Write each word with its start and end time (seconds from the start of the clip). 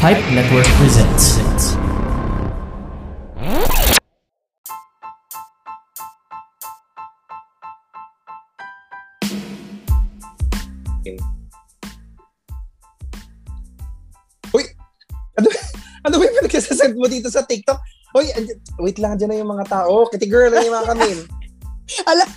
Pipe 0.00 0.32
Network 0.32 0.64
presents. 0.80 1.36
Uy! 14.56 14.64
Ano, 15.36 15.52
ano 16.08 16.14
ba 16.16 16.24
yung 16.24 16.36
pinagkasasend 16.40 16.96
mo 16.96 17.04
dito 17.04 17.28
sa 17.28 17.44
TikTok? 17.44 17.76
Uy, 18.16 18.32
wait 18.80 18.96
lang, 18.96 19.20
dyan 19.20 19.28
na 19.28 19.36
yung 19.36 19.52
mga 19.52 19.68
tao. 19.68 20.08
Kitty 20.08 20.32
girl, 20.32 20.48
ano 20.48 20.64
yung 20.64 20.80
mga 20.80 20.96
kamin? 20.96 21.18
Alam, 22.08 22.28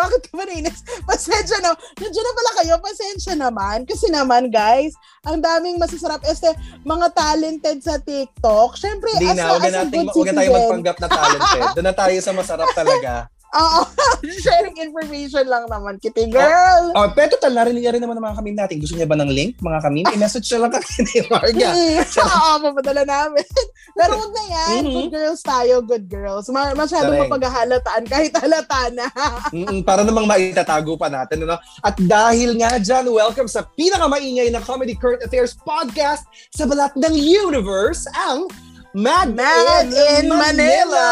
bakit 0.00 0.20
ka 0.24 0.32
ba 0.32 0.44
nainis? 0.48 0.80
Pasensya 1.08 1.60
na. 1.60 1.76
Nandiyan 2.00 2.24
na 2.24 2.32
pala 2.32 2.50
kayo. 2.62 2.74
Pasensya 2.80 3.34
naman. 3.36 3.84
Kasi 3.84 4.08
naman, 4.08 4.48
guys, 4.48 4.96
ang 5.28 5.44
daming 5.44 5.76
masasarap. 5.76 6.24
Este, 6.24 6.48
mga 6.88 7.12
talented 7.12 7.78
sa 7.84 8.00
TikTok. 8.00 8.80
Siyempre, 8.80 9.12
Hindi 9.20 9.36
as, 9.36 9.36
na, 9.36 9.44
as 9.44 9.60
a 9.60 9.68
na 9.68 9.70
natin, 9.84 10.04
good 10.08 10.14
huwag 10.16 10.26
na 10.26 10.32
tayo 10.32 10.48
citizen, 10.48 10.64
magpanggap 10.64 10.96
na 10.96 11.08
talented. 11.08 11.62
Doon 11.76 11.86
na 11.86 11.96
tayo 11.96 12.16
sa 12.24 12.32
masarap 12.32 12.68
talaga. 12.72 13.12
Oo. 13.50 13.80
sharing 14.44 14.76
information 14.78 15.42
lang 15.50 15.66
naman, 15.66 15.98
kitty 15.98 16.30
girl. 16.30 16.94
Oh, 16.94 17.10
pero 17.10 17.34
total, 17.34 17.56
narinig 17.56 17.82
rin 17.82 17.98
naman 17.98 18.14
ng 18.20 18.26
mga 18.30 18.38
kamin 18.38 18.56
natin. 18.56 18.76
Gusto 18.78 18.94
niya 18.94 19.10
ba 19.10 19.18
ng 19.18 19.30
link, 19.30 19.58
mga 19.58 19.80
kamin? 19.82 20.04
I-message 20.14 20.46
na 20.54 20.58
lang 20.66 20.72
kami 20.76 20.94
ni 21.02 21.18
Marga. 21.26 21.68
Oo, 22.30 22.50
papadala 22.62 23.02
namin. 23.02 23.46
Pero 23.98 24.12
wag 24.16 24.32
na 24.32 24.44
yan. 24.46 24.82
Mhm. 24.86 24.94
Good 24.94 25.12
girls 25.12 25.42
tayo, 25.42 25.74
good 25.82 26.06
girls. 26.06 26.46
Ma- 26.48 26.76
masyadong 26.78 27.18
Correct. 27.18 27.32
mapaghahalataan 27.32 28.02
kahit 28.06 28.32
halata 28.38 28.80
na. 28.94 29.06
Mm-mm, 29.50 29.82
para 29.82 30.06
namang 30.06 30.30
maitatago 30.30 30.94
pa 30.94 31.10
natin. 31.10 31.42
Ano? 31.44 31.58
At 31.82 31.98
dahil 31.98 32.54
nga 32.54 32.78
dyan, 32.78 33.10
welcome 33.10 33.50
sa 33.50 33.66
pinakamaingay 33.74 34.48
na 34.54 34.62
Comedy 34.62 34.94
Current 34.94 35.26
Affairs 35.26 35.58
podcast 35.58 36.22
sa 36.54 36.70
balat 36.70 36.94
ng 36.94 37.14
universe, 37.18 38.06
ang 38.14 38.46
Mad, 38.94 39.34
Mad 39.36 39.86
in 40.18 40.26
Manila! 40.26 41.06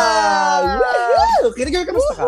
Woohoo! 0.83 1.55
Kinigaw, 1.55 1.87
kamusta 1.87 2.15
ka? 2.19 2.27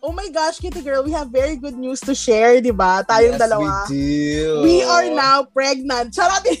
Oh 0.00 0.12
my 0.12 0.28
gosh, 0.32 0.60
Kitty 0.60 0.80
Girl, 0.80 1.04
we 1.04 1.12
have 1.12 1.28
very 1.28 1.56
good 1.56 1.76
news 1.76 2.00
to 2.04 2.12
share, 2.16 2.60
di 2.60 2.72
ba? 2.72 3.04
Tayong 3.04 3.36
Yes, 3.36 3.40
dalawa. 3.40 3.84
we 3.88 3.96
do. 3.96 4.60
We 4.64 4.76
are 4.84 5.08
now 5.12 5.44
pregnant. 5.48 6.12
Charot! 6.12 6.44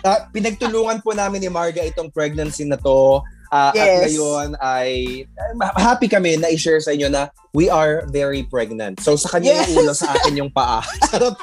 Ah, 0.00 0.32
pinagtulungan 0.32 1.04
po 1.04 1.12
namin 1.12 1.44
ni 1.44 1.52
Marga 1.52 1.84
itong 1.84 2.08
pregnancy 2.08 2.64
na 2.64 2.80
to. 2.80 3.20
At 3.50 3.74
Yes. 3.74 4.14
ngayon 4.14 4.54
ay 4.62 5.26
ah, 5.58 5.74
happy 5.74 6.06
kami 6.06 6.38
na 6.38 6.54
i-share 6.54 6.78
sa 6.78 6.94
inyo 6.94 7.10
na 7.10 7.34
we 7.50 7.66
are 7.66 8.06
very 8.08 8.46
pregnant. 8.46 9.02
So 9.02 9.18
sa 9.18 9.26
kanya 9.26 9.58
Yes. 9.58 9.74
yung 9.74 9.82
ulo, 9.82 9.92
sa 9.92 10.14
akin 10.14 10.38
yung 10.38 10.50
paa. 10.54 10.78
Charot. 11.10 11.34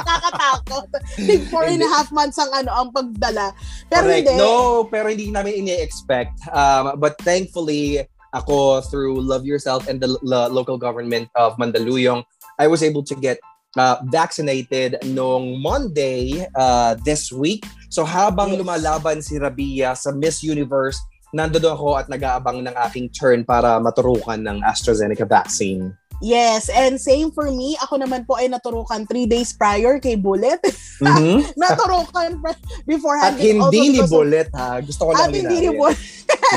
Nakakatakot. 0.00 0.88
Big 1.20 1.44
four 1.52 1.68
and 1.68 1.84
a 1.84 1.88
half 1.88 2.08
months 2.10 2.40
ang 2.40 2.48
ano 2.54 2.70
ang 2.72 2.88
pagdala. 2.92 3.52
Pero 3.88 4.08
Correct. 4.08 4.24
hindi. 4.24 4.40
No, 4.40 4.84
pero 4.88 5.06
hindi 5.08 5.28
namin 5.28 5.64
ini-expect. 5.66 6.32
Um, 6.48 6.96
but 6.96 7.20
thankfully, 7.20 8.08
ako 8.32 8.80
through 8.88 9.20
Love 9.20 9.44
Yourself 9.44 9.88
and 9.88 10.00
the 10.00 10.08
l- 10.20 10.48
local 10.48 10.76
government 10.76 11.28
of 11.36 11.56
Mandaluyong, 11.56 12.24
I 12.56 12.66
was 12.68 12.82
able 12.82 13.04
to 13.04 13.14
get 13.16 13.36
uh, 13.76 14.00
vaccinated 14.08 14.96
noong 15.04 15.60
Monday 15.60 16.44
uh, 16.56 16.96
this 17.04 17.32
week. 17.32 17.64
So 17.88 18.04
habang 18.04 18.52
Yes. 18.56 18.60
lumalaban 18.60 19.20
si 19.20 19.36
Rabia 19.36 19.96
sa 19.96 20.12
Miss 20.12 20.44
Universe, 20.44 20.96
nandoon 21.34 21.74
ako 21.74 21.88
at 22.00 22.06
nag-aabang 22.08 22.64
ng 22.64 22.74
aking 22.88 23.12
turn 23.12 23.44
para 23.44 23.76
maturukan 23.78 24.40
ng 24.40 24.64
AstraZeneca 24.64 25.28
vaccine. 25.28 25.92
Yes, 26.18 26.66
and 26.66 26.98
same 26.98 27.30
for 27.30 27.46
me. 27.54 27.78
Ako 27.78 27.94
naman 28.02 28.26
po 28.26 28.34
ay 28.34 28.50
naturukan 28.50 29.06
three 29.06 29.22
days 29.30 29.54
prior 29.54 30.02
kay 30.02 30.18
Bullet. 30.18 30.58
Mhm. 30.98 31.54
naturukan 31.54 32.42
beforehand. 32.82 33.38
At 33.38 33.38
hindi 33.38 33.94
ni 33.94 34.02
Bullet 34.02 34.50
ha. 34.50 34.82
Gusto 34.82 35.06
ko 35.06 35.10
lang 35.14 35.30
At 35.30 35.30
hindi 35.30 35.46
ni 35.46 35.70
linawin. 35.70 35.94
Bullet. 35.94 35.98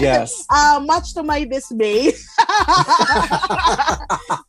Yes. 0.01 0.33
Uh, 0.49 0.81
much 0.81 1.13
to 1.13 1.21
my 1.21 1.45
dismay. 1.45 2.09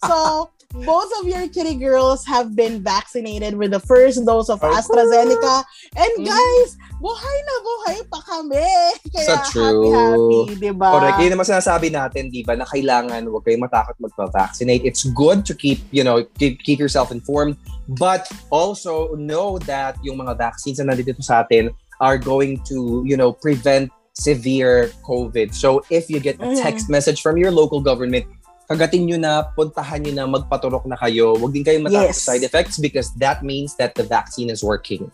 so, 0.09 0.49
both 0.73 1.13
of 1.21 1.29
your 1.29 1.45
kitty 1.53 1.77
girls 1.77 2.25
have 2.25 2.57
been 2.57 2.81
vaccinated 2.81 3.55
with 3.55 3.71
the 3.71 3.81
first 3.81 4.25
dose 4.25 4.49
of 4.49 4.61
Woohoo! 4.61 4.73
AstraZeneca. 4.73 5.65
And 5.97 6.13
Mhm. 6.19 6.27
guys, 6.33 6.69
buhay 6.97 7.37
na 7.45 7.55
buhay 7.61 7.99
pa 8.09 8.21
kami. 8.25 8.65
Kaya 9.13 9.27
So 9.29 9.35
true. 9.53 9.93
happy, 9.93 9.93
happy, 9.93 10.41
di 10.57 10.71
ba? 10.73 10.89
Correct. 10.97 11.19
Yun 11.21 11.33
naman 11.37 11.47
sinasabi 11.47 11.89
natin, 11.93 12.33
di 12.33 12.41
ba, 12.41 12.57
na 12.57 12.65
kailangan 12.65 13.21
huwag 13.29 13.45
kayong 13.45 13.69
matakot 13.69 13.97
magpa-vaccinate. 14.01 14.83
It's 14.83 15.05
good 15.13 15.45
to 15.45 15.53
keep, 15.53 15.85
you 15.93 16.03
know, 16.03 16.25
keep, 16.41 16.59
keep 16.65 16.81
yourself 16.81 17.13
informed. 17.13 17.61
But 17.87 18.27
also 18.49 19.13
know 19.19 19.61
that 19.69 20.01
yung 20.01 20.25
mga 20.25 20.39
vaccines 20.41 20.81
na 20.81 20.89
nandito 20.95 21.21
sa 21.21 21.45
atin 21.45 21.71
are 22.01 22.17
going 22.17 22.65
to, 22.67 23.05
you 23.05 23.15
know, 23.21 23.31
prevent 23.37 23.93
severe 24.13 24.93
COVID. 25.09 25.55
So 25.57 25.83
if 25.89 26.09
you 26.13 26.21
get 26.21 26.37
a 26.41 26.53
Mhm. 26.53 26.61
text 26.61 26.89
message 26.93 27.21
from 27.25 27.37
your 27.41 27.51
local 27.51 27.81
government, 27.81 28.29
kagatin 28.73 29.05
nyo 29.05 29.19
na, 29.21 29.45
puntahan 29.53 30.01
nyo 30.01 30.13
na, 30.17 30.25
magpaturok 30.25 30.89
na 30.89 30.97
kayo. 30.97 31.37
Huwag 31.37 31.53
din 31.53 31.63
kayong 31.63 31.85
matakot 31.85 32.17
Yes. 32.17 32.25
side 32.25 32.43
effects 32.43 32.81
because 32.81 33.13
that 33.21 33.45
means 33.45 33.77
that 33.77 33.93
the 33.93 34.03
vaccine 34.03 34.49
is 34.49 34.65
working. 34.65 35.07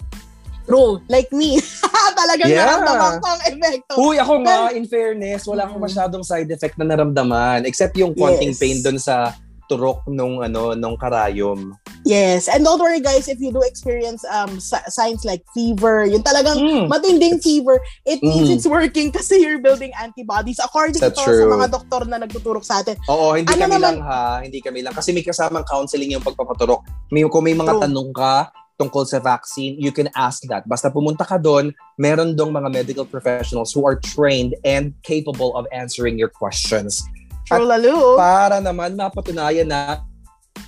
True. 0.68 1.00
Like 1.08 1.32
me. 1.32 1.56
Talagang 2.18 2.48
Yeah. 2.52 2.68
naramdaman 2.68 3.24
ko 3.24 3.26
ang 3.32 3.42
epekto. 3.48 3.92
Uy, 3.96 4.20
ako 4.20 4.34
nga, 4.44 4.68
in 4.76 4.84
fairness, 4.84 5.48
wala 5.48 5.64
akong 5.64 5.80
Mm. 5.80 5.88
masyadong 5.88 6.24
side 6.24 6.50
effect 6.52 6.76
na 6.76 6.84
naramdaman. 6.84 7.64
Except 7.64 7.96
yung 7.96 8.12
konting 8.12 8.52
Yes. 8.52 8.60
pain 8.60 8.78
doon 8.84 9.00
sa 9.00 9.32
turok 9.68 10.08
nung 10.08 10.40
ano 10.40 10.72
nung 10.72 10.96
karayom. 10.96 11.76
Yes. 12.02 12.48
And 12.48 12.64
don't 12.64 12.80
worry 12.80 12.98
guys, 12.98 13.28
if 13.28 13.36
you 13.36 13.52
do 13.52 13.60
experience 13.60 14.24
um 14.32 14.56
si- 14.58 14.88
signs 14.88 15.28
like 15.28 15.44
fever, 15.52 16.08
yung 16.08 16.24
talagang 16.24 16.56
Mm. 16.56 16.84
matinding 16.88 17.36
fever, 17.38 17.76
it 18.08 18.24
means 18.24 18.48
Mm. 18.48 18.54
it's 18.56 18.66
working 18.66 19.12
kasi 19.12 19.38
you're 19.38 19.60
building 19.60 19.92
antibodies 19.94 20.56
according 20.58 20.96
That's 20.96 21.20
to 21.20 21.28
true. 21.28 21.44
sa 21.44 21.52
mga 21.52 21.66
doktor 21.68 22.02
na 22.08 22.16
nagtuturok 22.18 22.64
sa 22.64 22.80
atin. 22.80 22.96
Oo, 23.06 23.36
hindi 23.36 23.52
Ano 23.52 23.68
kami 23.68 23.74
naman- 23.76 23.84
lang 23.84 23.98
ha, 24.02 24.40
hindi 24.40 24.58
kami 24.58 24.80
lang 24.80 24.96
kasi 24.96 25.12
may 25.12 25.22
kasamang 25.22 25.68
counseling 25.68 26.16
yung 26.16 26.24
pagpapaturok. 26.24 26.82
May 27.12 27.28
kung 27.28 27.44
may 27.44 27.52
mga 27.52 27.76
True. 27.76 27.82
tanong 27.84 28.10
ka 28.16 28.48
tungkol 28.78 29.02
sa 29.04 29.18
vaccine, 29.18 29.74
you 29.74 29.90
can 29.90 30.06
ask 30.14 30.46
that. 30.46 30.62
Basta 30.62 30.86
pumunta 30.86 31.26
ka 31.26 31.34
doon, 31.34 31.74
meron 31.98 32.38
dong 32.38 32.54
mga 32.54 32.70
medical 32.70 33.02
professionals 33.02 33.74
who 33.74 33.82
are 33.82 33.98
trained 33.98 34.54
and 34.62 34.94
capable 35.02 35.50
of 35.58 35.66
answering 35.74 36.14
your 36.14 36.30
questions. 36.30 37.02
True 37.48 38.20
para 38.20 38.60
naman 38.60 38.92
mapatunayan 38.92 39.64
na 39.64 40.04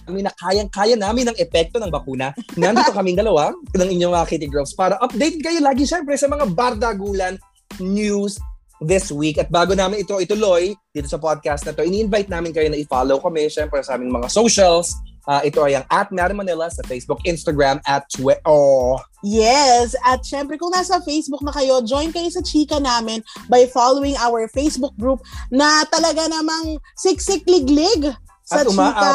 kami 0.09 0.25
na 0.27 0.33
kayang-kaya 0.35 0.97
namin 0.99 1.31
ang 1.31 1.39
epekto 1.39 1.79
ng 1.79 1.93
bakuna. 1.93 2.35
Nandito 2.59 2.91
kaming 2.91 3.21
dalawa 3.21 3.55
ng 3.77 3.91
inyong 3.95 4.11
mga 4.17 4.27
Kitty 4.27 4.49
Girls 4.51 4.75
para 4.75 4.99
update 4.99 5.39
kayo 5.39 5.61
lagi 5.63 5.87
syempre 5.87 6.19
sa 6.19 6.27
mga 6.27 6.51
bardagulan 6.51 7.39
news 7.79 8.41
this 8.83 9.13
week. 9.13 9.37
At 9.39 9.53
bago 9.53 9.77
namin 9.77 10.03
ito 10.03 10.19
ituloy 10.19 10.75
dito 10.91 11.07
sa 11.07 11.21
podcast 11.21 11.69
na 11.69 11.77
to, 11.77 11.85
ini-invite 11.85 12.33
namin 12.33 12.51
kayo 12.51 12.67
na 12.73 12.81
i-follow 12.81 13.21
kami 13.21 13.47
syempre 13.53 13.85
sa 13.85 13.95
aming 13.95 14.11
mga 14.11 14.29
socials. 14.33 14.97
Ah, 15.29 15.45
ito 15.45 15.61
ay 15.61 15.77
ang 15.77 15.87
at 15.93 16.09
Mad 16.11 16.33
Manila 16.33 16.69
sa 16.73 16.81
Facebook, 16.89 17.21
Instagram, 17.29 17.81
at 17.85 18.09
Twitter. 18.09 18.41
Oh, 18.49 18.97
Yes. 19.21 19.93
At 20.01 20.25
syempre, 20.25 20.57
kung 20.57 20.73
nasa 20.73 20.97
Facebook 21.05 21.45
na 21.45 21.53
kayo, 21.53 21.85
join 21.85 22.09
kayo 22.09 22.33
sa 22.33 22.41
chika 22.41 22.81
namin 22.81 23.21
by 23.53 23.69
following 23.69 24.17
our 24.17 24.49
Facebook 24.49 24.97
group 24.97 25.21
na 25.53 25.85
talaga 25.93 26.25
namang 26.25 26.81
siksik-liglig 26.97 28.09
sa 28.49 28.65
at 28.65 28.67
chika. 28.73 29.13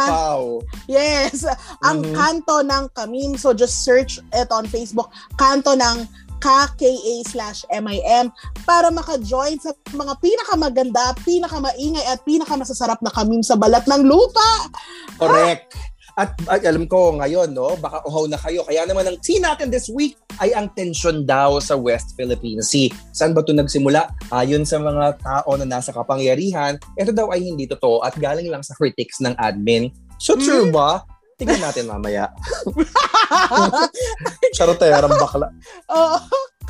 Yes. 0.86 1.42
Ang 1.82 2.06
Mhm. 2.06 2.14
kanto 2.14 2.62
ng 2.62 2.86
Kamim. 2.94 3.34
So 3.34 3.58
just 3.58 3.82
search 3.82 4.22
it 4.30 4.50
on 4.54 4.70
Facebook. 4.70 5.10
Kanto 5.42 5.74
ng 5.74 6.06
KKA 6.38 7.26
slash 7.26 7.66
MIM 7.74 8.30
para 8.70 8.94
maka-join 8.94 9.58
sa 9.58 9.74
mga 9.90 10.14
pinakamaganda, 10.22 11.18
pinakamaingay 11.26 12.06
at 12.06 12.22
pinakamasasarap 12.22 13.02
na 13.02 13.10
kamim 13.10 13.42
sa 13.42 13.58
balat 13.58 13.82
ng 13.90 14.06
lupa. 14.06 14.70
Correct. 15.18 15.74
At, 16.16 16.32
at 16.48 16.64
alam 16.64 16.88
ko 16.88 17.12
ngayon, 17.20 17.52
no, 17.52 17.76
baka 17.76 18.00
uhaw 18.08 18.32
na 18.32 18.40
kayo. 18.40 18.64
Kaya 18.64 18.88
naman 18.88 19.04
ang 19.04 19.20
scene 19.20 19.44
natin 19.44 19.68
this 19.68 19.92
week 19.92 20.16
ay 20.40 20.56
ang 20.56 20.72
tensyon 20.72 21.28
daw 21.28 21.60
sa 21.60 21.76
West 21.76 22.16
Philippine 22.16 22.64
Sea. 22.64 22.88
Saan 23.12 23.36
ba 23.36 23.44
ito 23.44 23.52
nagsimula? 23.52 24.08
Ayon 24.32 24.64
sa 24.64 24.80
mga 24.80 25.20
tao 25.20 25.52
na 25.60 25.68
nasa 25.68 25.92
kapangyarihan, 25.92 26.80
ito 26.96 27.12
daw 27.12 27.36
ay 27.36 27.44
hindi 27.44 27.68
totoo 27.68 28.00
at 28.08 28.16
galing 28.16 28.48
lang 28.48 28.64
sa 28.64 28.72
critics 28.80 29.20
ng 29.20 29.36
admin. 29.36 29.92
So 30.16 30.40
true 30.40 30.72
ba? 30.72 31.04
Tingnan 31.36 31.60
natin 31.60 31.92
mamaya. 31.92 32.32
Charoterang 34.56 35.12
bakla. 35.12 35.52
Oo. 35.92 36.18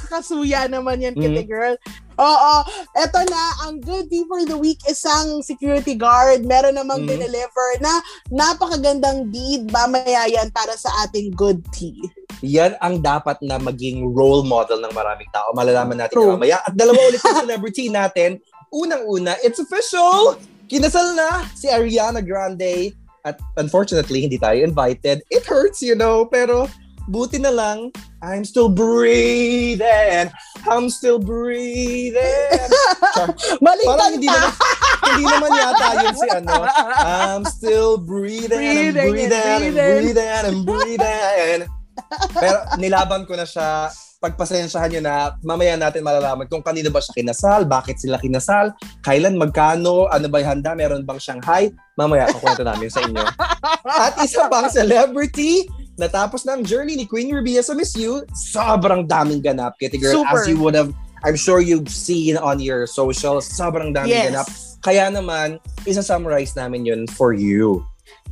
Kasuya 0.06 0.66
naman 0.66 1.02
yan, 1.02 1.14
Mhm. 1.14 1.22
Kitty 1.22 1.44
Girl. 1.46 1.76
Oo. 2.16 2.56
Eto 2.94 3.20
na, 3.26 3.42
ang 3.64 3.78
good 3.78 4.06
tea 4.08 4.26
for 4.26 4.42
the 4.42 4.58
week 4.58 4.78
isang 4.86 5.42
security 5.42 5.94
guard. 5.94 6.46
Meron 6.46 6.76
namang 6.76 7.06
Mhm. 7.06 7.10
dineliver 7.10 7.70
na 7.78 8.02
napakagandang 8.30 9.30
deed 9.30 9.70
mamaya 9.70 10.26
yan 10.26 10.50
para 10.50 10.74
sa 10.74 10.90
ating 11.04 11.34
good 11.34 11.62
tea. 11.70 11.98
Yan 12.42 12.74
ang 12.80 13.02
dapat 13.02 13.38
na 13.42 13.58
maging 13.58 14.14
role 14.14 14.42
model 14.42 14.82
ng 14.82 14.94
maraming 14.94 15.30
tao. 15.30 15.54
Malalaman 15.54 15.98
natin 16.00 16.16
True. 16.16 16.34
mamaya. 16.34 16.62
At 16.62 16.74
dalawa 16.74 17.00
ulit 17.06 17.22
yung 17.22 17.42
celebrity 17.42 17.86
natin. 17.88 18.38
Unang-una, 18.70 19.38
it's 19.40 19.58
official! 19.58 20.36
Kinasal 20.66 21.14
na 21.14 21.46
si 21.54 21.70
Ariana 21.70 22.20
Grande. 22.20 22.92
At 23.26 23.42
unfortunately, 23.58 24.22
hindi 24.22 24.38
tayo 24.38 24.62
invited. 24.62 25.26
It 25.34 25.50
hurts, 25.50 25.82
you 25.82 25.98
know. 25.98 26.30
Pero 26.30 26.70
buti 27.10 27.42
na 27.42 27.50
lang, 27.50 27.90
I'm 28.22 28.46
still 28.46 28.70
breathing. 28.70 30.30
I'm 30.70 30.94
still 30.94 31.18
breathing. 31.18 32.70
Balik 33.66 33.86
Parang 33.86 34.14
hindi 34.14 34.30
naman, 34.30 34.52
hindi 35.10 35.26
naman 35.26 35.50
yata 35.54 35.88
yun 36.06 36.16
si 36.18 36.28
ano. 36.30 36.54
I'm 37.02 37.44
still 37.50 37.98
breathing, 37.98 38.62
and 38.62 38.98
I'm 38.98 39.10
Breathing 39.10 39.10
breathing, 39.10 39.34
and 39.34 39.34
and 39.34 39.64
I'm 39.66 39.74
breathing. 39.74 40.04
breathing, 40.06 40.30
and 40.46 40.58
breathing. 40.66 41.62
Pero 42.38 42.58
nilaban 42.78 43.26
ko 43.26 43.34
na 43.34 43.46
siya. 43.46 43.90
Pagpasensyahan 44.24 44.96
nyo 44.96 45.02
na, 45.04 45.16
mamaya 45.44 45.76
natin 45.76 46.00
malalaman 46.00 46.48
kung 46.48 46.64
kanino 46.64 46.88
ba 46.88 47.04
siya 47.04 47.20
kinasal, 47.20 47.68
bakit 47.68 48.00
sila 48.00 48.16
kinasal, 48.16 48.72
kailan, 49.04 49.36
magkano, 49.36 50.08
ano 50.08 50.26
ba 50.32 50.40
yung 50.40 50.60
handa, 50.60 50.72
meron 50.72 51.04
bang 51.04 51.20
Shanghai. 51.20 51.70
Mamaya, 52.00 52.32
kukwento 52.32 52.64
namin 52.64 52.88
sa 52.88 53.04
inyo. 53.04 53.22
At 54.08 54.16
isa 54.24 54.48
pang 54.48 54.72
celebrity, 54.72 55.68
natapos 56.00 56.48
na 56.48 56.56
ang 56.56 56.64
journey 56.64 56.96
ni 56.96 57.06
Queen 57.08 57.28
Rubia 57.28 57.60
sa 57.60 57.76
Miss 57.76 57.92
You, 57.96 58.24
sobrang 58.52 59.04
daming 59.04 59.44
ganap, 59.44 59.76
Kitty 59.80 60.00
Girl. 60.00 60.24
Super. 60.24 60.42
As 60.42 60.48
you 60.48 60.58
would 60.64 60.76
have, 60.80 60.96
I'm 61.28 61.36
sure 61.36 61.60
you've 61.60 61.92
seen 61.92 62.40
on 62.40 62.64
your 62.64 62.88
socials, 62.88 63.52
sobrang 63.52 63.92
daming 63.92 64.32
ganap. 64.32 64.48
Yes. 64.48 64.80
Kaya 64.86 65.10
naman, 65.10 65.58
isa-summarize 65.84 66.54
namin 66.56 66.86
yun 66.86 67.02
for 67.10 67.34
you. 67.34 67.84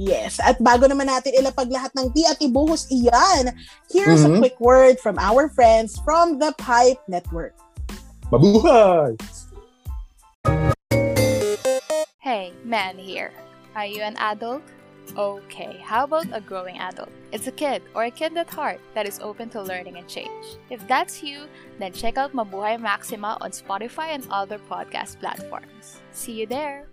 Yes. 0.02 0.42
At 0.42 0.58
bago 0.58 0.90
naman 0.90 1.06
natin 1.06 1.38
ilapag 1.38 1.70
lahat 1.70 1.94
ng 1.94 2.10
di 2.18 2.26
at 2.26 2.42
ibuhos 2.42 2.90
iyan, 2.90 3.54
here's 3.94 4.26
a 4.26 4.32
Mhm. 4.32 4.42
quick 4.42 4.58
word 4.58 4.98
from 4.98 5.22
our 5.22 5.50
friends 5.54 6.02
from 6.02 6.42
the 6.42 6.50
Pipe 6.58 6.98
Network. 7.06 7.54
Mabuhay! 8.34 9.14
Hey, 12.18 12.56
man 12.66 12.98
here. 12.98 13.30
Are 13.78 13.86
you 13.86 14.02
an 14.02 14.18
adult? 14.18 14.66
Okay, 15.14 15.78
how 15.84 16.06
about 16.08 16.26
a 16.32 16.42
growing 16.42 16.80
adult? 16.80 17.12
It's 17.30 17.46
a 17.46 17.54
kid 17.54 17.84
or 17.94 18.08
a 18.08 18.14
kid 18.14 18.34
at 18.40 18.50
heart 18.50 18.80
that 18.96 19.06
is 19.06 19.20
open 19.22 19.52
to 19.54 19.62
learning 19.62 20.00
and 20.00 20.08
change. 20.08 20.58
If 20.72 20.82
that's 20.88 21.22
you, 21.22 21.46
then 21.78 21.92
check 21.94 22.18
out 22.18 22.34
Mabuhay 22.34 22.80
Maxima 22.80 23.38
on 23.44 23.52
Spotify 23.52 24.16
and 24.16 24.26
other 24.32 24.58
podcast 24.58 25.20
platforms. 25.20 26.02
See 26.16 26.34
you 26.34 26.48
there! 26.48 26.88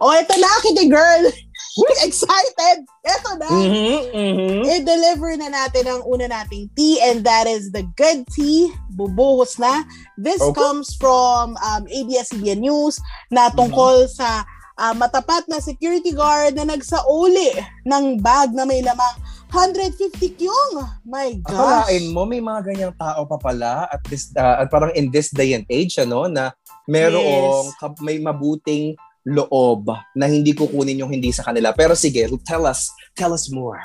Oh, 0.00 0.16
ito 0.16 0.32
na, 0.40 0.48
Kitty 0.64 0.88
Girl! 0.88 1.28
Excited! 2.08 2.78
Ito 3.04 3.30
na! 3.36 3.52
Mhm, 3.52 3.98
mhm. 4.16 4.58
I-deliver 4.64 5.36
na 5.36 5.52
natin 5.52 5.84
ang 5.86 6.02
una 6.08 6.24
nating 6.24 6.72
tea 6.72 6.96
and 7.04 7.20
that 7.20 7.44
is 7.44 7.68
the 7.70 7.84
good 8.00 8.24
tea. 8.32 8.72
Bubuhos 8.96 9.60
na. 9.60 9.84
This 10.16 10.40
Okay. 10.40 10.56
comes 10.56 10.96
from 10.96 11.60
um, 11.60 11.84
ABS-CBN 11.84 12.64
News 12.64 12.96
na 13.28 13.52
tungkol 13.52 14.08
sa 14.08 14.42
ah, 14.80 14.96
matapat 14.96 15.44
na 15.52 15.60
security 15.60 16.16
guard 16.16 16.56
na 16.56 16.64
nagsauli 16.64 17.52
ng 17.84 18.24
bag 18.24 18.56
na 18.56 18.64
may 18.64 18.80
lamang 18.80 19.14
150 19.52 20.40
kyong. 20.40 20.74
My 21.04 21.36
gosh. 21.44 21.52
Akalain 21.52 22.16
mo, 22.16 22.24
may 22.24 22.40
mga 22.40 22.72
ganyang 22.72 22.94
tao 22.96 23.28
pa 23.28 23.36
pala 23.36 23.84
at 23.90 24.00
this, 24.08 24.32
uh, 24.32 24.64
at 24.64 24.72
parang 24.72 24.94
in 24.96 25.12
this 25.12 25.28
day 25.28 25.52
and 25.52 25.68
age, 25.68 26.00
ano, 26.00 26.24
na 26.24 26.56
merong 26.88 27.68
Yes. 27.76 28.00
may 28.00 28.16
mabuting 28.16 28.96
loob 29.26 29.92
na 30.16 30.26
hindi 30.26 30.56
kukunin 30.56 31.00
yung 31.00 31.12
hindi 31.12 31.30
sa 31.30 31.44
kanila. 31.44 31.72
Pero 31.76 31.92
sige, 31.92 32.24
tell 32.44 32.64
us, 32.64 32.88
tell 33.12 33.32
us 33.32 33.52
more. 33.52 33.80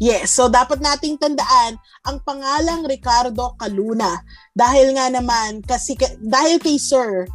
Yes, 0.00 0.32
so 0.32 0.48
dapat 0.48 0.80
nating 0.80 1.20
tandaan 1.20 1.76
ang 2.04 2.20
pangalang 2.24 2.88
Ricardo 2.88 3.56
Caluna 3.60 4.22
dahil 4.56 4.96
nga 4.96 5.12
naman 5.12 5.60
kasi 5.64 5.96
dahil 6.20 6.56
kay 6.60 6.80
Sir 6.80 7.28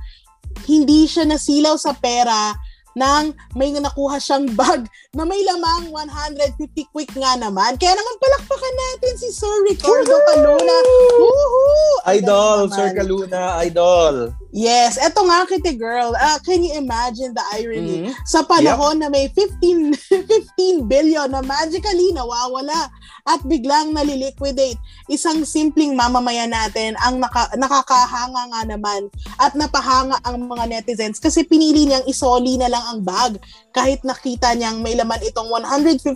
hindi 0.65 1.03
siya 1.05 1.27
nasilaw 1.27 1.75
sa 1.75 1.91
pera 1.93 2.55
nang 2.95 3.35
may 3.53 3.75
nakuha 3.75 4.17
siyang 4.17 4.47
bag 4.55 4.87
na 5.11 5.27
may 5.27 5.43
lamang 5.43 5.91
150 5.91 6.95
quick 6.95 7.11
nga 7.11 7.35
naman. 7.35 7.75
Kaya 7.75 7.91
naman 7.91 8.15
palakpakan 8.23 8.75
natin 8.75 9.13
si 9.19 9.29
Sir 9.35 9.55
Ricardo 9.67 10.15
Caluna. 10.31 10.77
Woohoo! 11.19 12.07
Idol, 12.15 12.71
Sir. 12.71 12.95
Kaluna, 12.95 13.59
idol. 13.67 14.31
Yes, 14.55 14.95
eto 14.95 15.27
nga 15.27 15.43
Kitty 15.43 15.75
Girl. 15.75 16.15
Ah, 16.15 16.39
can 16.39 16.63
you 16.63 16.71
imagine 16.79 17.35
the 17.35 17.43
irony? 17.59 18.07
Mhm. 18.07 18.15
sa 18.23 18.39
panahon 18.47 19.03
na 19.03 19.11
may 19.11 19.27
15 19.27 19.91
15 19.91 20.87
billion 20.91 21.27
na 21.27 21.43
magically 21.43 22.15
nawawala 22.15 22.87
at 23.27 23.41
biglang 23.43 23.91
naliliquidate. 23.91 24.79
Isang 25.11 25.43
simpleng 25.43 25.97
mamamayan 25.97 26.53
natin 26.53 26.95
ang 27.03 27.19
naka, 27.19 27.51
nakakahanga 27.59 28.43
nga 28.53 28.61
naman 28.63 29.11
at 29.35 29.51
napahanga 29.57 30.15
ang 30.23 30.39
mga 30.45 30.71
netizens 30.71 31.19
kasi 31.19 31.43
pinili 31.43 31.89
niyang 31.89 32.05
isoli 32.07 32.55
na 32.55 32.69
lang 32.69 32.84
ang 32.85 33.01
bag 33.01 33.41
kahit 33.69 33.99
nakita 34.01 34.53
niyang 34.53 34.79
may 34.79 34.93
laman 34.93 35.19
itong 35.21 35.49
150,000 35.49 36.13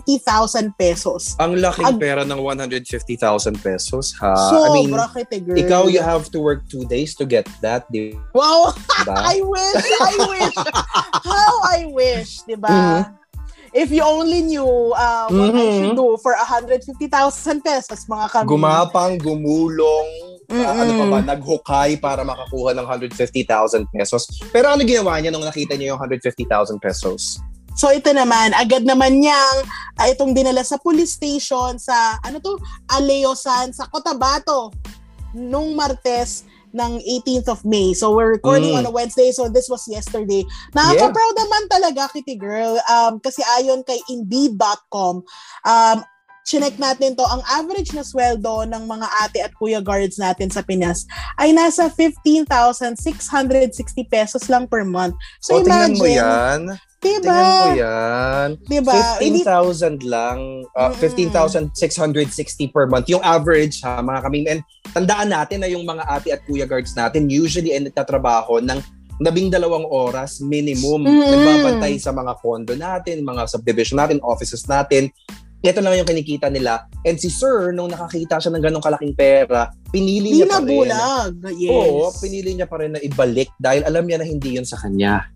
pesos. 0.74 1.34
Ang 1.36 1.58
laking 1.58 1.86
Ag- 1.86 1.98
pera 1.98 2.22
ng 2.22 2.38
150,000 2.38 2.86
pesos, 3.58 4.14
ha? 4.16 4.32
I 4.64 4.68
mean, 4.70 4.88
Sobra 4.88 5.06
kite 5.08 5.38
girl. 5.40 5.56
ikaw, 5.56 5.82
you 5.86 6.00
have 6.00 6.30
to 6.30 6.38
work 6.38 6.62
two 6.66 6.84
days 6.84 7.12
to 7.14 7.24
get 7.24 7.44
that, 7.60 7.84
di 7.88 8.14
Wow! 8.30 8.70
ba? 9.02 9.14
I 9.32 9.42
wish! 9.42 9.84
I 10.00 10.14
wish! 10.28 10.56
How 11.20 11.52
I 11.66 11.80
wish, 11.86 12.42
di 12.44 12.54
ba? 12.54 12.70
Mhm. 12.70 13.18
If 13.70 13.94
you 13.94 14.02
only 14.02 14.42
knew 14.42 14.66
uh, 14.90 15.30
what 15.30 15.54
I 15.54 15.62
Mhm. 15.62 15.74
should 15.76 15.94
do 15.94 16.18
for 16.18 16.34
150,000 16.34 16.90
pesos, 17.60 18.02
mga 18.04 18.26
kami. 18.28 18.46
Gumapang, 18.48 19.14
gumulong, 19.16 20.29
ah, 20.50 20.82
ano 20.82 20.90
pa 20.92 21.04
Mm-mm. 21.06 21.12
ba, 21.14 21.20
naghukay 21.22 21.90
para 21.96 22.20
makakuha 22.22 22.74
ng 22.74 22.86
150,000 23.14 23.86
pesos. 23.88 24.26
Pero 24.50 24.70
ano 24.70 24.82
ginawa 24.82 25.16
niya 25.22 25.30
nung 25.30 25.46
nakita 25.46 25.78
niya 25.78 25.94
yung 25.94 26.00
150,000 26.02 26.76
pesos? 26.82 27.38
So 27.78 27.88
ito 27.88 28.10
naman, 28.10 28.50
agad 28.52 28.82
naman 28.82 29.22
niyang 29.22 29.56
ah, 29.96 30.10
itong 30.10 30.34
dinala 30.34 30.66
sa 30.66 30.76
police 30.76 31.14
station 31.14 31.78
sa, 31.78 32.18
ano 32.20 32.42
to, 32.42 32.58
Aleosan 32.90 33.70
sa 33.70 33.86
Cotabato 33.86 34.74
nung 35.32 35.78
Martes 35.78 36.44
ng 36.70 37.02
18th 37.02 37.48
of 37.50 37.60
May. 37.66 37.94
So 37.94 38.14
we're 38.14 38.30
recording 38.30 38.74
Mm. 38.74 38.78
on 38.82 38.86
a 38.86 38.94
Wednesday, 38.94 39.34
so 39.34 39.50
this 39.50 39.66
was 39.66 39.86
yesterday. 39.90 40.46
Nakaka-proud 40.70 41.34
naman 41.34 41.62
talaga, 41.66 42.06
Kitty 42.14 42.38
Girl. 42.38 42.78
Um, 42.86 43.18
kasi 43.18 43.42
ayon 43.58 43.82
kay 43.82 43.98
Indeed.com, 44.06 45.26
um, 45.66 45.98
chinek 46.50 46.74
natin 46.82 47.14
to, 47.14 47.22
ang 47.22 47.38
average 47.46 47.94
na 47.94 48.02
sweldo 48.02 48.66
ng 48.66 48.82
mga 48.90 49.06
ate 49.22 49.38
at 49.46 49.54
kuya 49.54 49.78
guards 49.78 50.18
natin 50.18 50.50
sa 50.50 50.66
Pinas 50.66 51.06
ay 51.38 51.54
nasa 51.54 51.86
15,660 51.86 53.70
pesos 54.10 54.50
lang 54.50 54.66
per 54.66 54.82
month. 54.82 55.14
So 55.38 55.62
o, 55.62 55.62
tingnan 55.62 55.94
mo 55.94 56.10
imagine, 56.10 56.18
yan. 56.18 56.60
diba? 56.98 57.22
Tingnan 57.22 57.46
mo 57.46 57.70
yan. 57.78 58.48
Diba? 58.66 58.98
Hindi, 59.22 59.46
15,000 59.46 60.02
lang. 60.10 60.66
Uh, 60.74 60.90
Mm-mm. 60.90 61.70
15,660 61.70 62.74
per 62.74 62.90
month. 62.90 63.06
Yung 63.06 63.22
average 63.22 63.78
ha, 63.86 64.02
mga 64.02 64.20
kami. 64.26 64.50
And 64.50 64.66
tandaan 64.90 65.30
natin 65.30 65.62
na 65.62 65.70
yung 65.70 65.86
mga 65.86 66.02
ate 66.10 66.34
at 66.34 66.42
kuya 66.42 66.66
guards 66.66 66.98
natin 66.98 67.30
usually 67.30 67.70
ay 67.70 67.86
nagtatrabaho 67.86 68.58
ng 68.58 68.82
labing 69.22 69.54
dalawang 69.54 69.86
oras 69.86 70.42
minimum. 70.42 71.06
Mm-mm. 71.06 71.30
Nagbabantay 71.30 71.94
sa 72.02 72.10
mga 72.10 72.32
condo 72.42 72.74
natin, 72.74 73.22
mga 73.22 73.46
subdivision 73.46 74.02
natin, 74.02 74.18
offices 74.26 74.66
natin. 74.66 75.12
Ito 75.60 75.78
lang 75.78 75.92
yung 75.94 76.08
kinikita 76.08 76.48
nila. 76.48 76.88
And 77.02 77.16
si 77.16 77.28
Sir, 77.28 77.68
nung 77.70 77.88
nakakita 77.88 78.40
siya 78.40 78.48
ng 78.50 78.64
ganong 78.64 78.80
kalaking 78.80 79.12
pera, 79.12 79.68
pinili 79.88 80.32
Di 80.32 80.36
niya 80.40 80.48
pa 80.50 80.58
rin. 80.58 80.66
bulag. 80.66 81.32
Yes. 81.52 81.68
Oo, 81.70 82.08
pinili 82.16 82.50
niya 82.52 82.64
pa 82.64 82.80
rin 82.80 82.92
na 82.92 83.00
ibalik 83.00 83.52
dahil 83.56 83.84
alam 83.84 84.02
niya 84.02 84.16
na 84.16 84.24
hindi 84.24 84.56
yun 84.56 84.64
sa 84.64 84.80
kanya. 84.80 85.28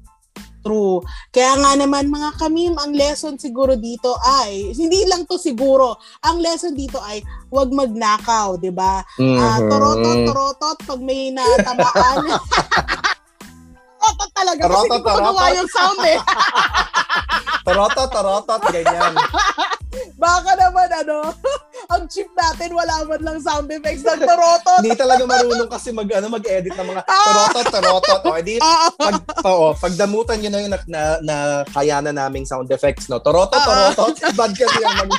True. 0.59 1.04
Kaya 1.28 1.61
nga 1.61 1.76
naman 1.76 2.09
mga 2.09 2.40
kamim, 2.40 2.73
ang 2.75 2.97
lesson 2.97 3.37
siguro 3.37 3.76
dito 3.76 4.16
ay, 4.19 4.73
hindi 4.73 5.04
lang 5.04 5.28
to 5.28 5.37
siguro, 5.37 6.00
ang 6.25 6.40
lesson 6.40 6.73
dito 6.73 6.97
ay 6.99 7.21
huwag 7.52 7.69
magnakaw, 7.69 8.57
di 8.57 8.73
ba? 8.73 9.04
Ah, 9.04 9.61
Mhm. 9.61 9.69
torotot, 9.69 10.19
torotot, 10.25 10.78
pag 10.83 11.00
may 11.04 11.28
natamaan. 11.28 12.16
torotot 14.00 14.31
talaga. 14.33 14.61
Kasi 14.62 14.64
Torotot, 14.64 14.88
hindi 14.88 15.04
ko 15.04 15.11
magawa 15.11 15.21
torotot. 15.37 15.52
yung 15.54 15.71
sound 15.71 16.00
eh. 16.02 16.19
Tarotot, 17.66 18.09
tarotot, 18.11 18.61
ganyan. 18.71 19.12
Baka 20.15 20.55
naman 20.55 20.89
ano, 20.95 21.35
ang 21.93 22.07
chip 22.07 22.31
natin 22.33 22.71
wala 22.71 23.03
man 23.05 23.21
lang 23.21 23.39
sound 23.39 23.67
effects 23.69 24.03
ng 24.03 24.19
torotot. 24.19 24.81
Hindi 24.81 24.95
talaga 24.95 25.23
marunong 25.23 25.67
kasi 25.67 25.91
mag, 25.91 26.07
ano, 26.09 26.27
mag-edit 26.29 26.73
ng 26.73 26.87
mga 26.87 27.03
Ah! 27.03 27.25
tarotot, 27.25 27.65
tarotot. 27.71 28.21
O, 28.25 28.35
edi, 28.35 28.57
Ah, 28.59 28.89
pag, 28.91 29.15
oo, 29.45 29.67
pagdamutan 29.75 30.37
nyo 30.39 30.49
na 30.49 30.59
yung 30.59 30.71
na, 30.71 30.79
na, 30.87 31.01
na 31.21 31.35
kaya 31.67 31.99
na 32.01 32.11
naming 32.11 32.45
sound 32.45 32.69
effects, 32.69 33.07
no? 33.07 33.19
Torotot, 33.19 33.57
Ah, 33.57 33.93
tarotot. 33.93 34.15
Bad 34.33 34.53
kasi 34.53 34.77
yung 34.79 34.97
mag... 34.97 35.11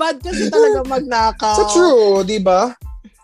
bad 0.00 0.16
kasi 0.18 0.42
talaga 0.48 0.78
magnakaw. 0.84 1.56
So 1.56 1.62
true, 1.70 2.22
di 2.22 2.38
ba? 2.38 2.70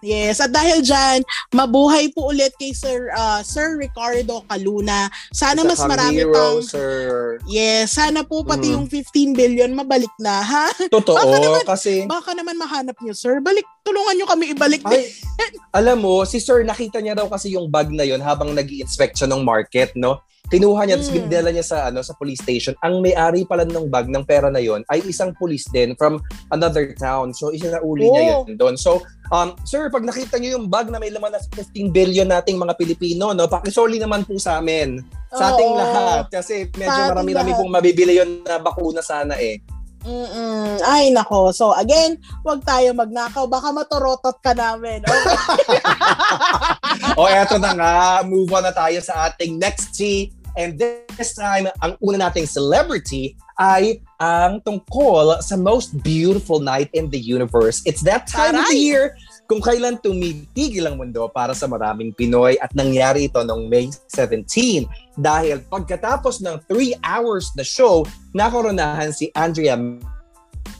Yes, 0.00 0.38
at 0.38 0.52
dahil 0.52 0.80
dyan, 0.80 1.24
mabuhay 1.50 2.12
po 2.12 2.28
ulit 2.28 2.52
kay 2.56 2.70
Sir 2.70 3.08
ah, 3.10 3.40
Sir 3.40 3.76
Ricardo 3.76 4.44
Caluna. 4.44 5.08
Sana 5.32 5.62
mas 5.62 5.76
Isa 5.76 5.84
kang 5.84 5.92
marami 5.92 6.20
hero, 6.20 6.32
pang 6.32 6.58
sir. 6.60 6.96
Yes, 7.44 7.96
sana 7.96 8.20
po 8.20 8.44
pati 8.44 8.68
Mm. 8.68 8.74
yung 8.76 8.86
15 8.86 9.32
billion 9.32 9.70
mabalik 9.72 10.12
na, 10.18 10.40
ha? 10.40 10.66
Totoo, 10.92 11.16
Baka 11.16 11.36
naman- 11.38 11.66
kasi... 11.66 11.92
Baka 12.04 12.30
naman 12.32 12.56
mahanap 12.56 12.96
nyo, 12.98 13.12
sir. 13.12 13.40
Balik, 13.40 13.64
tulungan 13.82 14.14
nyo 14.14 14.26
kami 14.26 14.52
ibalik. 14.52 14.82
Ay, 14.84 15.10
alam 15.72 15.98
mo, 15.98 16.22
si 16.22 16.38
Sir 16.38 16.60
nakita 16.62 17.00
niya 17.00 17.16
daw 17.16 17.26
kasi 17.26 17.52
yung 17.52 17.66
bag 17.66 17.88
na 17.88 18.04
yon 18.04 18.20
habang 18.20 18.52
nag 18.52 18.68
inspect 18.68 19.16
siya 19.16 19.28
ng 19.28 19.42
market, 19.42 19.96
no? 19.96 20.20
Kinuha 20.46 20.86
niya, 20.86 20.96
tapos 21.02 21.10
Mm. 21.10 21.26
dinala 21.26 21.50
niya 21.50 21.66
sa, 21.66 21.78
ano, 21.90 22.00
sa 22.00 22.14
police 22.14 22.38
station. 22.38 22.78
Ang 22.86 23.02
may-ari 23.02 23.42
pala 23.42 23.66
ng 23.66 23.90
bag 23.90 24.06
ng 24.06 24.22
pera 24.22 24.46
na 24.46 24.62
yon 24.62 24.86
ay 24.86 25.02
isang 25.06 25.34
police 25.34 25.66
din 25.68 25.98
from 25.98 26.22
another 26.54 26.94
town. 26.94 27.34
So, 27.34 27.50
isinauli 27.50 28.06
niya 28.06 28.22
Oh. 28.22 28.46
yun 28.46 28.54
doon. 28.54 28.74
So, 28.78 29.02
um, 29.34 29.58
sir, 29.66 29.90
pag 29.90 30.06
nakita 30.06 30.38
niyo 30.38 30.58
yung 30.58 30.70
bag 30.70 30.86
na 30.86 31.02
may 31.02 31.10
laman 31.10 31.34
na 31.34 31.42
15 31.42 31.90
billion 31.90 32.30
nating 32.30 32.54
mga 32.54 32.78
Pilipino, 32.78 33.34
no, 33.34 33.50
pakisoli 33.50 33.98
naman 33.98 34.22
po 34.22 34.38
sa 34.38 34.62
amin. 34.62 35.02
Sa 35.34 35.50
ating 35.50 35.72
Oo. 35.74 35.78
lahat. 35.78 36.30
Kasi 36.30 36.70
medyo 36.78 36.94
ating 36.94 37.10
marami-rami 37.10 37.52
pong 37.52 37.72
mabibili 37.74 38.14
yun 38.14 38.46
na 38.46 38.62
bakuna 38.62 39.02
sana 39.02 39.34
eh. 39.36 39.58
Mm-mm. 40.06 40.78
Ay, 40.86 41.10
nako. 41.10 41.50
So, 41.50 41.74
again, 41.74 42.14
wag 42.46 42.62
tayo 42.62 42.94
magnakaw. 42.94 43.50
Baka 43.50 43.74
matorotot 43.74 44.38
ka 44.38 44.54
namin. 44.54 45.02
Okay? 45.02 45.34
o 47.18 47.26
eto 47.26 47.58
na 47.58 47.74
nga, 47.74 47.92
move 48.22 48.46
on 48.54 48.62
na 48.62 48.70
tayo 48.70 49.02
sa 49.02 49.26
ating 49.26 49.58
next 49.58 49.98
tea. 49.98 50.30
And 50.56 50.80
this 50.80 51.36
time, 51.36 51.68
ang 51.84 52.00
una 52.00 52.32
nating 52.32 52.48
celebrity 52.48 53.36
ay 53.60 54.00
ang 54.16 54.64
tungkol 54.64 55.44
sa 55.44 55.52
most 55.52 55.92
beautiful 56.00 56.64
night 56.64 56.88
in 56.96 57.12
the 57.12 57.20
universe. 57.20 57.84
It's 57.84 58.00
that 58.08 58.24
time 58.24 58.56
of 58.56 58.64
the 58.72 58.72
Taray! 58.72 58.88
year 58.88 59.04
kung 59.46 59.60
kailan 59.60 60.00
tumitigil 60.00 60.88
ang 60.88 60.96
mundo 60.96 61.28
para 61.28 61.52
sa 61.52 61.68
maraming 61.68 62.16
Pinoy 62.16 62.56
at 62.58 62.72
nangyari 62.72 63.28
ito 63.28 63.40
noong 63.44 63.68
May 63.68 63.92
17. 64.08 64.88
Dahil 65.20 65.60
pagkatapos 65.68 66.40
ng 66.40 66.56
3 66.68 67.04
hours 67.04 67.52
na 67.52 67.62
show, 67.62 68.08
nakoronahan 68.32 69.12
si 69.12 69.28
Andrea 69.36 69.76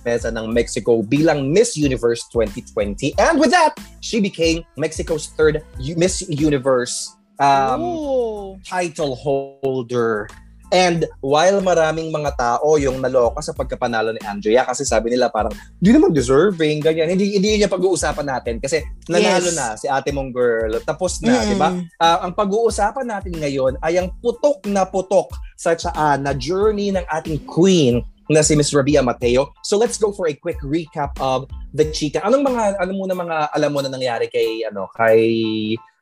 Meza 0.06 0.30
ng 0.30 0.50
Mexico 0.54 1.02
bilang 1.02 1.50
Miss 1.50 1.74
Universe 1.76 2.24
2020. 2.32 3.12
And 3.18 3.42
with 3.42 3.50
that, 3.52 3.76
she 4.00 4.22
became 4.22 4.62
Mexico's 4.78 5.34
third 5.34 5.66
Miss 5.78 6.22
Universe 6.30 7.18
um, 7.40 7.80
Ooh. 7.82 8.56
title 8.64 9.14
holder. 9.16 10.28
And 10.74 11.06
while 11.22 11.62
maraming 11.62 12.10
mga 12.10 12.34
tao 12.34 12.74
yung 12.74 12.98
naloka 12.98 13.38
sa 13.38 13.54
pagkapanalo 13.54 14.10
ni 14.10 14.18
Andrea 14.26 14.66
kasi 14.66 14.82
sabi 14.82 15.14
nila 15.14 15.30
parang 15.30 15.54
di 15.78 15.94
naman 15.94 16.10
deserving, 16.10 16.82
ganyan. 16.82 17.06
Hindi, 17.06 17.38
hindi 17.38 17.62
niya 17.62 17.70
pag-uusapan 17.70 18.26
natin 18.26 18.58
kasi 18.58 18.82
nanalo 19.06 19.46
Yes. 19.46 19.54
na 19.54 19.66
si 19.78 19.86
ate 19.86 20.10
mong 20.10 20.34
girl. 20.34 20.74
Tapos 20.82 21.22
na, 21.22 21.38
Mm. 21.38 21.46
di 21.46 21.54
ba? 21.54 21.70
Ah, 22.02 22.26
ang 22.26 22.34
pag-uusapan 22.34 23.06
natin 23.06 23.38
ngayon 23.38 23.78
ay 23.78 24.02
ang 24.02 24.10
putok 24.18 24.66
na 24.66 24.82
putok 24.82 25.30
sa 25.54 25.78
tsaan 25.78 26.26
na 26.26 26.34
journey 26.34 26.90
ng 26.90 27.06
ating 27.14 27.46
queen 27.46 28.02
na 28.26 28.42
si 28.42 28.58
Miss 28.58 28.74
Rabia 28.74 29.06
Mateo. 29.06 29.54
So 29.62 29.78
let's 29.78 30.02
go 30.02 30.10
for 30.10 30.26
a 30.26 30.34
quick 30.34 30.58
recap 30.66 31.14
of 31.22 31.46
the 31.78 31.86
chika. 31.94 32.18
Anong 32.26 32.42
mga 32.42 32.82
ano 32.82 32.90
muna 32.90 33.14
mga 33.14 33.54
alam 33.54 33.70
mo 33.70 33.78
na 33.86 33.90
nangyari 33.94 34.26
kay 34.26 34.66
ano 34.66 34.90
kay 34.90 35.22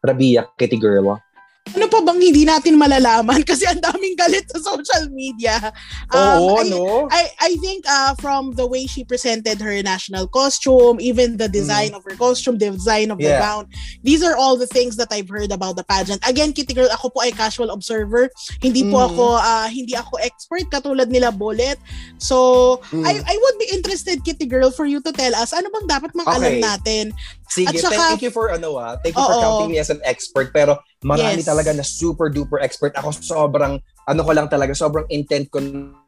Rabia 0.04 0.44
Kitty 0.60 0.76
Girl? 0.76 1.16
Ano 1.64 1.88
pa 1.88 1.96
bang 2.04 2.20
hindi 2.20 2.44
natin 2.44 2.76
malalaman? 2.76 3.40
Kasi 3.48 3.64
ang 3.64 3.80
daming 3.80 4.20
galit 4.20 4.44
sa 4.52 4.60
social 4.60 5.08
media. 5.08 5.72
Oo, 6.12 6.60
I, 6.60 6.68
no? 6.68 7.08
I, 7.08 7.24
I 7.40 7.52
think 7.56 7.88
uh, 7.88 8.12
from 8.20 8.52
the 8.52 8.68
way 8.68 8.84
she 8.84 9.00
presented 9.00 9.64
her 9.64 9.72
national 9.80 10.28
costume, 10.28 11.00
even 11.00 11.40
the 11.40 11.48
design 11.48 11.96
of 11.96 12.04
her 12.04 12.20
costume, 12.20 12.60
the 12.60 12.68
design 12.68 13.08
of 13.08 13.16
the 13.16 13.32
Mm. 13.32 13.40
Yeah. 13.40 13.40
gown, 13.40 13.64
these 14.04 14.20
are 14.20 14.36
all 14.36 14.60
the 14.60 14.68
things 14.68 15.00
that 15.00 15.08
I've 15.08 15.32
heard 15.32 15.56
about 15.56 15.80
the 15.80 15.88
pageant. 15.88 16.20
Again, 16.28 16.52
Kitty 16.52 16.76
Girl, 16.76 16.92
ako 16.92 17.08
po 17.08 17.24
ay 17.24 17.32
casual 17.32 17.72
observer. 17.72 18.28
Hindi 18.60 18.84
po 18.92 19.00
Mm. 19.00 19.08
ako 19.08 19.24
uh, 19.40 19.64
hindi 19.72 19.96
ako 19.96 20.20
expert 20.20 20.68
katulad 20.68 21.08
nila 21.08 21.32
Bullet. 21.32 21.80
So, 22.20 22.76
Mm. 22.92 23.08
I 23.08 23.24
I 23.24 23.36
would 23.40 23.56
be 23.56 23.72
interested 23.72 24.20
Kitty 24.20 24.44
Girl 24.52 24.68
for 24.68 24.84
you 24.84 25.00
to 25.00 25.10
tell 25.16 25.32
us 25.32 25.56
ano 25.56 25.72
bang 25.72 25.88
dapat 25.88 26.12
mang 26.12 26.28
alam 26.28 26.44
Okay. 26.44 26.60
natin. 26.60 27.04
Sige, 27.48 27.76
At 27.76 27.84
saka- 27.90 27.96
thank 28.16 28.22
you 28.24 28.32
for 28.32 28.48
ano 28.50 28.76
ah. 28.76 28.96
Thank 29.00 29.16
you 29.16 29.24
for 29.24 29.36
Oo. 29.36 29.42
counting 29.42 29.70
me 29.72 29.78
as 29.78 29.92
an 29.92 30.00
expert 30.04 30.50
pero 30.50 30.80
marami 31.04 31.40
Yes. 31.40 31.48
talaga 31.48 31.70
na 31.72 31.84
super 31.84 32.32
duper 32.32 32.60
expert. 32.60 32.96
Ako 32.96 33.12
sobrang 33.12 33.78
ano 34.04 34.20
ko 34.20 34.30
lang 34.32 34.48
talaga, 34.48 34.72
sobrang 34.72 35.04
intent 35.08 35.48
ko 35.48 35.60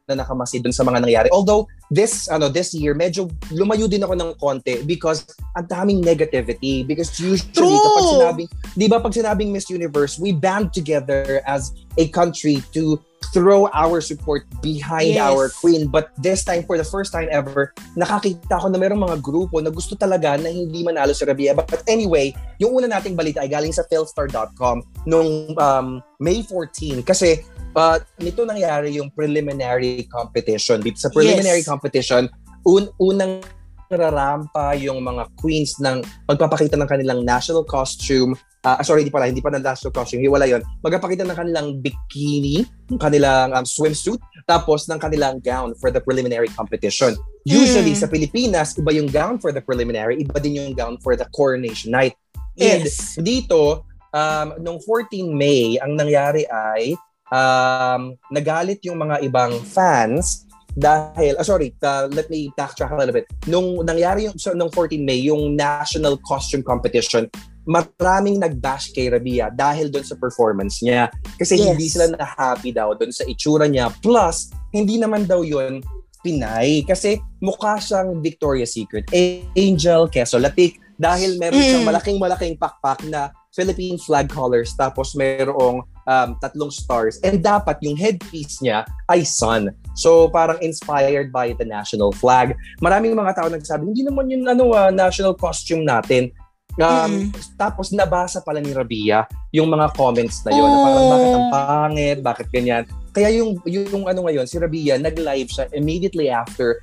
na 0.07 0.23
nakamasid 0.23 0.63
dun 0.63 0.71
sa 0.71 0.87
mga 0.87 1.03
nangyari. 1.03 1.27
Although 1.35 1.67
this 1.91 2.31
ano 2.31 2.47
this 2.47 2.71
year 2.71 2.95
medyo 2.95 3.27
lumayo 3.51 3.91
din 3.91 4.03
ako 4.03 4.15
ng 4.15 4.31
konti 4.39 4.83
because 4.87 5.27
ang 5.59 5.67
daming 5.67 5.99
negativity 5.99 6.87
because 6.87 7.11
usually 7.19 7.51
True. 7.51 7.75
kapag 7.75 8.05
sinabing 8.15 8.49
'di 8.79 8.87
ba 8.87 9.03
pag 9.03 9.11
sinabing 9.11 9.51
Miss 9.51 9.67
Universe, 9.67 10.15
we 10.15 10.31
band 10.31 10.71
together 10.71 11.43
as 11.43 11.75
a 11.99 12.07
country 12.15 12.63
to 12.71 12.95
throw 13.33 13.67
our 13.73 13.99
support 13.99 14.45
behind 14.61 15.17
Yes. 15.17 15.25
our 15.25 15.49
queen. 15.49 15.89
But 15.89 16.13
this 16.21 16.45
time, 16.45 16.63
for 16.63 16.77
the 16.77 16.85
first 16.85 17.11
time 17.11 17.27
ever, 17.33 17.73
nakakita 17.97 18.61
ko 18.61 18.69
na 18.69 18.77
mayroong 18.77 19.03
mga 19.03 19.17
grupo 19.25 19.57
na 19.57 19.73
gusto 19.73 19.97
talaga 19.97 20.37
na 20.37 20.53
hindi 20.53 20.85
manalo 20.85 21.11
si 21.17 21.25
Rabia. 21.25 21.57
But 21.57 21.81
anyway, 21.89 22.31
yung 22.61 22.77
una 22.77 22.85
nating 22.87 23.17
balita 23.17 23.41
ay 23.41 23.49
galing 23.49 23.73
sa 23.73 23.83
philstar.com 23.89 24.85
nung 25.09 25.57
um, 25.57 25.99
May 26.21 26.45
14. 26.45 27.01
Kasi 27.01 27.41
uh, 27.77 27.97
nito 28.19 28.41
nangyari 28.43 28.97
yung 28.97 29.13
preliminary 29.13 30.09
competition. 30.09 30.81
Dito 30.81 30.97
sa 30.97 31.13
preliminary 31.13 31.61
Yes. 31.61 31.69
competition, 31.69 32.25
un- 32.65 32.89
unang 32.97 33.45
rarampa 33.87 34.75
yung 34.75 34.99
mga 34.99 35.31
queens 35.39 35.79
ng 35.79 36.03
magpapakita 36.27 36.75
ng 36.75 36.89
kanilang 36.91 37.23
national 37.23 37.63
costume. 37.63 38.35
Ah, 38.59 38.83
sorry, 38.83 39.07
hindi 39.07 39.13
pala, 39.15 39.31
hindi 39.31 39.39
pa 39.39 39.47
na 39.47 39.63
national 39.63 39.95
costume. 39.95 40.27
Hiwala 40.27 40.43
yon. 40.43 40.59
Magpapakita 40.83 41.23
ng 41.23 41.37
kanilang 41.37 41.67
bikini, 41.79 42.67
ng 42.91 42.99
kanilang 42.99 43.55
um, 43.55 43.63
swimsuit, 43.63 44.19
tapos 44.43 44.91
ng 44.91 44.99
kanilang 44.99 45.39
gown 45.39 45.71
for 45.79 45.87
the 45.87 46.03
preliminary 46.03 46.51
competition. 46.51 47.15
Usually, 47.47 47.95
Mm. 47.95 48.01
sa 48.03 48.11
Pilipinas, 48.11 48.75
iba 48.75 48.91
yung 48.91 49.07
gown 49.07 49.39
for 49.39 49.55
the 49.55 49.63
preliminary, 49.63 50.19
iba 50.19 50.35
din 50.43 50.59
yung 50.59 50.75
gown 50.75 50.99
for 50.99 51.15
the 51.15 51.23
coronation 51.31 51.95
night. 51.95 52.11
And 52.59 52.83
Yes. 52.83 53.15
dito, 53.15 53.87
um, 54.11 54.47
nung 54.59 54.83
14 54.83 55.31
May, 55.31 55.79
ang 55.79 55.95
nangyari 55.95 56.43
ay 56.43 56.91
um, 57.31 58.15
nagalit 58.31 58.79
yung 58.83 58.99
mga 58.99 59.23
ibang 59.25 59.53
fans 59.63 60.47
dahil, 60.77 61.33
ah, 61.41 61.45
sorry, 61.45 61.73
uh, 61.81 62.05
let 62.13 62.29
me 62.29 62.53
backtrack 62.53 62.93
a 62.93 62.97
little 62.97 63.15
bit. 63.15 63.25
Nung 63.49 63.81
nangyari 63.81 64.29
yung, 64.29 64.37
so, 64.37 64.53
nung 64.53 64.69
14 64.69 65.01
May, 65.01 65.25
yung 65.25 65.57
National 65.57 66.21
Costume 66.21 66.61
Competition, 66.61 67.25
maraming 67.65 68.37
nag-bash 68.37 68.93
kay 68.93 69.09
Rabia 69.09 69.49
dahil 69.49 69.89
doon 69.89 70.05
sa 70.05 70.13
performance 70.15 70.79
niya. 70.85 71.09
Kasi 71.35 71.57
Yes. 71.57 71.65
hindi 71.73 71.87
sila 71.89 72.13
na-happy 72.13 72.71
daw 72.71 72.93
doon 72.93 73.09
sa 73.09 73.25
itsura 73.25 73.65
niya. 73.65 73.89
Plus, 74.05 74.53
hindi 74.69 75.01
naman 75.01 75.25
daw 75.25 75.41
yun 75.41 75.81
Pinay. 76.21 76.85
Kasi 76.85 77.21
mukha 77.41 77.77
siyang 77.77 78.21
Victoria's 78.21 78.73
Secret. 78.73 79.09
Angel 79.55 80.09
Queso-Latik. 80.09 80.81
Dahil 80.97 81.37
meron 81.37 81.61
siyang 81.61 81.85
Mm. 81.85 81.89
malaking-malaking 81.93 82.55
pakpak 82.57 83.05
na 83.05 83.29
Philippine 83.53 83.97
flag 83.97 84.29
colors 84.29 84.73
tapos 84.73 85.13
mayroong 85.13 85.81
um, 86.05 86.29
tatlong 86.37 86.69
stars. 86.69 87.17
And 87.21 87.41
dapat 87.41 87.81
yung 87.81 87.97
headpiece 87.97 88.61
niya 88.61 88.85
ay 89.09 89.25
sun. 89.25 89.73
So 89.93 90.29
parang 90.29 90.61
inspired 90.61 91.29
by 91.29 91.53
the 91.53 91.65
national 91.65 92.13
flag. 92.13 92.53
Maraming 92.81 93.13
mga 93.13 93.33
tao 93.33 93.47
nagsabi, 93.49 93.89
hindi 93.89 94.05
naman 94.05 94.29
yun 94.29 94.45
ano, 94.45 94.73
ah, 94.73 94.89
national 94.89 95.33
costume 95.33 95.81
natin. 95.81 96.29
Um, 96.77 97.33
Tapos 97.57 97.89
nabasa 97.89 98.37
pala 98.37 98.61
ni 98.61 98.69
Rabia 98.69 99.25
yung 99.49 99.65
mga 99.65 99.97
comments 99.97 100.45
na 100.45 100.53
yun. 100.53 100.69
Na 100.69 100.77
parang 100.77 101.01
Oh. 101.01 101.09
bakit 101.09 101.31
ang 101.33 101.47
pangit, 101.49 102.17
bakit 102.21 102.47
ganyan. 102.53 102.83
Kaya 103.09 103.33
yung, 103.33 103.57
yung 103.65 104.05
ano 104.05 104.29
ngayon, 104.29 104.45
si 104.45 104.61
Rabia, 104.61 105.01
nag-live 105.01 105.49
siya 105.49 105.65
immediately 105.73 106.29
after 106.29 106.77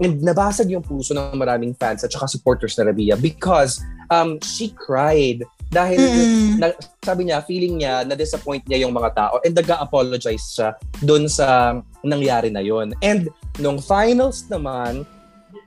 and 0.00 0.24
nabasag 0.24 0.72
yung 0.72 0.82
puso 0.82 1.12
ng 1.12 1.36
maraming 1.36 1.76
fans 1.76 2.02
at 2.02 2.10
saka 2.10 2.26
supporters 2.26 2.74
na 2.80 2.88
Rabia 2.88 3.14
because 3.20 3.84
um, 4.08 4.40
she 4.40 4.72
cried 4.72 5.44
dahil 5.70 6.02
Mm-mm. 6.02 6.58
na, 6.58 6.74
sabi 6.98 7.30
niya, 7.30 7.46
feeling 7.46 7.78
niya, 7.78 8.02
na-disappoint 8.02 8.66
niya 8.66 8.88
yung 8.88 8.96
mga 8.96 9.14
tao 9.14 9.38
and 9.46 9.54
nag-apologize 9.54 10.58
siya 10.58 10.74
doon 11.06 11.30
sa 11.30 11.78
nangyari 12.02 12.50
na 12.50 12.58
yon. 12.58 12.90
And 12.98 13.30
nung 13.62 13.78
finals 13.78 14.50
naman, 14.50 15.06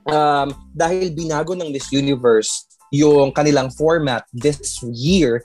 um, 0.04 0.48
dahil 0.76 1.08
binago 1.16 1.56
ng 1.56 1.72
Miss 1.72 1.88
Universe 1.88 2.68
yung 2.92 3.32
kanilang 3.32 3.72
format 3.72 4.28
this 4.36 4.84
year, 4.92 5.40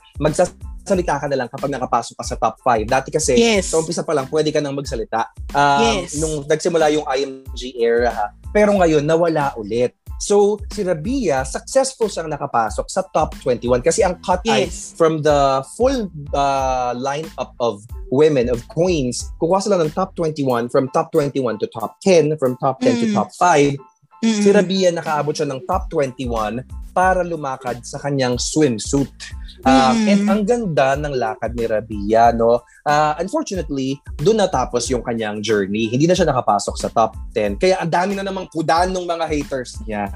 magsasalita 0.90 1.22
ka 1.22 1.26
na 1.30 1.38
lang 1.38 1.48
kapag 1.48 1.70
nakapasok 1.70 2.14
ka 2.18 2.24
sa 2.26 2.34
top 2.34 2.58
5. 2.66 2.82
Dati 2.90 3.08
kasi, 3.14 3.38
Yes. 3.38 3.70
sa 3.70 3.78
umpisa 3.78 4.02
pa 4.02 4.10
lang, 4.10 4.26
pwede 4.26 4.50
ka 4.50 4.58
nang 4.58 4.74
magsalita. 4.74 5.30
Um, 5.54 6.02
Yes. 6.02 6.18
Nung 6.18 6.42
nagsimula 6.44 6.90
yung 6.90 7.06
IMG 7.06 7.78
era, 7.78 8.10
ha. 8.10 8.26
pero 8.50 8.74
ngayon, 8.74 9.06
nawala 9.06 9.54
ulit. 9.54 9.94
So, 10.20 10.60
si 10.68 10.84
Rabia, 10.84 11.48
successful 11.48 12.10
siyang 12.10 12.28
nakapasok 12.28 12.84
sa 12.92 13.00
top 13.08 13.32
21 13.40 13.80
kasi 13.80 14.04
ang 14.04 14.20
cut 14.20 14.44
Yes. 14.44 14.92
from 14.92 15.24
the 15.24 15.64
full 15.78 16.10
uh, 16.36 16.92
lineup 16.92 17.56
of 17.56 17.80
women, 18.12 18.50
of 18.52 18.60
queens, 18.68 19.30
kukuha 19.40 19.62
sila 19.64 19.78
ng 19.80 19.88
top 19.96 20.12
21, 20.18 20.68
from 20.68 20.90
top 20.92 21.08
21 21.14 21.56
to 21.56 21.70
top 21.72 21.96
10, 22.04 22.36
from 22.36 22.58
top 22.60 22.82
10 22.84 23.00
to 23.00 23.06
Mm. 23.08 23.16
top 23.16 23.30
5. 23.32 23.78
Mm-mm. 24.20 24.42
Si 24.44 24.48
Rabia 24.52 24.92
nakaabot 24.92 25.32
siya 25.32 25.48
ng 25.48 25.64
top 25.64 25.88
21 25.92 26.60
para 26.92 27.24
lumakad 27.24 27.80
sa 27.86 27.96
kanyang 28.02 28.36
swimsuit. 28.36 29.12
Um, 29.60 29.92
Mm. 29.92 30.08
And 30.08 30.20
ang 30.24 30.42
ganda 30.48 30.88
ng 30.96 31.14
lakad 31.20 31.52
ni 31.52 31.68
Rabia, 31.68 32.32
no? 32.32 32.64
Uh, 32.80 33.12
unfortunately, 33.20 34.00
doon 34.16 34.40
natapos 34.40 34.88
yung 34.88 35.04
kanyang 35.04 35.44
journey. 35.44 35.92
Hindi 35.92 36.08
na 36.08 36.16
siya 36.16 36.32
nakapasok 36.32 36.80
sa 36.80 36.88
top 36.88 37.12
10. 37.36 37.60
Kaya 37.60 37.76
ang 37.76 37.92
dami 37.92 38.16
na 38.16 38.24
namang 38.24 38.48
kudan 38.48 38.88
ng 38.88 39.04
mga 39.04 39.24
haters 39.28 39.76
niya. 39.84 40.08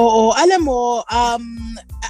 Oo, 0.00 0.32
alam 0.32 0.64
mo, 0.64 1.04
um, 1.12 1.44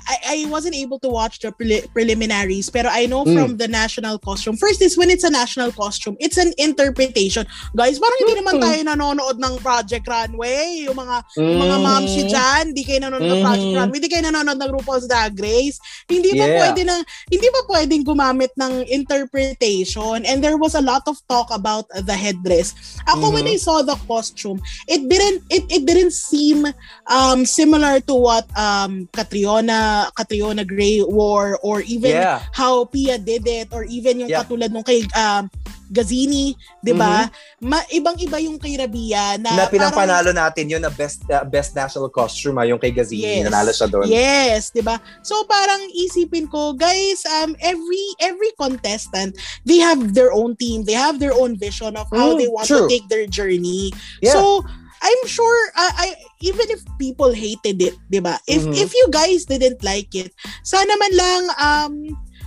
I, 0.06 0.46
I 0.46 0.46
wasn't 0.46 0.78
able 0.78 1.02
to 1.02 1.10
watch 1.10 1.42
the 1.42 1.50
preli- 1.50 1.82
preliminaries, 1.90 2.70
pero 2.70 2.86
I 2.86 3.10
know 3.10 3.26
Mm. 3.26 3.34
from 3.34 3.50
the 3.58 3.66
national 3.66 4.22
costume. 4.22 4.54
First 4.54 4.82
is 4.82 4.94
when 4.94 5.10
it's 5.10 5.26
a 5.26 5.30
national 5.34 5.74
costume, 5.74 6.14
it's 6.22 6.38
an 6.38 6.54
interpretation. 6.62 7.42
Guys, 7.74 7.98
parang 7.98 8.18
hindi 8.22 8.34
naman 8.38 8.54
Mm. 8.58 8.62
tayo 8.62 8.80
nanonood 8.86 9.36
ng 9.42 9.54
Project 9.58 10.06
Runway. 10.06 10.86
Yung 10.86 10.94
mga 10.94 11.16
mga 11.34 11.76
Mm. 11.78 11.82
mamsi 11.82 12.22
dyan, 12.30 12.62
hindi 12.70 12.82
kayo 12.86 12.98
nanonood 13.02 13.30
ng 13.34 13.42
Project 13.42 13.66
Mhm. 13.74 13.78
Runway, 13.82 13.96
hindi 13.98 14.10
kayo 14.14 14.24
nanonood 14.30 14.58
ng 14.62 14.70
RuPaul's 14.78 15.06
Drag 15.10 15.34
Race. 15.34 15.76
Hindi 16.06 16.30
pa 16.38 16.46
Yeah. 16.46 16.58
pwede 16.62 16.80
ng 16.86 17.00
hindi 17.34 17.48
pa 17.50 17.60
pwedeng 17.66 18.02
gumamit 18.06 18.52
ng 18.54 18.72
interpretation 18.86 20.22
and 20.22 20.38
there 20.38 20.54
was 20.56 20.78
a 20.78 20.84
lot 20.84 21.02
of 21.10 21.18
talk 21.26 21.50
about 21.50 21.90
the 22.06 22.14
headdress. 22.14 22.78
Ako 23.10 23.34
when 23.34 23.50
Mhm. 23.50 23.54
I 23.54 23.58
saw 23.58 23.82
the 23.82 23.98
costume, 24.06 24.62
it 24.86 25.02
didn't 25.10 25.42
it 25.50 25.66
it 25.66 25.82
didn't 25.82 26.14
seem 26.14 26.70
um 27.10 27.42
similar 27.42 27.70
to 27.80 28.14
what 28.14 28.44
um 28.52 29.08
Catriona 29.08 30.10
Catriona 30.12 30.64
Gray 30.66 31.00
wore 31.00 31.56
or 31.62 31.80
even 31.80 32.12
Yeah. 32.12 32.44
how 32.52 32.84
Pia 32.84 33.16
did 33.16 33.48
it 33.48 33.72
or 33.72 33.84
even 33.88 34.20
yung 34.20 34.28
Yeah. 34.28 34.44
katulad 34.44 34.68
nung 34.68 34.84
kay 34.84 35.08
um 35.16 35.48
Gazini, 35.92 36.56
'di 36.80 36.96
ba? 36.96 37.28
Ma- 37.60 37.84
ibang-iba 37.92 38.40
yung 38.40 38.56
kay 38.56 38.80
Rabia 38.80 39.36
na, 39.36 39.44
Mm-hmm. 39.44 39.44
Na 39.44 39.52
parang- 39.52 39.72
pinampanalo 39.92 40.30
natin 40.32 40.64
yun 40.64 40.80
na 40.80 40.88
best 40.88 41.20
uh, 41.28 41.44
best 41.44 41.76
national 41.76 42.08
costume 42.08 42.56
ah, 42.56 42.64
yung 42.64 42.80
kay 42.80 42.88
Gazini. 42.96 43.44
Yes. 43.44 43.44
Nanalo 43.44 43.70
siya 43.76 43.88
doon. 43.92 44.08
Yes, 44.08 44.72
'di 44.72 44.80
ba? 44.80 44.96
So 45.20 45.44
parang 45.44 45.84
isipin 45.92 46.48
ko, 46.48 46.72
guys, 46.72 47.20
um 47.28 47.52
every 47.60 48.04
every 48.24 48.56
contestant, 48.56 49.36
they 49.68 49.84
have 49.84 50.16
their 50.16 50.32
own 50.32 50.56
team, 50.56 50.88
they 50.88 50.96
have 50.96 51.20
their 51.20 51.36
own 51.36 51.60
vision 51.60 51.92
of 52.00 52.08
how 52.08 52.32
Mm, 52.32 52.38
they 52.40 52.48
want 52.48 52.64
true. 52.72 52.88
to 52.88 52.88
take 52.88 53.04
their 53.12 53.28
journey. 53.28 53.92
Yeah. 54.24 54.32
So 54.32 54.64
I'm 55.02 55.22
sure 55.26 55.58
uh, 55.74 55.92
I 55.98 56.14
even 56.46 56.70
if 56.70 56.86
people 56.94 57.34
hated 57.34 57.82
it, 57.82 57.98
'di 58.06 58.22
ba? 58.22 58.38
If 58.46 58.62
Mhm. 58.62 58.74
if 58.78 58.90
you 58.94 59.06
guys 59.10 59.44
didn't 59.50 59.82
like 59.82 60.14
it, 60.14 60.30
sana 60.62 60.94
man 60.94 61.12
lang 61.18 61.42
um 61.58 61.92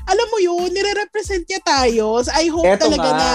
alam 0.06 0.28
mo 0.30 0.38
yun, 0.38 0.70
nire-represent 0.70 1.50
niya 1.50 1.62
tayo. 1.66 2.22
So 2.22 2.30
I 2.32 2.48
hope 2.48 2.70
Eto 2.70 2.88
talaga 2.88 3.10
nga. 3.10 3.18
na 3.18 3.30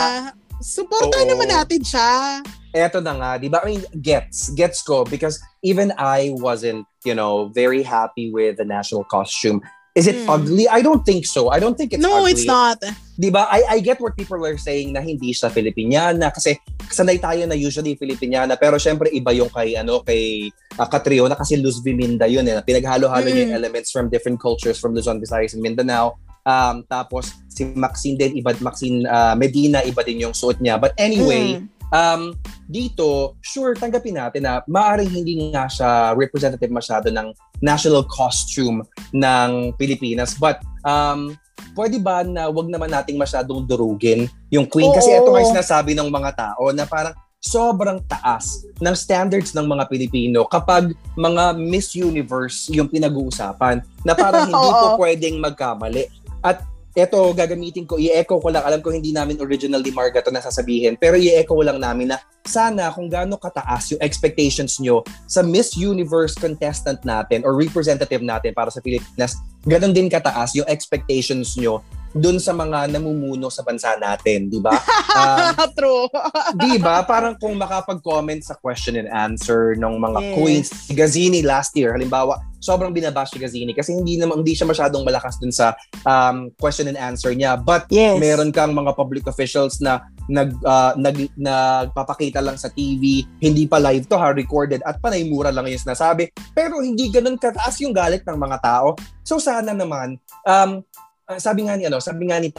supportahan 0.63 1.27
naman 1.27 1.51
natin 1.51 1.83
siya. 1.83 2.41
Eto 2.71 3.03
na 3.03 3.19
nga, 3.19 3.31
di 3.43 3.51
ba? 3.51 3.59
I 3.67 3.75
mean, 3.75 3.83
gets. 3.99 4.55
Gets 4.55 4.87
ko 4.87 5.03
because 5.03 5.43
even 5.67 5.91
I 5.99 6.31
wasn't, 6.39 6.87
you 7.03 7.19
know, 7.19 7.51
very 7.51 7.83
happy 7.83 8.31
with 8.31 8.63
the 8.63 8.67
national 8.67 9.03
costume. 9.11 9.59
Is 9.91 10.07
it 10.07 10.23
Hmm. 10.23 10.31
ugly? 10.31 10.71
I 10.71 10.81
don't 10.81 11.03
think 11.03 11.27
so. 11.27 11.51
I 11.51 11.59
don't 11.59 11.75
think 11.75 11.91
it's 11.91 11.99
no, 11.99 12.23
ugly. 12.23 12.39
it's 12.39 12.47
not. 12.47 12.79
Di 13.19 13.27
ba? 13.27 13.51
I, 13.51 13.75
I 13.75 13.79
get 13.83 13.99
what 13.99 14.15
people 14.15 14.39
are 14.41 14.55
saying 14.55 14.95
na 14.95 15.03
hindi 15.03 15.35
siya 15.35 15.51
Filipiniana 15.51 16.31
kasi 16.31 16.55
sanay 16.87 17.19
tayo 17.19 17.43
na 17.45 17.59
usually 17.59 17.99
Filipiniana 17.99 18.55
pero 18.55 18.79
syempre 18.79 19.11
iba 19.11 19.35
yung 19.35 19.51
kay 19.51 19.75
ano 19.75 19.99
kay 20.01 20.47
uh, 20.79 20.87
Catriona 20.87 21.35
kasi 21.35 21.59
Luz 21.59 21.83
Viminda 21.83 22.25
yun 22.25 22.47
eh. 22.47 22.55
na 22.55 22.63
Pinaghalo-halo 22.63 23.27
niya 23.27 23.51
yung 23.51 23.55
Mm. 23.55 23.61
elements 23.61 23.91
from 23.91 24.07
different 24.07 24.39
cultures 24.39 24.79
from 24.79 24.95
Luzon, 24.95 25.19
Visayas, 25.19 25.53
and 25.53 25.61
Mindanao. 25.61 26.15
Um, 26.47 26.87
tapos 26.87 27.35
si 27.51 27.67
Maxine 27.75 28.15
din, 28.17 28.39
iba 28.39 28.55
Maxine 28.63 29.05
uh, 29.05 29.35
Medina, 29.35 29.83
iba 29.83 30.01
din 30.01 30.23
yung 30.23 30.33
suot 30.33 30.63
niya. 30.63 30.79
But 30.79 30.95
anyway, 30.97 31.61
Mm. 31.61 31.69
Um, 31.95 32.35
dito, 32.71 33.35
sure, 33.43 33.75
tanggapin 33.75 34.19
natin 34.19 34.47
na 34.47 34.63
maaaring 34.67 35.11
hindi 35.11 35.51
nga 35.51 35.67
siya 35.67 36.15
representative 36.15 36.71
masyado 36.71 37.11
ng 37.11 37.35
national 37.61 38.07
costume 38.07 38.83
ng 39.13 39.75
Pilipinas. 39.77 40.39
But, 40.39 40.63
um, 40.87 41.35
pwede 41.75 42.01
ba 42.01 42.23
na 42.25 42.49
wag 42.49 42.71
naman 42.71 42.91
nating 42.91 43.19
masyadong 43.21 43.67
durugin 43.67 44.31
yung 44.49 44.67
queen? 44.67 44.91
Kasi 44.95 45.13
ito 45.13 45.29
nga 45.31 45.45
sinasabi 45.45 45.93
ng 45.95 46.09
mga 46.09 46.31
tao 46.39 46.73
na 46.73 46.87
parang 46.87 47.15
sobrang 47.41 48.05
taas 48.05 48.69
ng 48.85 48.93
standards 48.93 49.57
ng 49.57 49.65
mga 49.65 49.89
Pilipino 49.89 50.45
kapag 50.45 50.93
mga 51.17 51.57
Miss 51.57 51.97
Universe 51.97 52.69
yung 52.69 52.87
pinag-uusapan 52.87 53.81
na 54.05 54.13
parang 54.13 54.53
hindi 54.53 54.71
po 54.71 54.87
pwedeng 55.03 55.41
magkamali. 55.41 56.05
At 56.45 56.65
eto, 56.95 57.19
gagamitin 57.31 57.87
ko, 57.87 57.97
i-echo 57.97 58.43
ko 58.43 58.49
lang. 58.51 58.67
Alam 58.67 58.83
ko 58.83 58.91
hindi 58.91 59.15
namin 59.15 59.39
originally 59.39 59.95
Marga 59.95 60.23
to 60.23 60.35
nasasabihin, 60.35 60.99
pero 60.99 61.15
i-echo 61.15 61.55
lang 61.63 61.79
namin 61.79 62.15
na 62.15 62.19
sana 62.43 62.91
kung 62.91 63.07
gaano 63.07 63.37
kataas 63.39 63.95
yung 63.95 64.03
expectations 64.03 64.81
nyo 64.83 65.05
sa 65.29 65.45
Miss 65.45 65.77
Universe 65.79 66.35
contestant 66.35 66.99
natin 67.07 67.47
or 67.47 67.55
representative 67.55 68.25
natin 68.25 68.57
para 68.57 68.73
sa 68.73 68.83
Pilipinas, 68.83 69.39
ganun 69.63 69.95
din 69.95 70.11
kataas 70.11 70.57
yung 70.57 70.67
expectations 70.67 71.55
nyo 71.61 71.85
dun 72.11 72.43
sa 72.43 72.51
mga 72.51 72.91
namumuno 72.91 73.47
sa 73.49 73.63
bansa 73.63 73.95
natin, 73.95 74.51
di 74.51 74.59
ba? 74.59 74.75
Um, 75.15 75.55
True. 75.79 76.11
di 76.59 76.75
ba? 76.77 77.07
Parang 77.07 77.39
kung 77.39 77.55
makapag-comment 77.55 78.43
sa 78.43 78.59
question 78.59 78.99
and 78.99 79.07
answer 79.07 79.79
ng 79.79 79.95
mga 79.97 80.19
Yes. 80.21 80.35
queens, 80.35 80.69
si 80.69 80.93
Gazini 80.93 81.41
last 81.41 81.71
year, 81.79 81.95
halimbawa, 81.95 82.43
sobrang 82.61 82.93
binabash 82.93 83.33
si 83.33 83.41
Gazini 83.41 83.73
kasi 83.73 83.97
hindi 83.97 84.21
naman 84.21 84.45
hindi 84.45 84.53
siya 84.53 84.69
masyadong 84.69 85.01
malakas 85.01 85.41
dun 85.41 85.49
sa 85.49 85.73
um, 86.05 86.53
question 86.61 86.91
and 86.91 86.99
answer 86.99 87.33
niya. 87.33 87.57
But 87.57 87.89
Yes. 87.89 88.21
meron 88.21 88.53
kang 88.53 88.77
mga 88.77 88.93
public 88.93 89.25
officials 89.25 89.81
na 89.81 90.05
nag 90.29 90.53
ah, 90.63 90.93
nag 90.95 91.31
nagpapakita 91.35 92.39
lang 92.39 92.55
sa 92.55 92.69
TV, 92.71 93.25
hindi 93.41 93.65
pa 93.65 93.81
live 93.81 94.07
to 94.07 94.15
ha, 94.15 94.31
recorded 94.31 94.79
at 94.85 95.01
panay 95.01 95.25
mura 95.25 95.51
lang 95.51 95.67
yung 95.67 95.81
sinasabi. 95.81 96.31
Pero 96.53 96.83
hindi 96.83 97.09
ganun 97.09 97.39
kataas 97.39 97.81
yung 97.81 97.95
galit 97.95 98.23
ng 98.27 98.37
mga 98.37 98.59
tao. 98.61 98.95
So 99.25 99.39
sana 99.41 99.73
naman 99.73 100.19
um 100.45 100.83
ah, 101.31 101.39
sabi 101.39 101.71
nga 101.71 101.79
ni 101.79 101.87
ano, 101.87 102.03
sabi 102.03 102.27
nga 102.27 102.43
ni 102.43 102.51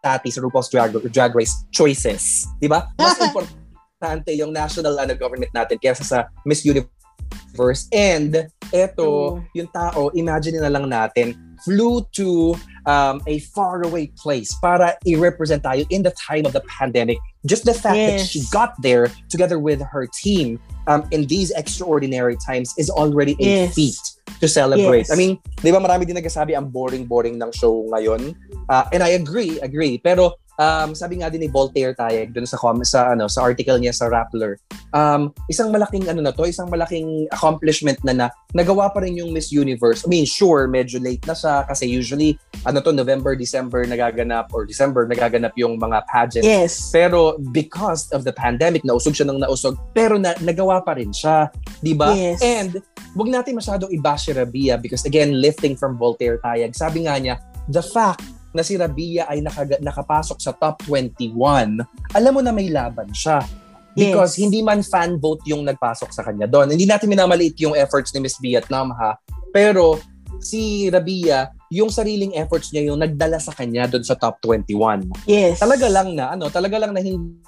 Tati 0.00 0.32
sa 0.32 0.40
RuPaul's 0.40 0.70
Drag, 0.70 0.94
Drag 1.10 1.34
Race 1.34 1.66
choices, 1.74 2.46
'di 2.62 2.70
ba? 2.70 2.88
Mas 3.02 3.18
importante 3.18 4.30
yung 4.38 4.54
national 4.54 4.94
ano, 4.96 5.12
government 5.18 5.50
natin 5.50 5.76
kaysa 5.76 6.06
sa 6.06 6.18
Miss 6.46 6.62
Universe. 6.62 7.90
And 7.90 8.48
eto, 8.70 9.36
True. 9.36 9.58
yung 9.58 9.68
tao, 9.74 10.14
imagine 10.14 10.62
na 10.62 10.70
lang 10.70 10.86
natin, 10.86 11.34
flew 11.64 12.06
to 12.12 12.56
um, 12.86 13.20
a 13.26 13.40
faraway 13.52 14.08
place 14.16 14.54
para 14.60 14.96
i-represent 15.06 15.62
tayo 15.62 15.86
in 15.90 16.02
the 16.02 16.12
time 16.16 16.44
of 16.46 16.52
the 16.52 16.62
pandemic. 16.68 17.18
Just 17.46 17.64
the 17.64 17.74
fact 17.74 17.96
that 17.96 18.20
Yes. 18.20 18.28
she 18.28 18.44
got 18.52 18.76
there 18.82 19.08
together 19.28 19.58
with 19.58 19.80
her 19.80 20.04
team 20.08 20.60
um, 20.88 21.04
in 21.10 21.24
these 21.28 21.52
extraordinary 21.56 22.36
times 22.36 22.72
is 22.76 22.90
already 22.90 23.36
a 23.40 23.68
Yes. 23.68 23.74
feat 23.74 24.00
to 24.40 24.48
celebrate. 24.48 25.08
Yes. 25.08 25.12
I 25.12 25.16
mean, 25.16 25.40
di 25.60 25.72
ba 25.72 25.80
marami 25.80 26.04
din 26.04 26.16
nagsasabi 26.16 26.56
ang 26.56 26.68
boring-boring 26.68 27.36
ng 27.40 27.50
show 27.52 27.84
ngayon? 27.92 28.36
Uh, 28.68 28.84
and 28.92 29.02
I 29.02 29.16
agree, 29.16 29.60
agree. 29.60 29.96
Pero 30.00 30.36
um, 30.60 30.92
sabi 30.92 31.24
nga 31.24 31.32
din 31.32 31.40
ni 31.40 31.48
Voltaire 31.48 31.96
Tayeg 31.96 32.36
dun 32.36 32.44
sa 32.44 32.60
sa 32.84 33.16
ano 33.16 33.24
sa 33.26 33.40
article 33.40 33.80
niya 33.80 33.96
sa 33.96 34.12
Rappler, 34.12 34.60
um, 34.92 35.32
isang 35.48 35.72
malaking 35.72 36.04
ano 36.06 36.20
na 36.20 36.36
to, 36.36 36.44
isang 36.44 36.68
malaking 36.68 37.24
accomplishment 37.32 37.96
na 38.04 38.12
na 38.12 38.26
nagawa 38.52 38.92
pa 38.92 39.00
rin 39.00 39.16
yung 39.16 39.32
Miss 39.32 39.48
Universe. 39.48 40.04
I 40.04 40.12
mean, 40.12 40.28
sure, 40.28 40.68
medyo 40.68 41.00
late 41.00 41.24
na 41.24 41.32
siya 41.32 41.64
kasi 41.64 41.88
usually 41.88 42.36
ano 42.68 42.84
to 42.84 42.92
November, 42.92 43.32
December 43.32 43.88
nagaganap 43.88 44.52
or 44.52 44.68
December 44.68 45.08
nagaganap 45.08 45.56
yung 45.56 45.80
mga 45.80 46.04
pageants. 46.12 46.46
Yes. 46.46 46.92
Pero 46.92 47.40
because 47.56 48.12
of 48.12 48.28
the 48.28 48.34
pandemic, 48.36 48.84
nausog 48.84 49.16
siya 49.16 49.32
ng 49.32 49.40
nausog, 49.40 49.80
pero 49.96 50.20
na, 50.20 50.36
nagawa 50.44 50.84
pa 50.84 51.00
rin 51.00 51.10
siya, 51.10 51.48
'di 51.80 51.96
ba? 51.96 52.12
Yes. 52.12 52.44
And 52.44 52.84
wag 53.16 53.32
natin 53.32 53.56
masyadong 53.56 53.90
i-bash 53.96 54.28
si 54.28 54.36
Rabia 54.36 54.76
because 54.76 55.08
again, 55.08 55.40
lifting 55.40 55.72
from 55.72 55.96
Voltaire 55.96 56.36
Tayag, 56.44 56.76
sabi 56.76 57.08
nga 57.08 57.16
niya, 57.16 57.40
the 57.72 57.80
fact 57.80 58.39
na 58.50 58.62
si 58.62 58.74
Rabia 58.74 59.26
ay 59.30 59.40
nakaga- 59.40 59.80
nakapasok 59.80 60.38
sa 60.42 60.50
top 60.52 60.82
21, 60.86 61.78
alam 62.14 62.32
mo 62.34 62.40
na 62.42 62.50
may 62.50 62.70
laban 62.70 63.10
siya. 63.10 63.42
Because 63.90 64.38
Yes. 64.38 64.46
hindi 64.46 64.62
man 64.62 64.86
fan 64.86 65.18
vote 65.18 65.42
yung 65.50 65.66
nagpasok 65.66 66.14
sa 66.14 66.22
kanya 66.22 66.46
doon. 66.46 66.70
Hindi 66.70 66.86
natin 66.86 67.10
minamaliit 67.10 67.58
yung 67.58 67.74
efforts 67.74 68.14
ni 68.14 68.22
Miss 68.22 68.38
Vietnam 68.38 68.94
ha. 68.94 69.18
Pero 69.50 69.98
si 70.38 70.86
Rabia, 70.86 71.50
yung 71.70 71.90
sariling 71.90 72.34
efforts 72.34 72.70
niya 72.70 72.90
yung 72.90 72.98
nagdala 72.98 73.38
sa 73.38 73.54
kanya 73.54 73.86
doon 73.86 74.02
sa 74.02 74.18
top 74.18 74.42
21 74.42 75.06
Yes. 75.22 75.62
talaga 75.62 75.86
lang 75.86 76.18
na 76.18 76.34
ano, 76.34 76.50
talaga 76.50 76.82
lang 76.82 76.90
na 76.90 76.98
hindi 76.98 77.38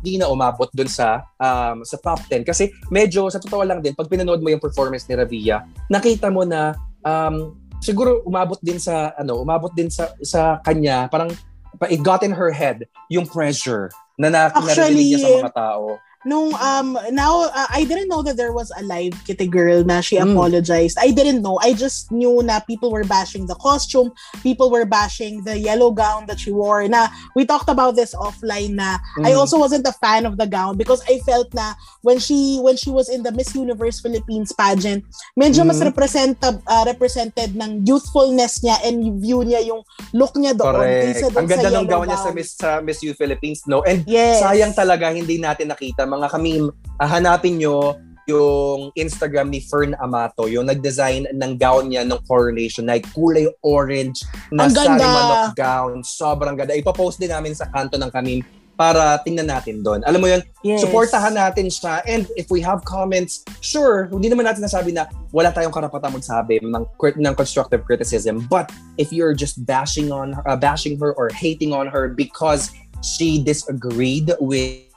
hindi 0.00 0.16
na 0.16 0.32
umabot 0.32 0.70
dun 0.72 0.88
sa 0.88 1.20
um, 1.36 1.84
sa 1.84 2.00
top 2.00 2.24
10 2.30 2.40
kasi 2.40 2.72
medyo 2.88 3.28
sa 3.28 3.36
totoo 3.36 3.60
lang 3.68 3.84
din 3.84 3.92
pag 3.92 4.08
pinanood 4.08 4.40
mo 4.40 4.48
yung 4.48 4.62
performance 4.62 5.04
ni 5.04 5.12
Ravia 5.12 5.60
nakita 5.92 6.32
mo 6.32 6.40
na 6.48 6.72
um, 7.04 7.52
siguro 7.80 8.20
umabot 8.28 8.60
din 8.60 8.76
sa 8.76 9.16
ano 9.16 9.40
umabot 9.40 9.72
din 9.72 9.88
sa 9.88 10.12
sa 10.20 10.60
kanya 10.60 11.08
parang 11.08 11.32
pa- 11.80 11.88
it 11.88 12.04
got 12.04 12.20
in 12.22 12.30
her 12.30 12.52
head 12.52 12.84
yung 13.08 13.24
pressure 13.24 13.88
na 14.20 14.28
na 14.28 14.52
narinig 14.52 15.16
niya 15.16 15.18
sa 15.18 15.28
Actually, 15.28 15.42
mga 15.42 15.56
tao 15.56 15.86
nung 16.22 16.52
um 16.54 17.00
now 17.12 17.48
uh, 17.48 17.68
I 17.72 17.84
didn't 17.88 18.08
know 18.08 18.20
that 18.22 18.36
there 18.36 18.52
was 18.52 18.68
a 18.76 18.82
live 18.84 19.16
Kitty 19.24 19.48
Girl 19.48 19.80
na 19.84 20.00
she 20.00 20.20
Mm. 20.20 20.36
apologized. 20.36 21.00
I 21.00 21.16
didn't 21.16 21.40
know. 21.40 21.56
I 21.64 21.72
just 21.72 22.12
knew 22.12 22.42
na 22.44 22.60
people 22.60 22.92
were 22.92 23.08
bashing 23.08 23.48
the 23.48 23.56
costume, 23.56 24.12
people 24.42 24.68
were 24.68 24.84
bashing 24.84 25.40
the 25.48 25.56
yellow 25.56 25.90
gown 25.90 26.26
that 26.28 26.36
she 26.36 26.52
wore. 26.52 26.84
Na 26.88 27.08
we 27.32 27.48
talked 27.48 27.72
about 27.72 27.96
this 27.96 28.12
offline 28.12 28.76
na 28.76 29.00
I 29.24 29.32
Mm. 29.32 29.38
also 29.40 29.56
wasn't 29.56 29.88
a 29.88 29.96
fan 29.96 30.28
of 30.28 30.36
the 30.36 30.44
gown 30.44 30.76
because 30.76 31.00
I 31.08 31.24
felt 31.24 31.48
na 31.56 31.72
when 32.04 32.20
she 32.20 32.60
when 32.60 32.76
she 32.76 32.92
was 32.92 33.08
in 33.08 33.24
the 33.24 33.32
Miss 33.32 33.56
Universe 33.56 34.00
Philippines 34.00 34.52
pageant, 34.52 35.04
medyo 35.32 35.64
mas 35.64 35.80
Mhm. 35.80 35.88
represented 35.88 36.54
uh, 36.66 36.84
represented 36.84 37.56
ng 37.56 37.88
youthfulness 37.88 38.60
niya 38.60 38.76
and 38.84 39.20
view 39.20 39.40
niya 39.40 39.64
yung 39.64 39.80
look 40.12 40.36
niya 40.36 40.52
doon 40.52 40.74
correct 40.76 41.00
kaysa 41.16 41.26
doon 41.32 41.38
ang 41.38 41.48
ganda 41.48 41.68
ng 41.70 41.86
gawa 41.88 42.04
niya 42.04 42.18
sa 42.18 42.28
gown. 42.28 42.36
Miss 42.36 42.48
sa 42.52 42.68
Miss 42.84 43.00
You 43.00 43.16
Philippines 43.16 43.64
no 43.64 43.80
and 43.82 44.04
Yes. 44.04 44.42
sayang 44.42 44.74
talaga 44.74 45.08
hindi 45.08 45.38
natin 45.38 45.70
nakita 45.70 46.02
mga 46.10 46.26
kami 46.28 46.66
ah, 46.98 47.08
hanapin 47.08 47.62
nyo 47.62 47.94
yung 48.28 48.94
Instagram 48.94 49.50
ni 49.50 49.58
Fern 49.58 49.98
Amato, 49.98 50.46
yung 50.46 50.70
nag-design 50.70 51.26
ng 51.34 51.52
gown 51.58 51.90
niya 51.90 52.06
ng 52.06 52.20
coronation 52.30 52.86
na 52.86 53.02
kulay 53.10 53.50
orange 53.66 54.22
na 54.54 54.70
Ang 54.70 54.74
ganda. 54.76 55.02
sari 55.02 55.06
manok 55.06 55.46
gown. 55.58 55.96
Sobrang 56.06 56.54
ganda. 56.54 56.78
Ipopost 56.78 57.18
din 57.18 57.34
namin 57.34 57.58
sa 57.58 57.66
kanto 57.66 57.98
ng 57.98 58.10
kamin 58.12 58.46
para 58.78 59.20
tingnan 59.20 59.44
natin 59.44 59.84
doon. 59.84 60.00
Alam 60.08 60.24
mo 60.24 60.28
yun, 60.30 60.40
Yes. 60.64 60.80
supportahan 60.80 61.36
natin 61.36 61.68
siya. 61.68 62.00
And 62.08 62.24
if 62.32 62.48
we 62.48 62.64
have 62.64 62.80
comments, 62.80 63.44
sure, 63.60 64.08
hindi 64.08 64.32
naman 64.32 64.48
natin 64.48 64.64
nasabi 64.64 64.96
na 64.96 65.04
wala 65.36 65.52
tayong 65.52 65.74
karapatang 65.74 66.16
magsabi 66.16 66.64
ng, 66.64 66.84
ng 66.96 67.34
constructive 67.36 67.84
criticism. 67.84 68.48
But 68.48 68.72
if 68.96 69.12
you're 69.12 69.36
just 69.36 69.60
bashing 69.68 70.08
on 70.08 70.32
uh, 70.48 70.56
bashing 70.56 70.96
her 71.02 71.12
or 71.12 71.28
hating 71.28 71.76
on 71.76 71.92
her 71.92 72.08
because 72.08 72.72
she 73.04 73.40
disagreed 73.44 74.32
with 74.40 74.88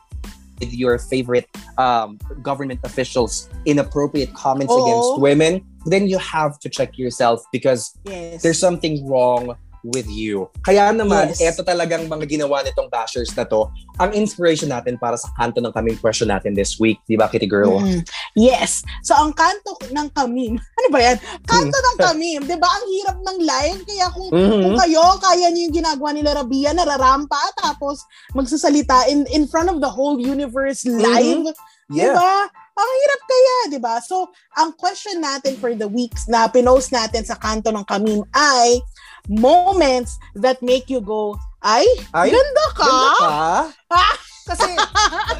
with 0.63 0.73
your 0.73 0.97
favorite 0.97 1.47
um, 1.77 2.17
government 2.41 2.79
officials 2.83 3.49
inappropriate 3.65 4.33
comments 4.33 4.71
Oo. 4.73 4.83
against 4.83 5.21
women, 5.21 5.61
then 5.85 6.07
you 6.07 6.17
have 6.17 6.59
to 6.59 6.69
check 6.69 6.97
yourself 6.97 7.43
because 7.51 7.91
Yes. 8.05 8.41
there's 8.41 8.59
something 8.59 9.05
wrong 9.07 9.55
with 9.83 10.07
you. 10.07 10.47
Kaya 10.63 10.95
naman, 10.95 11.35
Yes. 11.35 11.43
eto 11.53 11.61
talagang 11.61 12.07
mga 12.07 12.23
ginawa 12.25 12.63
nitong 12.63 12.87
bashers 12.87 13.35
na 13.35 13.43
to, 13.43 13.67
ang 13.99 14.15
inspiration 14.15 14.71
natin 14.71 14.95
para 14.95 15.19
sa 15.19 15.27
kanto 15.35 15.59
ng 15.59 15.75
kaming 15.75 15.99
question 15.99 16.31
natin 16.31 16.55
this 16.55 16.79
week. 16.79 16.97
Di 17.03 17.19
ba, 17.19 17.27
Kitty 17.27 17.45
Girl? 17.45 17.83
Mm. 17.83 18.01
Yes. 18.33 18.81
So, 19.03 19.13
ang 19.13 19.35
kanto 19.35 19.75
ng 19.91 20.07
kamim, 20.15 20.55
ano 20.79 20.87
ba 20.87 20.99
yan? 21.03 21.19
Kanto 21.43 21.75
ng 21.75 21.97
kamim, 21.99 22.41
di 22.47 22.55
ba? 22.55 22.67
Ang 22.71 22.85
hirap 22.89 23.17
ng 23.19 23.37
live. 23.43 23.79
Kaya 23.83 24.07
kung, 24.09 24.29
Mhm. 24.31 24.59
kung 24.63 24.75
kayo, 24.79 25.03
kaya 25.19 25.47
niyo 25.51 25.61
yung 25.67 25.75
ginagawa 25.83 26.09
nila 26.15 26.31
Rabia, 26.39 26.71
nararampa, 26.71 27.39
tapos 27.59 28.07
magsasalita 28.31 29.11
in, 29.11 29.27
in 29.29 29.45
front 29.45 29.67
of 29.67 29.83
the 29.83 29.91
whole 29.91 30.15
universe 30.17 30.87
live. 30.87 31.51
Di 31.91 31.99
Yeah. 31.99 32.15
ba? 32.15 32.47
Ang 32.73 32.89
hirap 32.89 33.21
kaya, 33.29 33.55
di 33.69 33.77
ba? 33.77 33.95
So, 34.01 34.33
ang 34.57 34.73
question 34.73 35.21
natin 35.21 35.61
for 35.61 35.77
the 35.77 35.85
weeks 35.85 36.25
na 36.25 36.49
pinost 36.49 36.89
natin 36.89 37.21
sa 37.21 37.37
kanto 37.37 37.69
ng 37.69 37.85
kamim 37.85 38.25
ay 38.33 38.81
moments 39.29 40.19
that 40.35 40.59
make 40.59 40.89
you 40.91 40.99
go, 40.99 41.37
ay, 41.63 41.85
Ay, 42.11 42.31
ganda 42.31 42.65
ka? 42.75 42.87
Ganda 42.87 43.09
ka? 43.15 43.37
Ah! 43.93 44.15
Kasi 44.43 44.75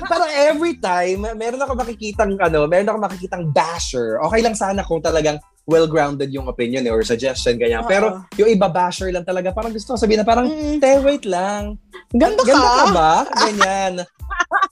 parang 0.08 0.32
every 0.32 0.80
time, 0.80 1.28
meron 1.36 1.60
ako 1.60 1.76
makikitang 1.76 2.40
ano, 2.40 2.64
meron 2.72 2.88
ako 2.88 3.00
makikitang 3.04 3.52
basher. 3.52 4.16
Okay 4.32 4.40
lang 4.40 4.56
sana 4.56 4.80
kung 4.88 5.04
talagang 5.04 5.36
well-grounded 5.64 6.28
yung 6.30 6.52
opinion 6.52 6.84
eh, 6.84 6.92
or 6.92 7.04
suggestion 7.08 7.56
ganyan. 7.56 7.88
Oo. 7.88 7.90
Pero 7.90 8.06
yung 8.36 8.52
iba 8.52 8.68
basher 8.68 9.08
lang 9.16 9.24
talaga, 9.24 9.56
parang 9.56 9.72
gusto 9.72 9.96
ko 9.96 9.98
sabihin 9.98 10.20
na 10.22 10.28
parang, 10.28 10.48
Mm, 10.52 10.78
te, 10.84 10.90
wait 11.00 11.24
lang. 11.24 11.80
ganda, 12.12 12.44
Ganda 12.44 12.68
ka 12.68 12.76
ka? 12.76 12.86
ba? 12.92 13.14
Ganyan. 13.48 13.94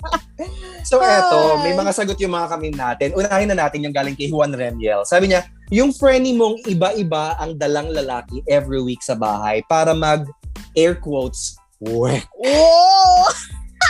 so 0.90 1.00
eto, 1.00 1.62
may 1.64 1.72
mga 1.72 1.92
sagot 1.96 2.18
yung 2.20 2.36
mga 2.36 2.48
kami 2.52 2.68
natin. 2.76 3.16
Unahin 3.16 3.50
na 3.54 3.58
natin 3.68 3.86
yung 3.88 3.96
galing 3.96 4.18
kay 4.20 4.28
Juan 4.28 4.52
Remiel. 4.52 5.08
Sabi 5.08 5.32
niya, 5.32 5.48
yung 5.72 5.96
friendly 5.96 6.36
mong 6.36 6.60
iba-iba 6.68 7.40
ang 7.40 7.56
dalang 7.56 7.88
lalaki 7.88 8.44
every 8.52 8.84
week 8.84 9.00
sa 9.00 9.16
bahay 9.16 9.64
para 9.72 9.96
mag 9.96 10.28
air 10.76 11.00
quotes, 11.00 11.56
wek. 11.80 12.28
Oh! 12.44 13.24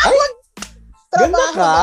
Ay, 0.06 0.14
ganda 1.18 1.46
ka? 1.58 1.78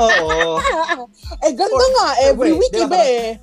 Oo. 0.00 0.56
eh, 1.44 1.52
ganda 1.52 1.76
Or- 1.76 1.92
nga. 1.92 2.08
Every 2.24 2.56
wait, 2.56 2.60
week, 2.64 2.72
iba 2.72 2.96
eh. 3.04 3.36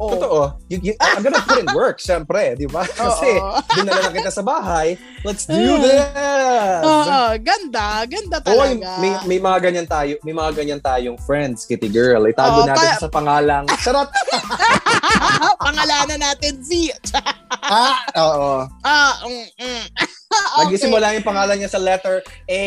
Oh. 0.00 0.16
Totoo. 0.16 0.40
You, 0.72 0.80
you, 0.80 0.92
I'm 0.96 1.20
gonna 1.20 1.44
put 1.44 1.60
in 1.60 1.68
work, 1.70 2.00
syempre, 2.00 2.56
di 2.56 2.64
ba? 2.64 2.88
Kasi 2.96 3.36
dinala 3.76 4.08
lang 4.08 4.16
kita 4.16 4.32
sa 4.32 4.40
bahay. 4.40 4.96
Let's 5.20 5.44
do 5.44 5.52
Mm. 5.52 5.84
this! 5.84 6.80
Oo, 6.80 7.20
ganda. 7.36 8.08
Ganda 8.08 8.40
Oy, 8.40 8.80
talaga. 8.80 8.96
may, 8.96 9.12
may 9.28 9.38
mga 9.38 9.58
ganyan 9.60 9.84
tayo, 9.84 10.16
may 10.24 10.32
mga 10.32 10.50
ganyan 10.56 10.80
tayong 10.80 11.20
friends, 11.20 11.68
Kitty 11.68 11.92
Girl. 11.92 12.24
Itago 12.24 12.64
Oo, 12.64 12.66
natin 12.66 12.80
kaya- 12.80 12.96
sa 12.96 13.12
pangalang. 13.12 13.68
Charot! 13.84 14.08
Pangalanan 15.60 16.16
natin 16.18 16.64
si... 16.64 16.88
ah, 17.60 18.00
oo. 18.16 18.64
Ah, 18.80 19.20
mm, 19.20 19.46
mm. 19.52 19.84
okay. 20.56 20.64
Nagsimula 20.72 21.12
yung 21.12 21.28
pangalan 21.28 21.60
niya 21.60 21.68
sa 21.68 21.76
letter 21.76 22.24
A. 22.48 22.64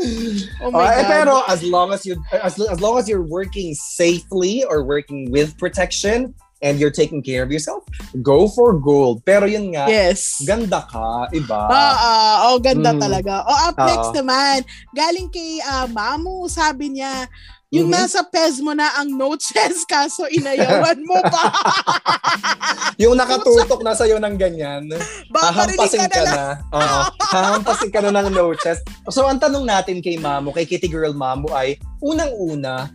oh 0.62 0.70
my 0.70 0.94
eh, 0.94 1.02
God. 1.02 1.08
pero 1.08 1.42
as 1.48 1.62
long 1.62 1.92
as 1.92 2.06
you 2.06 2.22
as, 2.32 2.58
as 2.58 2.80
long 2.80 2.98
as 2.98 3.08
you're 3.08 3.22
working 3.22 3.74
safely 3.74 4.64
or 4.64 4.82
working 4.82 5.30
with 5.30 5.56
protection 5.58 6.34
and 6.60 6.76
you're 6.76 6.92
taking 6.92 7.20
care 7.20 7.42
of 7.42 7.50
yourself, 7.50 7.82
go 8.20 8.46
for 8.46 8.76
gold. 8.76 9.24
Pero 9.24 9.44
yun 9.44 9.72
nga, 9.72 9.88
Yes. 9.88 10.40
ganda 10.44 10.84
ka, 10.84 11.28
iba. 11.32 11.60
Ah, 11.66 12.48
oh, 12.48 12.60
ganda 12.60 12.92
Mm. 12.92 13.00
talaga. 13.00 13.44
Oh, 13.44 13.58
up 13.66 13.76
Oo. 13.76 13.86
next 13.86 14.10
naman, 14.12 14.58
galing 14.92 15.28
kay 15.28 15.60
ah, 15.62 15.84
Mamu, 15.86 16.46
sabi 16.46 16.94
niya, 16.94 17.26
yung 17.70 17.86
Mhm. 17.86 17.96
nasa 17.96 18.26
pez 18.26 18.58
mo 18.58 18.74
na 18.74 18.90
ang 18.98 19.06
no 19.08 19.38
chest 19.38 19.86
kaso 19.86 20.26
inayawan 20.26 20.98
mo 21.06 21.22
pa. 21.22 21.44
yung 23.02 23.14
nakatutok 23.14 23.80
na 23.80 23.94
sa'yo 23.94 24.18
ng 24.18 24.34
ganyan, 24.34 24.90
hahampasin 25.34 26.02
ka 26.02 26.10
na 26.10 26.10
ka 26.10 26.22
lang. 26.26 26.34
na. 26.34 26.48
Oo. 26.74 27.00
hahampasin 27.34 27.90
ka 27.94 28.00
na 28.02 28.10
ng 28.10 28.28
no 28.34 28.52
chest. 28.58 28.82
So, 29.08 29.24
ang 29.24 29.38
tanong 29.38 29.62
natin 29.62 30.02
kay 30.02 30.18
Mamu, 30.18 30.50
kay 30.50 30.66
Kitty 30.66 30.90
Girl 30.90 31.14
Mamu 31.14 31.46
ay, 31.54 31.78
unang-una, 32.02 32.90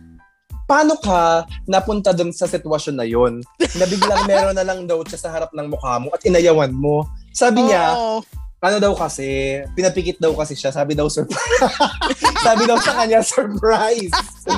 paano 0.66 0.98
ka 0.98 1.46
napunta 1.64 2.10
dun 2.10 2.34
sa 2.34 2.50
sitwasyon 2.50 2.96
na 2.98 3.06
yon 3.06 3.40
na 3.78 3.86
biglang 3.86 4.26
meron 4.30 4.58
na 4.58 4.66
lang 4.66 4.84
no 4.84 5.06
chest 5.06 5.22
sa 5.22 5.32
harap 5.32 5.54
ng 5.54 5.70
mukha 5.70 6.02
mo 6.02 6.10
at 6.12 6.22
inayawan 6.26 6.74
mo? 6.74 7.06
Sabi 7.30 7.70
niya, 7.70 7.94
Oo. 7.94 8.20
ano 8.58 8.76
daw 8.82 8.92
kasi, 8.98 9.60
pinapikit 9.78 10.18
daw 10.18 10.34
kasi 10.34 10.58
siya. 10.58 10.74
Sabi 10.74 10.96
daw, 10.96 11.06
surprise. 11.06 11.38
Sabi 12.46 12.64
daw 12.66 12.80
sa 12.80 12.92
kanya, 12.98 13.22
surprise. 13.22 14.12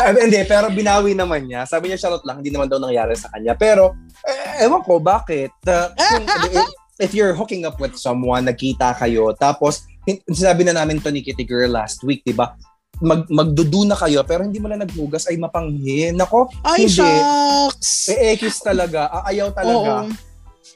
Eh, 0.00 0.16
hindi, 0.16 0.40
pero 0.48 0.72
binawi 0.72 1.12
naman 1.12 1.44
niya. 1.44 1.68
Sabi 1.68 1.92
niya, 1.92 2.00
charot 2.00 2.24
lang, 2.24 2.40
hindi 2.40 2.48
naman 2.48 2.72
daw 2.72 2.80
nangyari 2.80 3.12
sa 3.20 3.28
kanya. 3.36 3.52
Pero, 3.52 3.92
eh, 4.24 4.64
ewan 4.64 4.80
ko, 4.80 4.96
bakit? 4.96 5.52
Uh, 5.68 5.92
kung- 5.92 6.24
if, 6.48 6.68
if 6.96 7.10
you're 7.12 7.36
hooking 7.36 7.68
up 7.68 7.76
with 7.76 7.92
someone, 8.00 8.48
nagkita 8.48 8.96
kayo, 8.96 9.36
tapos, 9.36 9.84
sinabi 10.32 10.64
na 10.64 10.80
namin 10.80 11.04
to 11.04 11.12
ni 11.12 11.20
Kitty 11.20 11.44
Girl 11.44 11.68
last 11.68 12.00
week, 12.00 12.24
di 12.24 12.32
ba? 12.32 12.56
Mag, 13.00 13.24
magdudu 13.26 13.88
na 13.88 13.96
kayo, 13.96 14.20
pero 14.22 14.44
hindi 14.44 14.60
mo 14.60 14.68
lang 14.68 14.84
naghugas, 14.84 15.24
ay 15.24 15.36
mapanghin. 15.36 16.14
Nako, 16.14 16.52
Ay, 16.60 16.84
Hindi. 16.84 17.00
shucks. 17.00 18.12
eh, 18.12 18.36
ekis 18.36 18.60
talaga. 18.60 19.08
Aayaw 19.24 19.48
talaga. 19.50 20.04
Oo. 20.04 20.08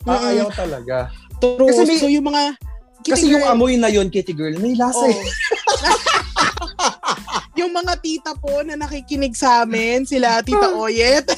Aayaw 0.08 0.48
talaga. 0.50 1.12
True. 1.36 1.68
Kasi 1.68 1.84
may- 1.84 2.00
so 2.00 2.08
yung 2.08 2.24
mga 2.24 2.56
Kasi 3.04 3.28
Kitty 3.28 3.36
yung 3.36 3.44
girl, 3.44 3.52
amoy 3.52 3.76
na 3.76 3.92
yun, 3.92 4.08
Kitty 4.08 4.32
Girl, 4.32 4.56
may 4.56 4.72
lasa 4.72 5.04
oh. 5.04 5.12
eh. 5.12 5.20
yung 7.60 7.68
mga 7.68 8.00
tita 8.00 8.32
po 8.32 8.64
na 8.64 8.80
nakikinig 8.80 9.36
sa 9.36 9.60
amin, 9.60 10.08
sila 10.08 10.40
Tita 10.40 10.72
Oyet. 10.80 11.28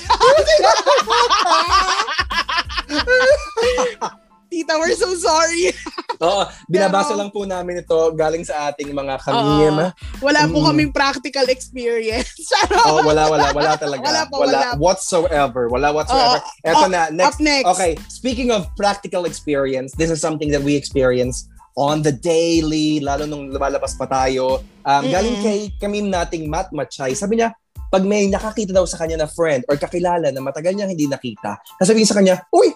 Tita, 4.46 4.78
we're 4.78 4.94
so 4.94 5.10
sorry. 5.14 5.74
Oo, 6.22 6.46
binabasa 6.66 7.12
Pero- 7.12 7.18
lang 7.18 7.30
po 7.30 7.42
namin 7.42 7.82
ito 7.82 7.96
galing 8.14 8.46
sa 8.46 8.70
ating 8.70 8.94
mga 8.94 9.18
kamim. 9.20 9.74
Oo. 9.74 9.90
Wala 10.22 10.46
po 10.46 10.62
Mm. 10.62 10.66
kaming 10.70 10.90
practical 10.90 11.46
experience. 11.46 12.30
Oh, 12.86 13.02
wala, 13.02 13.26
wala, 13.26 13.50
wala 13.50 13.74
talaga. 13.74 14.06
Wala 14.06 14.22
po, 14.30 14.34
wala. 14.46 14.78
whatsoever. 14.78 15.66
Wala 15.66 15.90
whatsoever. 15.90 16.38
Oo. 16.38 16.62
Eto 16.62 16.86
Oh, 16.86 16.88
na, 16.88 17.10
next. 17.10 17.26
Up 17.28 17.38
next. 17.42 17.66
Okay, 17.68 17.92
speaking 18.08 18.48
of 18.48 18.70
practical 18.74 19.26
experience, 19.26 19.90
this 19.94 20.08
is 20.08 20.22
something 20.22 20.48
that 20.48 20.62
we 20.62 20.72
experience 20.72 21.50
on 21.74 22.00
the 22.00 22.14
daily, 22.14 23.02
lalo 23.02 23.26
nung 23.26 23.50
lumalabas 23.50 23.92
pa 23.92 24.06
tayo. 24.06 24.62
Um, 24.80 25.02
Mm-mm. 25.02 25.12
galing 25.12 25.36
kay 25.42 25.58
kamim 25.76 26.06
nating 26.08 26.46
Matt 26.46 26.70
Machay, 26.70 27.12
sabi 27.12 27.36
niya, 27.36 27.52
pag 27.86 28.00
may 28.00 28.26
nakakita 28.26 28.70
daw 28.70 28.82
sa 28.82 28.96
kanya 28.96 29.20
na 29.20 29.28
friend 29.28 29.66
or 29.66 29.76
kakilala 29.76 30.30
na 30.30 30.40
matagal 30.40 30.72
niya 30.72 30.86
hindi 30.86 31.04
nakita, 31.04 31.58
sasabihin 31.76 32.06
sa 32.06 32.14
kanya, 32.14 32.40
Uy, 32.48 32.70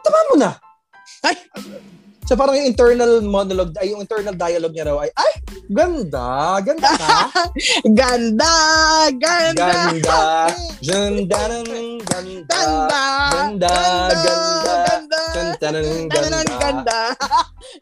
tama 0.00 0.18
mo 0.28 0.36
na. 0.38 0.50
Ay! 1.20 1.36
So 2.30 2.38
parang 2.38 2.54
yung 2.54 2.70
internal 2.70 3.18
monologue, 3.26 3.74
ay 3.82 3.90
yung 3.90 4.06
internal 4.06 4.38
dialogue 4.38 4.70
niya 4.70 4.86
raw 4.86 5.02
ay, 5.02 5.10
ay, 5.18 5.32
ganda, 5.66 6.62
ganda 6.62 6.90
ka. 6.94 7.18
Ganda! 7.98 8.54
Ganda! 9.18 9.66
Ganda. 9.66 10.18
Ganda 10.78 11.40
ganda. 11.40 13.02
Ganda! 13.34 13.74
Ganda, 15.34 15.68
ganda. 15.74 16.14
Ganda! 16.14 16.56
Ganda! 16.58 17.00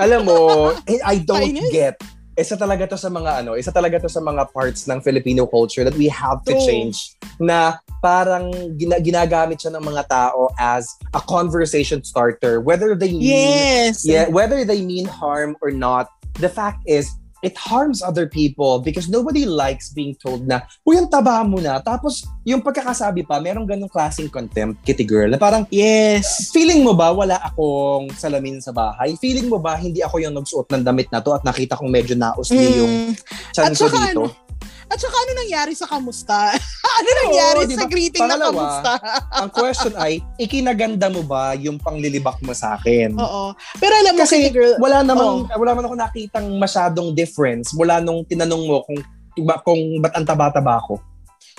Alam 0.01 0.20
mo, 0.24 0.38
eh, 0.90 1.01
I 1.05 1.20
don't 1.22 1.44
Kainis. 1.44 1.70
get. 1.72 1.96
Isa 2.38 2.55
talaga 2.55 2.87
to 2.87 2.94
sa 2.94 3.11
mga 3.11 3.42
ano, 3.42 3.59
isa 3.59 3.74
talaga 3.74 3.98
to 3.98 4.07
sa 4.07 4.22
mga 4.22 4.55
parts 4.55 4.87
ng 4.87 5.03
Filipino 5.03 5.42
culture 5.42 5.83
that 5.83 5.98
we 5.98 6.07
have 6.07 6.38
to 6.46 6.55
change 6.62 7.18
na 7.42 7.83
parang 7.98 8.55
gina- 8.79 9.03
ginagamit 9.03 9.59
siya 9.59 9.74
ng 9.74 9.83
mga 9.83 10.07
tao 10.07 10.46
as 10.55 10.94
a 11.11 11.18
conversation 11.18 11.98
starter 11.98 12.62
whether 12.62 12.94
they 12.94 13.11
mean 13.11 13.35
Yes! 13.35 14.07
yeah, 14.07 14.31
whether 14.31 14.62
they 14.62 14.87
mean 14.87 15.11
harm 15.11 15.59
or 15.59 15.74
not. 15.74 16.14
The 16.38 16.46
fact 16.46 16.87
is 16.87 17.11
it 17.40 17.55
harms 17.55 18.03
other 18.03 18.27
people 18.27 18.83
because 18.83 19.07
nobody 19.07 19.46
likes 19.46 19.94
being 19.94 20.14
told 20.18 20.42
na, 20.44 20.62
uy, 20.83 20.98
ang 20.98 21.07
taba 21.07 21.46
mo 21.46 21.62
na. 21.62 21.79
Tapos, 21.79 22.27
yung 22.42 22.59
pagkakasabi 22.59 23.22
pa, 23.22 23.38
merong 23.38 23.66
ganong 23.66 23.90
klaseng 23.90 24.27
contempt, 24.27 24.83
kitty 24.83 25.07
girl, 25.07 25.31
na 25.31 25.38
parang, 25.38 25.62
Yes. 25.70 26.51
feeling 26.51 26.83
mo 26.83 26.94
ba 26.94 27.14
wala 27.14 27.38
akong 27.42 28.11
salamin 28.14 28.59
sa 28.59 28.74
bahay? 28.74 29.14
Feeling 29.18 29.46
mo 29.46 29.62
ba 29.62 29.79
hindi 29.79 30.03
ako 30.03 30.18
yung 30.18 30.35
nagsuot 30.35 30.66
ng 30.66 30.83
damit 30.83 31.07
na 31.14 31.22
to 31.22 31.35
at 31.35 31.46
nakita 31.46 31.79
kong 31.79 31.90
medyo 31.90 32.18
nausli 32.18 32.79
yung 32.79 32.92
Mm. 33.11 33.12
chan 33.55 33.70
At 33.70 33.79
ko 33.79 33.87
dito? 33.87 34.22
ano, 34.27 34.48
At 34.88 34.98
saka 34.98 35.12
ano 35.12 35.33
nangyari 35.44 35.72
sa 35.77 35.85
kamusta? 35.85 36.57
ano 36.98 37.09
nangyari 37.24 37.61
di 37.68 37.77
sa 37.77 37.85
ba? 37.85 37.92
greeting 37.92 38.24
na 38.24 38.40
Pangalawa, 38.40 38.53
kamusta? 38.57 38.92
Ang 39.37 39.51
question 39.53 39.92
ay, 40.01 40.12
ikinaganda 40.40 41.12
mo 41.12 41.20
ba 41.20 41.53
yung 41.55 41.77
panglilibak 41.77 42.40
mo 42.40 42.57
sa 42.57 42.81
akin? 42.81 43.12
Oo. 43.14 43.53
Pero 43.77 43.92
alam 43.92 44.16
mo, 44.16 44.24
Kasi 44.24 44.48
girl, 44.48 44.81
wala 44.81 45.05
namang 45.05 45.44
wala 45.53 45.72
man 45.77 45.85
ako 45.85 45.94
nakitang 45.94 46.48
masyadong 46.57 47.12
difference 47.12 47.77
mula 47.77 48.01
nung 48.01 48.24
tinanong 48.24 48.64
mo 48.64 48.81
kung 48.83 48.98
kung 49.62 49.81
ba't 50.03 50.16
ang 50.16 50.27
taba-taba 50.27 50.81
ko. 50.83 50.96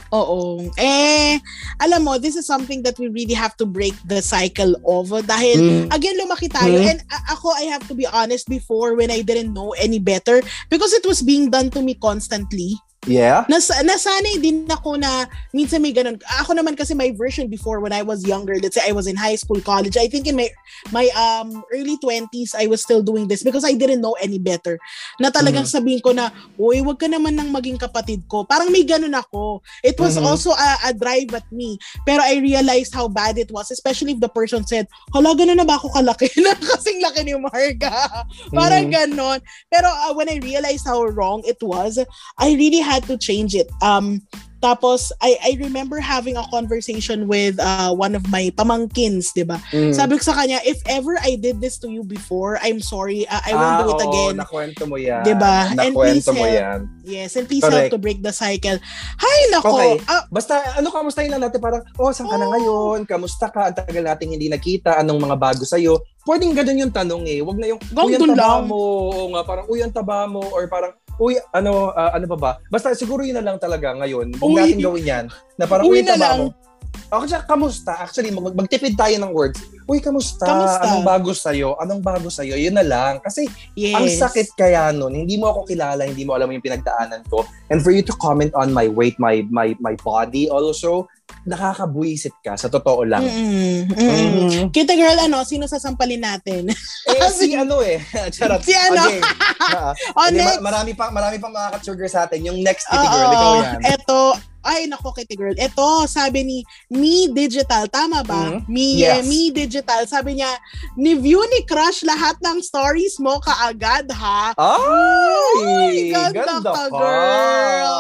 Oo. 0.10 0.66
Eh, 0.74 1.38
alam 1.78 2.02
mo, 2.02 2.18
this 2.18 2.34
is 2.34 2.50
something 2.50 2.82
that 2.82 2.98
we 2.98 3.14
really 3.14 3.38
have 3.38 3.54
to 3.62 3.66
break 3.70 3.94
the 4.10 4.26
cycle 4.26 4.74
of. 4.82 5.14
Dahil, 5.22 5.86
Mm. 5.86 5.86
again, 5.94 6.18
lumaki 6.18 6.50
tayo. 6.50 6.82
Hmm. 6.82 6.90
And 6.90 7.00
a- 7.14 7.38
ako, 7.38 7.54
I 7.54 7.70
have 7.70 7.86
to 7.86 7.94
be 7.94 8.10
honest 8.10 8.50
before 8.50 8.98
when 8.98 9.14
I 9.14 9.22
didn't 9.22 9.54
know 9.54 9.78
any 9.78 10.02
better 10.02 10.42
because 10.66 10.98
it 10.98 11.06
was 11.06 11.22
being 11.22 11.54
done 11.54 11.70
to 11.78 11.86
me 11.86 11.94
constantly. 11.94 12.74
Yeah? 13.08 13.48
Nas 13.48 13.72
nasanay 13.72 14.44
din 14.44 14.68
ako 14.68 15.00
na 15.00 15.24
minsan 15.56 15.80
may 15.80 15.96
ganun. 15.96 16.20
Ako 16.44 16.52
naman 16.52 16.76
kasi 16.76 16.92
my 16.92 17.16
version 17.16 17.48
before 17.48 17.80
when 17.80 17.96
I 17.96 18.04
was 18.04 18.28
younger, 18.28 18.60
let's 18.60 18.76
say 18.76 18.84
I 18.84 18.92
was 18.92 19.08
in 19.08 19.16
high 19.16 19.40
school, 19.40 19.64
college, 19.64 19.96
I 19.96 20.12
think 20.12 20.28
in 20.28 20.36
my 20.36 20.52
my 20.92 21.08
um 21.16 21.64
early 21.72 21.96
20s, 22.04 22.52
I 22.60 22.68
was 22.68 22.84
still 22.84 23.00
doing 23.00 23.32
this 23.32 23.40
because 23.40 23.64
I 23.64 23.72
didn't 23.80 24.04
know 24.04 24.20
any 24.20 24.36
better. 24.36 24.76
Na 25.16 25.32
talagang 25.32 25.64
Mhm. 25.64 25.76
sabihin 25.80 26.02
ko 26.04 26.12
na, 26.12 26.28
uy, 26.60 26.84
wag 26.84 27.00
ka 27.00 27.08
naman 27.08 27.40
nang 27.40 27.48
maging 27.56 27.80
kapatid 27.80 28.28
ko. 28.28 28.44
Parang 28.44 28.68
may 28.68 28.84
ganun 28.84 29.16
ako. 29.16 29.64
It 29.80 29.96
was 29.96 30.20
Mhm. 30.20 30.28
also 30.28 30.52
a, 30.52 30.92
a 30.92 30.92
drive 30.92 31.32
at 31.32 31.48
me. 31.56 31.80
Pero 32.04 32.20
I 32.20 32.36
realized 32.44 32.92
how 32.92 33.08
bad 33.08 33.40
it 33.40 33.48
was, 33.48 33.72
especially 33.72 34.12
if 34.12 34.20
the 34.20 34.28
person 34.32 34.68
said, 34.68 34.92
hala, 35.16 35.32
ganun 35.40 35.56
na 35.56 35.64
ba 35.64 35.80
ako 35.80 35.88
kalaki? 35.96 36.28
kasing 36.68 37.00
laki 37.00 37.24
ni 37.24 37.32
Marga. 37.40 38.28
Parang 38.52 38.92
Mhm. 38.92 38.92
ganon. 38.92 39.40
Pero 39.72 39.88
uh, 39.88 40.12
when 40.12 40.28
I 40.28 40.44
realized 40.44 40.84
how 40.84 41.00
wrong 41.08 41.48
it 41.48 41.64
was, 41.64 41.96
I 42.36 42.60
really 42.60 42.84
had 42.90 43.06
to 43.06 43.16
change 43.22 43.54
it. 43.54 43.70
Um, 43.86 44.26
tapos, 44.60 45.16
I, 45.24 45.40
I 45.40 45.52
remember 45.64 46.04
having 46.04 46.36
a 46.36 46.44
conversation 46.52 47.32
with 47.32 47.56
uh, 47.64 47.96
one 47.96 48.12
of 48.12 48.28
my 48.28 48.52
pamangkins, 48.60 49.32
di 49.32 49.48
ba? 49.48 49.56
Mm. 49.72 49.96
Sabi 49.96 50.20
ko 50.20 50.24
sa 50.28 50.36
kanya, 50.36 50.60
if 50.68 50.84
ever 50.92 51.16
I 51.24 51.40
did 51.40 51.64
this 51.64 51.80
to 51.80 51.88
you 51.88 52.04
before, 52.04 52.60
I'm 52.60 52.84
sorry, 52.84 53.24
uh, 53.32 53.40
I 53.40 53.56
won't 53.56 53.76
ah, 53.80 53.80
do 53.80 53.90
it 53.96 54.02
oo, 54.04 54.08
again. 54.12 54.34
nakwento 54.36 54.84
mo 54.84 55.00
yan. 55.00 55.24
Diba? 55.24 55.72
And 55.80 55.96
please 55.96 56.28
Nakwento 56.28 56.32
mo 56.36 56.44
help. 56.44 56.60
yan. 56.60 56.80
yes, 57.08 57.40
and 57.40 57.48
please 57.48 57.64
Correct. 57.64 57.88
help 57.88 57.96
to 57.96 58.00
break 58.04 58.20
the 58.20 58.36
cycle. 58.36 58.76
Hay, 59.16 59.40
nako! 59.56 59.80
Okay. 59.80 59.94
Ah, 60.12 60.28
Basta, 60.28 60.60
ano, 60.76 60.92
kamustahin 60.92 61.32
lang 61.32 61.40
natin 61.48 61.64
parang, 61.64 61.80
oh, 61.96 62.12
saan 62.12 62.28
ka 62.28 62.36
na 62.36 62.44
Oo. 62.44 62.52
ngayon? 62.52 63.00
Kamusta 63.08 63.48
ka? 63.48 63.72
Ang 63.72 63.80
tagal 63.80 64.04
nating 64.04 64.36
hindi 64.36 64.52
nakita. 64.52 65.00
Anong 65.00 65.24
mga 65.24 65.40
bago 65.40 65.64
sa'yo? 65.64 66.04
Pwedeng 66.28 66.52
ganun 66.52 66.84
yung 66.84 66.92
tanong 66.92 67.24
eh. 67.32 67.40
Wag 67.40 67.58
na 67.64 67.72
yung, 67.72 67.80
uy, 67.80 68.12
ang 68.12 68.28
taba 68.36 68.60
lang. 68.60 68.68
mo. 68.68 69.08
Oo 69.08 69.32
nga, 69.40 69.42
parang, 69.48 69.66
uy, 69.72 69.80
ang 69.80 69.94
taba 69.96 70.28
mo. 70.28 70.44
Or 70.52 70.68
parang, 70.68 70.92
uy, 71.20 71.36
ano, 71.52 71.92
ah, 71.94 72.16
ano 72.16 72.26
ba 72.34 72.38
ba? 72.40 72.52
Basta 72.72 72.96
siguro 72.96 73.22
yun 73.22 73.38
na 73.38 73.46
lang 73.46 73.60
talaga 73.60 73.92
ngayon. 73.94 74.40
Huwag 74.40 74.56
natin 74.56 74.80
gawin 74.80 75.06
yan. 75.06 75.26
Na 75.60 75.68
parang, 75.68 75.86
Uy 75.86 76.00
uy, 76.00 76.08
na 76.08 76.16
lang. 76.16 76.38
mo. 76.50 77.26
Siya, 77.26 77.42
kamusta? 77.42 78.06
Actually, 78.06 78.30
mag- 78.30 78.54
magtipid 78.54 78.94
tayo 78.94 79.14
ng 79.18 79.34
words. 79.34 79.58
Uy, 79.90 79.98
kamusta? 79.98 80.46
Kamusta? 80.46 80.86
Anong 80.86 81.06
bago 81.06 81.32
sa'yo? 81.34 81.74
Anong 81.82 82.02
bago 82.06 82.30
sa'yo? 82.30 82.54
Yun 82.54 82.78
na 82.78 82.86
lang. 82.86 83.18
Kasi 83.18 83.50
yes. 83.74 83.98
ang 83.98 84.06
sakit 84.06 84.54
kaya 84.54 84.94
nun, 84.94 85.18
hindi 85.18 85.38
mo 85.38 85.50
ako 85.50 85.66
kilala, 85.66 86.06
hindi 86.06 86.22
mo 86.22 86.38
alam 86.38 86.54
yung 86.54 86.62
pinagdaanan 86.62 87.26
ko. 87.26 87.46
And 87.74 87.82
for 87.82 87.90
you 87.90 88.06
to 88.06 88.14
comment 88.22 88.54
on 88.54 88.70
my 88.70 88.86
weight, 88.86 89.18
my 89.18 89.42
my 89.50 89.74
my 89.82 89.98
body 89.98 90.54
also, 90.54 91.10
nakakabuisit 91.44 92.36
ka 92.40 92.56
sa 92.56 92.68
totoo 92.68 93.04
lang. 93.04 93.22
Mm-mm. 93.22 93.88
Mm-mm. 93.88 94.28
Mhm. 94.40 94.64
Kita 94.70 94.92
girl, 94.94 95.20
ano, 95.20 95.44
sino 95.44 95.66
sasampalin 95.66 96.20
natin? 96.20 96.68
Eh, 97.06 97.30
si 97.38 97.54
ano 97.54 97.80
eh. 97.80 98.00
Charot. 98.34 98.60
Si 98.60 98.74
ano? 98.74 99.04
Okay. 99.06 99.22
Ah, 99.70 99.94
oh, 100.16 100.26
hindi, 100.26 100.42
next. 100.42 100.64
ma- 100.64 100.72
marami 100.72 100.92
pa 100.96 101.12
marami 101.12 101.38
pang 101.38 101.52
makaka-trigger 101.52 102.10
sa 102.10 102.26
atin. 102.26 102.42
Yung 102.42 102.64
next 102.64 102.90
kitty 102.90 103.06
girl, 103.06 103.30
ikaw 103.30 103.54
yan. 103.60 103.80
Eto, 103.86 104.22
ay 104.62 104.88
nako 104.88 105.14
Kitty 105.14 105.36
Girl. 105.36 105.54
Ito, 105.54 106.04
sabi 106.04 106.42
ni 106.42 106.58
Me 106.90 107.28
Digital, 107.28 107.86
tama 107.86 108.24
ba? 108.24 108.50
Mhm. 108.50 108.66
Me, 108.66 108.98
Yes. 108.98 109.14
eh, 109.14 109.22
Me 109.24 109.42
Digital, 109.52 110.04
sabi 110.04 110.36
niya, 110.36 110.50
ni-view 110.96 111.40
ni 111.46 111.64
Crush 111.64 112.02
lahat 112.02 112.40
ng 112.40 112.60
stories 112.60 113.20
mo 113.20 113.38
kaagad 113.40 114.10
ha. 114.10 114.52
Ay! 114.58 116.10
ganda 116.10 116.60
ka, 116.60 116.66
pa. 116.66 116.84
girl. 116.90 118.00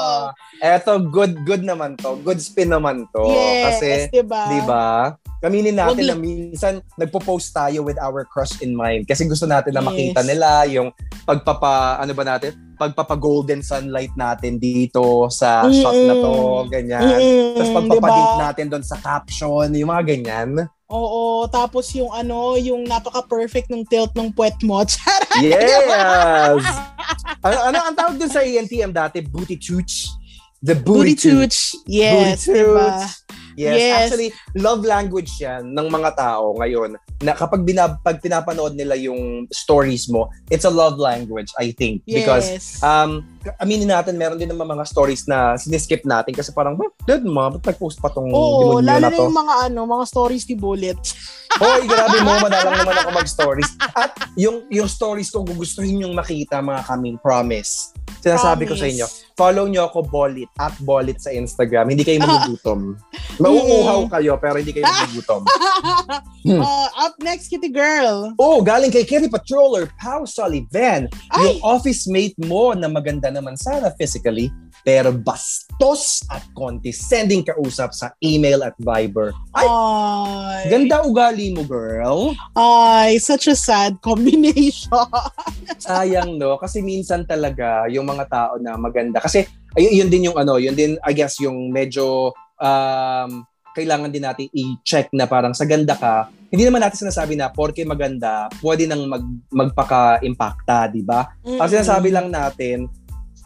Eto, 0.59 0.99
good 0.99 1.47
good 1.47 1.63
naman 1.63 1.95
to. 1.95 2.19
Good 2.19 2.43
spin 2.43 2.75
naman 2.75 3.07
to. 3.15 3.23
yes, 3.23 3.79
Kasi, 3.79 3.89
diba? 4.11 4.43
di 4.51 4.59
ba? 4.67 5.15
Kaminin 5.39 5.71
natin 5.71 6.03
Wag 6.03 6.11
na 6.11 6.17
minsan 6.19 6.73
nagpo-post 6.99 7.55
tayo 7.55 7.79
with 7.79 7.95
our 7.95 8.27
crush 8.27 8.59
in 8.59 8.75
mind 8.75 9.07
kasi 9.07 9.23
gusto 9.23 9.47
natin 9.47 9.71
na 9.71 9.79
Yes. 9.79 9.87
makita 9.87 10.19
nila 10.27 10.67
yung 10.67 10.91
pagpapa 11.23 11.95
ano 11.95 12.11
ba 12.11 12.27
natin 12.27 12.51
pagpapa 12.75 13.15
golden 13.15 13.63
sunlight 13.63 14.11
natin 14.19 14.59
dito 14.59 15.31
sa 15.31 15.63
Mm-mm. 15.63 15.79
shot 15.79 15.95
na 15.95 16.15
to 16.19 16.33
ganyan 16.67 17.07
Mm-mm, 17.07 17.55
tapos 17.55 17.71
pagpapadate 17.71 18.19
diba? 18.19 18.43
natin 18.43 18.65
doon 18.67 18.83
sa 18.83 18.99
caption 18.99 19.71
yung 19.71 19.87
mga 19.87 20.03
ganyan 20.11 20.67
Oo, 20.89 21.45
tapos 21.45 21.93
yung 21.93 22.09
ano, 22.09 22.57
yung 22.57 22.81
napaka-perfect 22.81 23.69
ng 23.69 23.85
tilt 23.85 24.09
ng 24.17 24.33
puwet 24.33 24.57
mo. 24.65 24.81
Yes 25.39 26.65
ano, 27.39 27.57
ano 27.63 27.77
ang 27.79 27.95
tawag 27.95 28.17
dun 28.17 28.27
sa 28.27 28.43
ENTM 28.43 28.91
dati 28.91 29.21
booty 29.21 29.55
tooch 29.55 30.09
the 30.61 30.75
booty, 30.75 31.13
Booty 31.13 31.15
tooch. 31.15 31.75
Yes, 31.85 32.45
Booty 32.45 32.59
diba? 32.59 33.01
toots. 33.01 33.23
Yes, 33.59 33.75
Yes. 33.75 33.91
actually, 34.07 34.29
love 34.55 34.81
language 34.81 35.35
yan 35.37 35.67
ng 35.67 35.87
mga 35.89 36.15
tao 36.15 36.55
ngayon 36.55 36.95
na 37.19 37.35
kapag 37.35 37.59
binab- 37.61 37.99
pag 37.99 38.17
pinapanood 38.17 38.71
nila 38.71 38.95
yung 38.95 39.43
stories 39.49 40.07
mo, 40.07 40.31
it's 40.47 40.63
a 40.63 40.71
love 40.71 40.95
language, 40.95 41.51
I 41.59 41.75
think. 41.75 42.07
Because, 42.07 42.47
Yes. 42.47 42.79
um, 42.79 43.27
aminin 43.59 43.91
natin, 43.91 44.15
meron 44.15 44.39
din 44.39 44.47
naman 44.47 44.63
mga 44.65 44.87
stories 44.87 45.27
na 45.27 45.59
siniskip 45.59 46.07
natin 46.07 46.31
kasi 46.31 46.49
parang, 46.49 46.79
ba, 46.79 46.87
dead 47.03 47.19
ma, 47.21 47.51
ba't 47.51 47.59
nag-post 47.65 47.99
pa 47.99 48.07
tong 48.07 48.31
Oo, 48.31 48.79
lalo 48.79 49.03
na 49.03 49.11
na 49.11 49.19
yung 49.19 49.35
mga 49.35 49.53
ano, 49.67 49.83
mga 49.83 50.05
stories 50.07 50.47
ni 50.47 50.55
Bullet. 50.55 50.99
Hoy, 51.59 51.83
grabe 51.83 52.23
mo, 52.23 52.39
madalang 52.39 52.77
naman 52.77 52.95
ako 52.95 53.09
mag-stories. 53.11 53.69
At 53.91 54.15
yung 54.33 54.63
yung 54.69 54.87
stories 54.87 55.27
ko, 55.27 55.43
gugustuhin 55.43 55.99
yung 55.99 56.15
makita 56.15 56.63
mga 56.63 56.87
kaming 56.87 57.19
promise. 57.19 57.91
Sinasabi 58.19 58.63
ko 58.63 58.75
sa 58.75 58.83
inyo, 58.85 59.07
follow 59.33 59.63
nyo 59.65 59.87
ako 59.87 60.03
Bolit, 60.03 60.51
at 60.55 60.75
Bolit 60.77 61.19
sa 61.19 61.31
Instagram. 61.31 61.87
Hindi 61.87 62.03
kayo 62.03 62.19
magugutom. 62.23 62.99
Mauuhaw 63.49 64.01
kayo, 64.11 64.33
pero 64.37 64.55
hindi 64.61 64.71
kayo 64.75 64.85
magugutom. 64.85 65.43
Hmm. 66.39 66.63
Uh, 66.63 66.87
up 67.03 67.19
next, 67.19 67.51
Kitty 67.51 67.67
Girl. 67.67 68.31
Oh, 68.39 68.63
galing 68.63 68.95
kay 68.95 69.03
Kitty 69.03 69.27
Patroller, 69.27 69.91
Pau 69.99 70.23
Sullivan. 70.23 71.11
Ay! 71.35 71.43
Yung 71.43 71.59
office 71.67 72.07
mate 72.07 72.39
mo 72.39 72.71
na 72.71 72.87
maganda 72.87 73.27
naman 73.27 73.59
sana 73.59 73.91
physically, 73.99 74.47
pero 74.87 75.11
bastos 75.11 76.23
at 76.31 76.43
condescending 76.55 77.43
kausap 77.43 77.91
sa 77.91 78.15
email 78.23 78.63
at 78.63 78.71
Viber. 78.79 79.35
Ay, 79.51 79.67
Ay. 79.67 80.61
ganda 80.71 81.03
ugali 81.03 81.51
mo, 81.51 81.67
girl. 81.67 82.31
Ay, 82.55 83.19
such 83.19 83.51
a 83.51 83.55
sad 83.55 83.99
combination. 83.99 84.95
Sayang, 85.83 86.39
no? 86.39 86.55
Kasi 86.55 86.79
minsan 86.79 87.27
talaga, 87.27 87.85
yung 87.91 88.07
mga 88.07 88.25
tao 88.31 88.53
na 88.63 88.79
maganda. 88.79 89.19
Kasi, 89.19 89.43
ay, 89.75 89.91
yun 89.91 90.07
din 90.07 90.31
yung 90.31 90.39
ano, 90.39 90.55
yun 90.55 90.73
din, 90.73 90.95
I 91.03 91.11
guess, 91.11 91.37
yung 91.43 91.69
medyo, 91.69 92.31
um, 92.59 93.43
kailangan 93.73 94.11
din 94.11 94.25
natin 94.27 94.47
i-check 94.51 95.09
na 95.15 95.25
parang 95.25 95.55
sa 95.55 95.63
ganda 95.63 95.95
ka, 95.95 96.27
hindi 96.49 96.65
naman 96.65 96.81
natin 96.83 97.07
sinasabi 97.07 97.37
na 97.37 97.53
porke 97.53 97.85
maganda, 97.85 98.49
pwede 98.59 98.89
nang 98.89 99.05
mag, 99.05 99.23
magpaka-impacta, 99.53 100.89
di 100.91 101.05
ba? 101.05 101.29
Ang 101.45 101.69
sinasabi 101.69 102.09
lang 102.09 102.33
natin, 102.33 102.89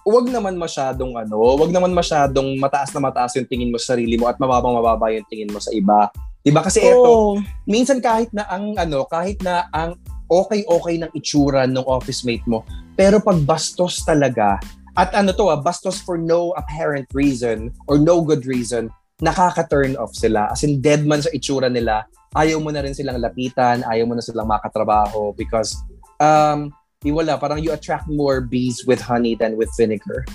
huwag 0.08 0.28
naman 0.28 0.56
masyadong 0.56 1.16
ano, 1.16 1.56
huwag 1.56 1.72
naman 1.72 1.92
masyadong 1.96 2.60
mataas 2.60 2.92
na 2.92 3.04
mataas 3.04 3.36
yung 3.40 3.48
tingin 3.48 3.72
mo 3.72 3.80
sa 3.80 3.96
sarili 3.96 4.20
mo 4.20 4.28
at 4.28 4.40
mababang 4.40 4.76
mababa 4.76 5.12
yung 5.12 5.28
tingin 5.32 5.52
mo 5.52 5.60
sa 5.60 5.72
iba. 5.72 6.12
'Di 6.44 6.52
ba? 6.52 6.62
Kasi 6.64 6.84
eto, 6.84 7.08
Oh, 7.08 7.34
minsan 7.64 8.04
kahit 8.04 8.32
na 8.36 8.44
ang 8.52 8.76
ano, 8.76 9.08
kahit 9.08 9.40
na 9.40 9.72
ang 9.72 9.96
okay-okay 10.28 11.00
ng 11.00 11.12
itsura 11.16 11.64
ng 11.68 11.88
office 11.88 12.28
mate 12.28 12.44
mo, 12.48 12.68
pero 13.00 13.24
pag 13.24 13.40
bastos 13.48 14.04
talaga, 14.04 14.60
at 14.94 15.16
ano 15.16 15.32
to 15.32 15.50
ah, 15.50 15.58
bastos 15.58 16.04
for 16.04 16.20
no 16.20 16.52
apparent 16.60 17.08
reason 17.16 17.72
or 17.88 17.96
no 17.96 18.20
good 18.22 18.44
reason, 18.44 18.92
nakaka-turn 19.24 19.96
off 19.96 20.12
sila. 20.12 20.52
As 20.52 20.68
in, 20.68 20.84
dead 20.84 21.08
man 21.08 21.24
sa 21.24 21.32
itsura 21.32 21.72
nila, 21.72 22.04
ayaw 22.36 22.60
mo 22.60 22.70
na 22.76 22.84
rin 22.84 22.92
silang 22.92 23.24
lapitan, 23.24 23.88
ayaw 23.88 24.04
mo 24.04 24.20
na 24.20 24.24
silang 24.26 24.52
makatrabaho 24.52 25.32
because, 25.40 25.80
um, 26.20 26.68
di 27.00 27.16
wala, 27.16 27.40
parang 27.40 27.64
you 27.64 27.72
attract 27.72 28.12
more 28.12 28.44
bees 28.44 28.84
with 28.84 29.00
honey 29.00 29.40
than 29.40 29.56
with 29.56 29.72
vinegar. 29.80 30.28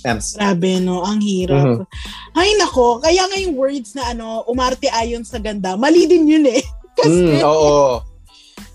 Ems. 0.00 0.32
grabe 0.32 0.80
no, 0.80 1.04
ang 1.04 1.20
hirap. 1.20 1.84
Ay 2.32 2.56
nako, 2.56 3.04
kaya 3.04 3.20
nga 3.28 3.36
yung 3.36 3.52
words 3.52 3.92
na 3.92 4.16
ano, 4.16 4.48
umarte 4.48 4.88
ayon 4.88 5.28
sa 5.28 5.36
ganda, 5.36 5.76
mali 5.76 6.08
din 6.08 6.24
yun 6.24 6.48
eh. 6.48 6.64
Kasi, 6.96 7.36
Mm, 7.36 7.44
oo. 7.44 8.00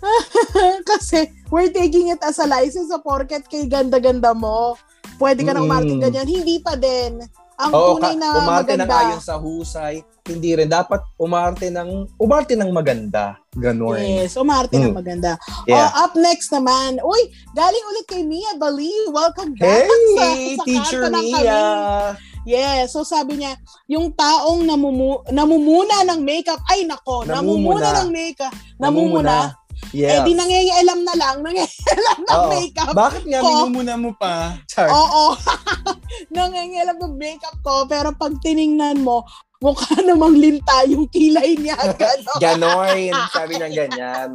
kasi 0.89 1.29
we're 1.49 1.73
taking 1.73 2.13
it 2.13 2.21
as 2.21 2.37
a 2.37 2.45
license 2.45 2.93
sa 2.93 3.01
porket 3.01 3.45
kay 3.49 3.65
ganda-ganda 3.65 4.37
mo. 4.37 4.77
Pwede 5.17 5.41
ka 5.41 5.53
nang 5.53 5.65
Mm. 5.65 5.69
umarte 5.69 5.93
ganyan. 5.97 6.29
Hindi 6.29 6.61
pa 6.61 6.77
din. 6.77 7.25
Ang 7.55 7.71
Oo, 7.71 7.95
tunay 7.95 8.15
na 8.15 8.27
umarte 8.35 8.73
ng 8.73 8.83
maganda. 8.83 8.99
ayon 9.07 9.21
sa 9.21 9.35
husay. 9.35 10.03
Hindi 10.25 10.51
rin. 10.53 10.67
Dapat 10.67 10.99
umarte 11.15 11.69
ng, 11.69 11.89
umarte 12.17 12.53
ng 12.53 12.67
maganda. 12.67 13.39
Ganon. 13.49 13.95
Yes, 13.95 14.35
umarte 14.35 14.75
ng 14.75 14.91
Mm. 14.91 14.97
maganda. 14.97 15.31
Yeah. 15.63 15.87
Oh, 15.87 16.03
up 16.03 16.13
next 16.15 16.51
naman. 16.51 16.99
Uy, 16.99 17.21
galing 17.51 17.85
ulit 17.87 18.05
kay 18.05 18.21
Mia 18.21 18.55
Bali. 18.55 18.91
Welcome 19.07 19.55
back 19.55 19.87
Hey, 19.87 20.11
sa, 20.13 20.25
sa 20.57 20.63
Teacher 20.63 21.01
ng 21.07 21.15
Mia! 21.15 21.61
Yes, 22.43 22.93
so 22.93 23.01
sabi 23.01 23.41
niya, 23.41 23.57
yung 23.87 24.13
taong 24.13 24.61
namumu 24.61 25.25
namumuna 25.27 26.05
ng 26.05 26.21
makeup, 26.21 26.61
ay 26.67 26.85
nako, 26.85 27.25
namumuna, 27.25 27.81
Namumuna. 27.81 27.89
ng 27.97 28.09
makeup, 28.11 28.53
namumuna, 28.77 29.35
Yes. 29.91 30.11
eh 30.11 30.19
di 30.25 30.33
nangyayaalam 30.33 30.99
na 31.03 31.13
lang, 31.19 31.35
nangyayaalam 31.43 32.19
ng 32.23 32.39
Oo. 32.39 32.49
makeup. 32.49 32.93
Bakit 32.93 33.23
nga 33.27 33.39
Ko. 33.41 33.47
minumuna 33.49 33.95
mo 33.99 34.11
pa? 34.15 34.57
Char. 34.65 34.89
Oo. 34.89 35.35
nangyayaalam 36.35 36.97
ng 36.97 37.15
makeup 37.19 37.57
ko, 37.61 37.85
pero 37.85 38.15
pag 38.15 38.33
tiningnan 38.39 39.03
mo, 39.03 39.25
mukha 39.59 39.97
namang 40.07 40.35
linta 40.37 40.85
yung 40.87 41.09
kilay 41.09 41.55
niya. 41.59 41.75
Ganon. 41.99 42.39
Ganon. 42.41 43.13
Sabi 43.31 43.53
ng 43.59 43.73
ganyan. 43.73 44.29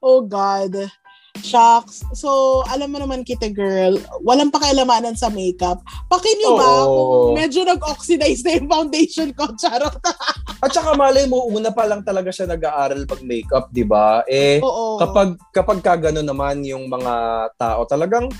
Oh 0.00 0.24
God. 0.24 0.88
Shocks. 1.40 2.04
So, 2.12 2.60
alam 2.68 2.92
mo 2.92 3.00
naman 3.00 3.24
kita, 3.24 3.48
girl, 3.48 3.96
walang 4.20 4.52
pakialamanan 4.52 5.16
sa 5.16 5.32
makeup. 5.32 5.80
Pakinyo 6.06 6.60
ba 6.60 6.70
Oo. 6.84 6.92
kung 7.32 7.40
medyo 7.40 7.64
nag-oxidize 7.64 8.44
na 8.44 8.60
yung 8.60 8.68
foundation 8.68 9.32
ko? 9.32 9.48
Charot. 9.56 9.96
At 10.62 10.70
saka 10.70 10.94
malay 10.94 11.26
mo, 11.26 11.50
una 11.50 11.74
pa 11.74 11.90
lang 11.90 12.06
talaga 12.06 12.30
siya 12.30 12.46
nag-aaral 12.46 13.02
pag 13.02 13.18
makeup, 13.20 13.66
di 13.74 13.82
ba? 13.82 14.22
Eh, 14.24 14.62
Oo. 14.62 14.94
kapag 14.94 15.34
kapag 15.50 15.82
ka 15.82 15.98
gano'n 15.98 16.22
naman 16.22 16.62
yung 16.62 16.86
mga 16.86 17.14
tao, 17.58 17.82
talagang 17.82 18.30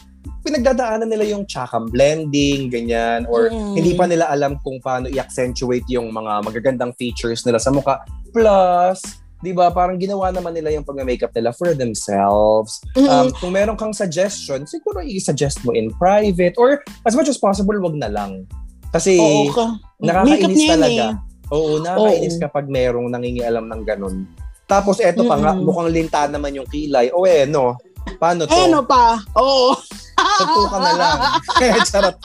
pinagdadaanan 0.42 1.10
nila 1.10 1.26
yung 1.26 1.42
chakam 1.46 1.90
blending, 1.90 2.70
ganyan, 2.70 3.26
or 3.26 3.50
Mm. 3.50 3.74
hindi 3.74 3.92
pa 3.94 4.06
nila 4.06 4.30
alam 4.30 4.54
kung 4.62 4.78
paano 4.78 5.10
i-accentuate 5.10 5.86
yung 5.90 6.10
mga 6.10 6.46
magagandang 6.46 6.94
features 6.94 7.42
nila 7.42 7.58
sa 7.58 7.74
mukha. 7.74 7.98
Plus, 8.30 9.02
di 9.38 9.50
ba, 9.50 9.74
parang 9.74 9.98
ginawa 9.98 10.30
naman 10.30 10.54
nila 10.54 10.70
yung 10.70 10.86
pag-makeup 10.86 11.34
nila 11.34 11.50
for 11.50 11.74
themselves. 11.74 12.78
Mm-mm. 12.94 13.10
Um, 13.10 13.28
kung 13.34 13.50
meron 13.50 13.74
kang 13.74 13.90
suggestion, 13.90 14.62
siguro 14.62 15.02
i-suggest 15.02 15.66
mo 15.66 15.74
in 15.74 15.90
private 15.98 16.54
or 16.54 16.86
as 17.02 17.18
much 17.18 17.26
as 17.26 17.38
possible, 17.38 17.74
wag 17.82 17.98
na 17.98 18.06
lang. 18.06 18.46
Kasi 18.94 19.18
Oo 19.18 19.50
ka. 19.50 19.66
Makeup 19.98 20.22
nakakainis 20.52 20.70
talaga. 20.70 21.06
eh. 21.10 21.31
Oo, 21.52 21.78
nakakainis 21.78 22.36
Oo. 22.36 22.42
kapag 22.42 22.66
merong 22.66 23.06
nangingialam 23.06 23.68
ng 23.68 23.82
ganun. 23.84 24.24
Tapos 24.64 24.96
eto 24.98 25.22
pa 25.22 25.36
nga, 25.36 25.52
Mm-mm. 25.52 25.68
mukhang 25.68 25.92
linta 25.92 26.24
naman 26.24 26.56
yung 26.56 26.64
kilay. 26.66 27.12
O 27.12 27.22
eh, 27.22 27.44
no? 27.44 27.76
Paano 28.16 28.48
to? 28.48 28.52
Eh, 28.52 28.66
ano 28.66 28.80
pa? 28.82 29.20
Oo. 29.36 29.76
Suntukan 30.16 30.80
na 30.80 30.92
lang. 30.96 31.18
Charot. 31.86 32.16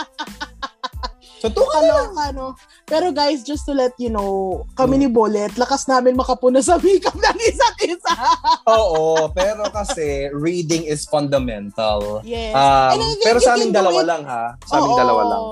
Suntukan 1.38 1.70
na 1.78 1.92
lang. 1.92 2.08
Kaloka, 2.08 2.26
no? 2.32 2.48
Pero 2.82 3.12
guys, 3.12 3.44
just 3.44 3.62
to 3.62 3.76
let 3.76 3.92
you 4.00 4.08
know, 4.08 4.64
kami 4.74 4.96
ni 4.96 5.06
Bolet, 5.06 5.54
lakas 5.54 5.86
namin 5.86 6.16
makapuna 6.16 6.64
sa 6.64 6.80
makeup 6.80 7.14
ng 7.14 7.38
isa't 7.44 7.78
isa. 7.84 8.14
Oo, 8.80 9.28
pero 9.30 9.68
kasi 9.70 10.32
reading 10.32 10.88
is 10.88 11.04
fundamental. 11.06 12.24
yes. 12.24 12.56
Um, 12.56 12.96
And 12.96 13.02
I 13.04 13.12
think 13.12 13.26
pero 13.28 13.38
you 13.38 13.44
sa 13.44 13.52
can 13.52 13.58
aming 13.60 13.72
do 13.72 13.78
dalawa 13.78 14.00
it- 14.00 14.08
lang 14.08 14.22
ha. 14.24 14.44
Sa 14.64 14.74
aming 14.80 14.96
Oo. 14.96 14.98
dalawa 14.98 15.22
lang. 15.28 15.44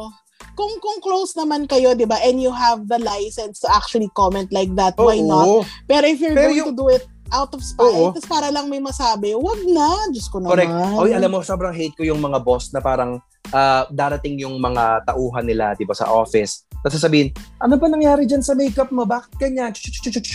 Kung 0.56 0.74
kung 0.80 1.04
close 1.04 1.36
naman 1.36 1.68
kayo, 1.68 1.94
'di 1.94 2.08
ba? 2.08 2.16
And 2.24 2.40
you 2.40 2.50
have 2.50 2.88
the 2.88 2.98
license 3.00 3.60
to 3.64 3.68
actually 3.70 4.08
comment 4.16 4.50
like 4.56 4.72
that, 4.80 4.96
why 4.96 5.20
Oo. 5.20 5.28
not? 5.28 5.48
Pero 5.86 6.08
if 6.08 6.18
you're 6.24 6.34
Pero 6.36 6.50
going 6.50 6.60
yung- 6.64 6.72
to 6.72 6.80
do 6.80 6.88
it 6.90 7.04
out 7.34 7.52
of 7.52 7.62
spite, 7.62 7.90
Oo. 7.90 8.14
tapos 8.14 8.30
para 8.30 8.48
lang 8.54 8.70
may 8.70 8.80
masabi, 8.80 9.34
wag 9.34 9.60
na. 9.66 10.10
Diyos 10.14 10.30
ko 10.30 10.40
naman. 10.40 10.56
Correct. 10.56 10.74
Oy, 11.02 11.12
alam 11.12 11.30
mo, 11.34 11.42
sobrang 11.42 11.74
hate 11.74 11.98
ko 11.98 12.06
yung 12.06 12.22
mga 12.22 12.38
boss 12.46 12.70
na 12.70 12.80
parang 12.80 13.18
ah, 13.54 13.86
darating 13.94 14.42
yung 14.42 14.58
mga 14.58 15.06
tauhan 15.06 15.46
nila, 15.46 15.78
di 15.78 15.86
ba, 15.86 15.94
sa 15.94 16.10
office. 16.10 16.66
Tapos 16.82 16.98
sasabihin, 16.98 17.34
ano 17.62 17.78
ba 17.78 17.86
nangyari 17.90 18.26
dyan 18.26 18.42
sa 18.42 18.58
makeup 18.58 18.90
mo? 18.90 19.06
Bakit 19.06 19.38
ganyan? 19.38 19.74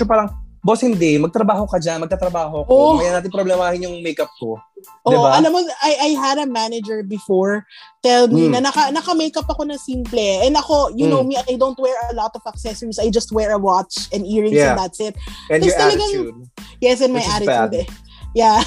Parang, 0.06 0.30
boss, 0.60 0.80
hindi. 0.80 1.16
Magtrabaho 1.16 1.64
ka 1.64 1.76
dyan. 1.76 2.04
Magtatrabaho 2.04 2.64
ko. 2.64 2.72
Oh. 2.72 2.92
Kaya 2.96 3.16
natin 3.16 3.32
problemahin 3.32 3.80
yung 3.82 4.00
makeup 4.00 4.28
ko. 4.36 4.60
Oo, 5.04 5.12
Diba? 5.12 5.32
alam 5.32 5.50
mo, 5.52 5.60
I, 5.80 5.92
I 5.96 6.10
had 6.16 6.36
a 6.36 6.44
manager 6.44 7.00
before 7.00 7.64
tell 8.00 8.28
me 8.28 8.48
Mm. 8.48 8.52
na 8.56 8.68
naka, 8.68 8.88
naka-makeup 8.88 9.44
ako 9.44 9.64
na 9.64 9.76
simple. 9.76 10.20
And 10.40 10.56
ako, 10.56 10.92
you 10.92 11.04
Mm. 11.04 11.12
know 11.12 11.22
me, 11.24 11.36
I 11.36 11.56
don't 11.56 11.76
wear 11.76 11.96
a 12.08 12.16
lot 12.16 12.32
of 12.32 12.44
accessories. 12.44 12.96
I 12.96 13.08
just 13.08 13.32
wear 13.32 13.52
a 13.52 13.60
watch 13.60 14.08
and 14.12 14.24
earrings 14.24 14.56
Yeah. 14.56 14.72
and 14.72 14.80
that's 14.80 15.00
it. 15.00 15.16
And 15.48 15.60
your 15.60 15.76
Tapos 15.76 15.96
talagang- 15.96 16.12
attitude. 16.16 16.36
Yes, 16.80 17.00
and 17.00 17.12
my 17.12 17.20
attitude 17.20 17.48
bad. 17.48 17.74
eh. 17.76 17.86
Yeah. 18.32 18.62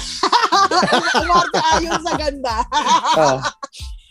Umarte 1.24 1.58
ayon 1.74 1.98
sa 2.04 2.12
ganda. 2.14 2.56
Ah, 3.16 3.40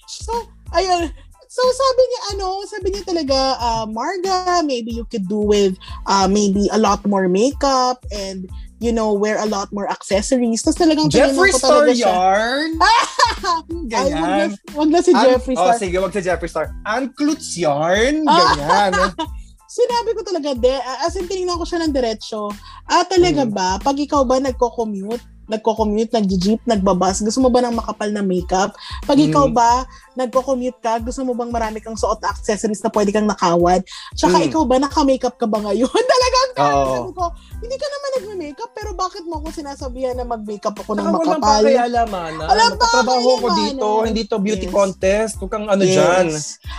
so, 0.07 0.33
ayun. 0.73 1.07
So, 1.53 1.61
sabi 1.61 2.01
niya, 2.09 2.21
ano, 2.33 2.47
sabi 2.65 2.87
niya 2.89 3.03
talaga, 3.05 3.37
uh, 3.61 3.85
Marga, 3.85 4.65
maybe 4.65 4.89
you 4.89 5.05
could 5.05 5.29
do 5.29 5.37
with 5.37 5.77
uh, 6.09 6.25
maybe 6.25 6.65
a 6.73 6.81
lot 6.81 7.05
more 7.05 7.29
makeup 7.29 8.01
and, 8.09 8.49
you 8.81 8.89
know, 8.89 9.13
wear 9.13 9.37
a 9.37 9.45
lot 9.45 9.69
more 9.69 9.85
accessories. 9.85 10.65
Tapos 10.65 10.81
talagang 10.81 11.13
ko 11.13 11.45
Star 11.53 11.85
talaga 11.85 11.93
yarn? 11.93 12.73
Ay, 12.81 12.97
wag 13.45 13.65
na, 13.69 13.85
Ganyan. 13.85 14.49
wag 14.73 14.89
na 14.89 14.99
si 15.05 15.13
An- 15.13 15.29
Jeffree 15.29 15.53
Oh, 15.53 15.69
Star. 15.69 15.77
sige, 15.77 15.95
wag 16.01 16.09
si 16.17 16.21
Jeffree 16.25 16.49
Star. 16.49 16.73
Anklutz 16.89 17.53
yarn? 17.53 18.25
Ah. 18.25 18.57
Ganyan. 18.57 19.13
Sinabi 19.77 20.09
ko 20.17 20.21
talaga, 20.25 20.57
de, 20.57 20.73
as 21.05 21.17
in, 21.17 21.29
tinignan 21.29 21.57
ko 21.57 21.65
siya 21.65 21.85
ng 21.85 21.93
diretsyo. 21.93 22.49
Ah, 22.89 23.05
talaga 23.05 23.45
Mm. 23.45 23.53
ba? 23.53 23.77
Pag 23.77 24.01
ikaw 24.01 24.21
ba 24.25 24.37
nagko-commute, 24.37 25.21
nagko-commute, 25.45 26.11
nag-jeep, 26.11 26.61
nagbabas, 26.63 27.19
gusto 27.19 27.39
mo 27.39 27.47
ba 27.47 27.59
ng 27.61 27.73
makapal 27.73 28.09
na 28.09 28.19
makeup? 28.19 28.71
Pag 29.03 29.19
ikaw 29.19 29.45
Mm. 29.45 29.53
ba 29.53 29.83
nagko-commute 30.13 30.79
ka, 30.79 30.99
gusto 30.99 31.21
mo 31.21 31.33
bang 31.33 31.49
marami 31.49 31.77
kang 31.77 31.93
suot 31.93 32.19
na 32.19 32.29
accessories 32.29 32.79
na 32.79 32.89
pwede 32.89 33.09
kang 33.09 33.25
nakawad? 33.25 33.83
Tsaka 34.13 34.37
Mm. 34.37 34.47
ikaw 34.47 34.61
ba 34.63 34.75
naka-makeup 34.77 35.35
ka 35.35 35.43
ba 35.43 35.59
ngayon? 35.61 35.89
Talagang 36.13 36.49
Oo. 36.55 36.93
sabi 36.93 37.11
ko, 37.13 37.25
hindi 37.59 37.75
ka 37.75 37.87
naman 37.87 38.09
nagme-makeup, 38.13 38.71
pero 38.71 38.89
bakit 38.93 39.23
mo 39.23 39.37
ako 39.37 39.47
sinasabihan 39.51 40.13
na 40.13 40.23
mag-makeup 40.23 40.75
ako 40.75 40.91
ng 40.93 41.01
Saka 41.01 41.11
walang 41.11 41.41
makapal? 41.41 41.61
pakialaman. 41.61 42.31
ah. 42.35 42.47
Walang 42.47 42.71
Magtatrabaho 42.73 43.29
ko 43.35 43.47
dito. 43.53 43.87
Hindi 44.03 44.21
to 44.23 44.37
beauty 44.37 44.67
Yes. 44.67 44.73
contest. 44.73 45.33
Huwag 45.37 45.51
kang 45.51 45.67
ano 45.67 45.83
Yes. 45.83 45.93
dyan. 45.93 46.25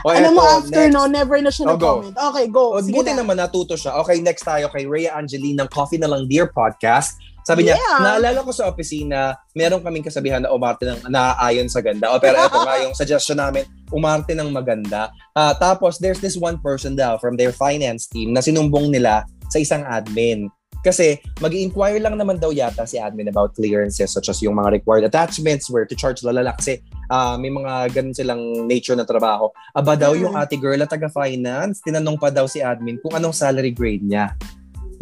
O, 0.00 0.08
Alam 0.08 0.32
mo, 0.32 0.42
eto, 0.42 0.54
after 0.58 0.84
next. 0.84 0.94
no, 0.94 1.02
never 1.06 1.36
na 1.38 1.50
siya 1.50 1.64
Oh, 1.64 1.70
nag-comment. 1.74 2.14
Okay, 2.14 2.44
go. 2.48 2.64
O, 2.70 2.80
buti 2.80 3.10
na. 3.10 3.18
naman 3.20 3.36
natuto 3.36 3.74
siya. 3.74 3.98
Okay, 3.98 4.20
next 4.20 4.42
tayo 4.42 4.66
kay 4.68 4.84
Rhea 4.84 5.10
Angeline 5.10 5.58
ng 5.58 5.68
Coffee 5.68 5.96
na 5.96 6.06
Lang 6.06 6.24
Dear 6.24 6.46
podcast. 6.46 7.18
Sabi 7.44 7.68
niya, 7.68 7.76
Yeah. 7.76 8.00
naalala 8.00 8.40
ko 8.40 8.50
sa 8.50 8.64
opisina, 8.66 9.36
meron 9.52 9.84
kaming 9.84 10.02
kasabihan 10.02 10.40
na 10.40 10.48
umarte 10.48 10.82
ng 10.82 11.06
naaayon 11.06 11.68
sa 11.68 11.84
ganda. 11.84 12.08
O, 12.08 12.18
pero 12.18 12.40
ito 12.40 12.56
nga 12.56 12.76
yung 12.84 12.96
suggestion 12.96 13.36
namin, 13.36 13.62
umarte 13.92 14.32
ng 14.32 14.48
maganda. 14.48 15.12
Ah, 15.32 15.52
tapos, 15.52 16.00
there's 16.00 16.18
this 16.18 16.34
one 16.34 16.56
person 16.56 16.96
daw 16.96 17.20
from 17.20 17.36
their 17.36 17.52
finance 17.52 18.08
team 18.08 18.32
na 18.32 18.40
sinumbong 18.40 18.88
nila 18.88 19.22
sa 19.52 19.60
isang 19.60 19.84
admin. 19.84 20.48
Kasi 20.80 21.16
mag 21.40 21.52
inquire 21.52 21.96
lang 21.96 22.12
naman 22.12 22.36
daw 22.36 22.52
yata 22.52 22.84
si 22.84 23.00
admin 23.00 23.24
about 23.26 23.52
clearances 23.52 24.12
such 24.12 24.28
as 24.28 24.40
yung 24.40 24.52
mga 24.54 24.68
required 24.74 25.04
attachments, 25.04 25.68
where 25.68 25.84
to 25.84 25.96
charge, 25.96 26.20
lalala. 26.20 26.52
Kasi 26.52 26.80
ah, 27.08 27.36
may 27.36 27.48
mga 27.48 27.88
ganun 27.90 28.12
silang 28.12 28.40
nature 28.64 28.92
na 28.92 29.04
trabaho. 29.04 29.48
Aba 29.72 29.96
daw 29.96 30.12
Mm. 30.12 30.20
yung 30.22 30.34
ate 30.34 30.56
girl 30.56 30.76
na 30.76 30.84
taga-finance, 30.84 31.80
tinanong 31.80 32.16
pa 32.16 32.28
daw 32.28 32.44
si 32.44 32.60
admin 32.60 33.00
kung 33.00 33.12
anong 33.12 33.32
salary 33.32 33.72
grade 33.72 34.00
niya. 34.00 34.32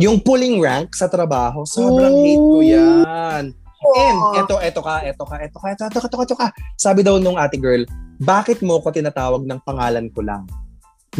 Yung 0.03 0.19
pulling 0.19 0.59
rank 0.59 0.99
sa 0.99 1.07
trabaho, 1.07 1.63
sobrang 1.63 2.11
hate 2.11 2.43
ko 2.43 2.59
yan. 2.59 3.45
And 3.83 4.19
eto, 4.43 4.59
eto 4.59 4.83
ka, 4.83 4.99
eto 5.07 5.23
ka, 5.23 5.37
eto 5.39 5.59
ka, 5.63 5.67
eto, 5.71 5.83
eto, 5.87 5.99
eto, 6.03 6.17
eto 6.27 6.35
ka. 6.35 6.49
Sabi 6.75 7.07
daw 7.07 7.23
nung 7.23 7.39
ate 7.39 7.55
girl, 7.55 7.87
bakit 8.19 8.67
mo 8.67 8.83
ko 8.83 8.91
tinatawag 8.91 9.47
ng 9.47 9.63
pangalan 9.63 10.11
ko 10.11 10.27
lang? 10.27 10.43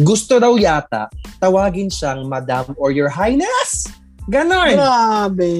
Gusto 0.03 0.35
daw 0.35 0.59
yata, 0.59 1.07
tawagin 1.39 1.87
siyang 1.87 2.27
Madam 2.27 2.75
or 2.75 2.91
Your 2.91 3.07
Highness. 3.07 3.87
Ganon. 4.27 4.75
Grabe. 4.75 5.51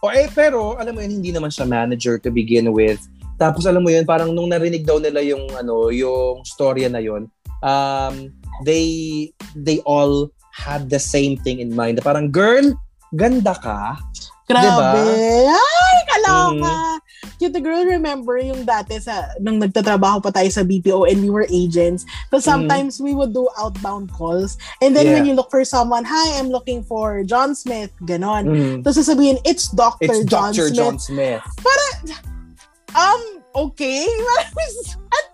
O 0.00 0.08
eh, 0.12 0.28
pero 0.32 0.80
alam 0.80 0.96
mo 0.96 1.04
yun, 1.04 1.20
hindi 1.20 1.36
naman 1.36 1.52
siya 1.52 1.68
manager 1.68 2.16
to 2.16 2.32
begin 2.32 2.72
with. 2.72 3.00
Tapos 3.36 3.68
alam 3.68 3.84
mo 3.84 3.92
yun, 3.92 4.08
parang 4.08 4.32
nung 4.32 4.48
narinig 4.48 4.88
daw 4.88 4.96
nila 4.96 5.20
yung 5.20 5.52
ano, 5.52 5.92
yung 5.92 6.44
storya 6.48 6.88
na 6.88 7.02
yun, 7.02 7.28
um, 7.60 8.32
they 8.64 9.28
they 9.52 9.84
all 9.84 10.32
had 10.54 10.86
the 10.86 11.02
same 11.02 11.34
thing 11.36 11.58
in 11.58 11.74
mind. 11.74 11.98
Parang, 11.98 12.30
girl, 12.30 12.62
ganda 13.10 13.58
ka. 13.58 13.98
Grabe. 14.44 14.60
Diba? 14.60 15.56
Ay, 15.56 15.96
kaloka. 16.06 16.76
Cute 17.40 17.56
girl, 17.64 17.82
remember 17.88 18.36
yung 18.36 18.62
dati 18.68 19.00
sa, 19.00 19.32
nang 19.40 19.56
nagtatrabaho 19.56 20.20
pa 20.20 20.28
tayo 20.30 20.46
sa 20.52 20.60
BPO 20.60 21.08
and 21.08 21.24
we 21.24 21.32
were 21.32 21.48
agents. 21.48 22.04
So 22.28 22.38
sometimes 22.38 23.00
we 23.00 23.16
would 23.16 23.32
do 23.32 23.48
outbound 23.56 24.12
calls. 24.12 24.60
And 24.84 24.92
then 24.92 25.08
Mm. 25.08 25.10
Yeah. 25.10 25.14
when 25.16 25.26
you 25.32 25.34
look 25.34 25.48
for 25.50 25.64
someone, 25.64 26.04
hi, 26.04 26.36
I'm 26.38 26.52
looking 26.52 26.84
for 26.84 27.24
John 27.24 27.56
Smith. 27.56 27.90
Ganon. 28.04 28.44
Mm. 28.46 28.76
Tapos 28.84 29.00
sasabihin, 29.00 29.40
it's 29.48 29.72
Dr. 29.72 30.12
It's 30.12 30.28
John 30.28 30.52
Dr. 30.52 30.68
Smith. 30.68 30.76
John 30.76 30.96
Smith. 31.00 31.42
Um, 32.94 33.22
okay. 33.56 34.06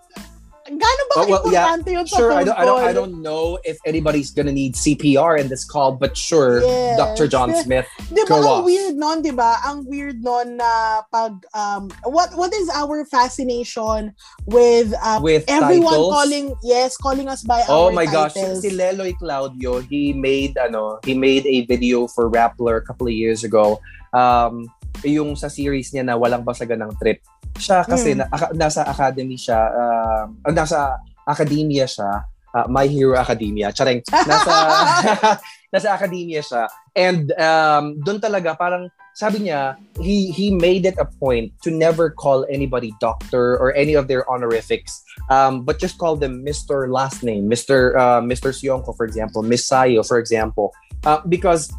Gano'n 0.71 1.07
ba 1.11 1.15
Oh, 1.19 1.27
well, 1.27 1.43
yeah. 1.51 1.67
importante 1.75 1.91
yun 1.91 2.07
sa 2.07 2.15
Sure, 2.15 2.31
I 2.31 2.43
don't, 2.43 2.55
I 2.55 2.63
don't, 2.63 2.83
I 2.87 2.93
don't 2.95 3.15
know 3.19 3.59
if 3.67 3.75
anybody's 3.83 4.31
gonna 4.31 4.55
need 4.55 4.73
CPR 4.73 5.35
in 5.35 5.51
this 5.51 5.67
call, 5.67 5.91
but 5.91 6.15
sure, 6.15 6.63
Yes. 6.63 6.95
Dr. 6.95 7.27
John 7.27 7.51
Smith. 7.63 7.83
Di 8.07 8.23
ba, 8.23 8.27
Go 8.31 8.35
ang 8.39 8.47
off. 8.47 8.63
weird 8.63 8.95
nun, 8.95 9.19
di 9.19 9.35
ba? 9.35 9.59
Ang 9.67 9.83
weird 9.83 10.23
nun 10.23 10.55
na 10.55 11.03
pag, 11.11 11.43
um, 11.51 11.91
what 12.07 12.31
what 12.39 12.55
is 12.55 12.71
our 12.71 13.03
fascination 13.03 14.15
with 14.47 14.95
uh, 15.03 15.19
with 15.19 15.43
everyone 15.51 15.91
titles. 15.99 16.13
calling, 16.15 16.45
yes, 16.63 16.95
calling 16.95 17.27
us 17.27 17.43
by 17.43 17.59
Oh 17.67 17.87
our 17.87 17.91
my 17.91 18.07
gosh, 18.07 18.33
titles. 18.33 18.63
si 18.63 18.71
Leloy 18.71 19.11
Claudio, 19.19 19.83
he 19.83 20.13
made 20.13 20.55
ano, 20.55 21.03
he 21.03 21.11
made 21.11 21.43
a 21.45 21.67
video 21.67 22.07
for 22.07 22.31
Rappler 22.31 22.79
a 22.79 22.85
couple 22.85 23.07
of 23.07 23.13
years 23.13 23.43
ago. 23.43 23.79
Um 24.15 24.71
yung 25.03 25.35
sa 25.35 25.47
series 25.47 25.89
niya 25.91 26.03
na 26.05 26.15
walang 26.15 26.43
basagan 26.43 26.83
ng 26.83 26.91
trip. 26.99 27.19
Siya 27.57 27.83
kasi 27.83 28.13
Hmm. 28.13 28.19
na, 28.21 28.25
aka- 28.31 28.53
nasa 28.53 28.81
academy 28.83 29.35
siya, 29.35 29.59
uh, 29.71 30.23
nasa 30.49 30.97
academia 31.23 31.85
siya, 31.85 32.25
uh, 32.53 32.67
My 32.67 32.87
Hero 32.87 33.15
Academia. 33.15 33.71
Charing, 33.71 34.01
nasa 34.07 34.51
nasa 35.73 35.87
academia 35.93 36.41
siya. 36.41 36.67
And 36.91 37.31
um 37.39 37.95
doon 38.03 38.19
talaga 38.19 38.59
parang 38.59 38.91
sabi 39.15 39.47
niya, 39.47 39.75
he 39.99 40.31
he 40.31 40.51
made 40.51 40.83
it 40.83 40.95
a 40.99 41.07
point 41.07 41.51
to 41.63 41.71
never 41.71 42.11
call 42.11 42.43
anybody 42.51 42.91
doctor 42.99 43.55
or 43.59 43.71
any 43.75 43.95
of 43.95 44.07
their 44.07 44.23
honorifics 44.27 45.03
um, 45.27 45.63
but 45.63 45.79
just 45.79 45.95
call 45.95 46.15
them 46.15 46.43
Mr. 46.43 46.91
Last 46.91 47.23
Name, 47.23 47.47
Mr. 47.47 47.95
Uh, 47.95 48.19
Mr. 48.19 48.51
Sionko, 48.51 48.91
for 48.95 49.05
example, 49.07 49.43
Miss 49.43 49.63
Sayo, 49.63 50.03
for 50.03 50.19
example, 50.19 50.71
uh, 51.07 51.19
because 51.27 51.71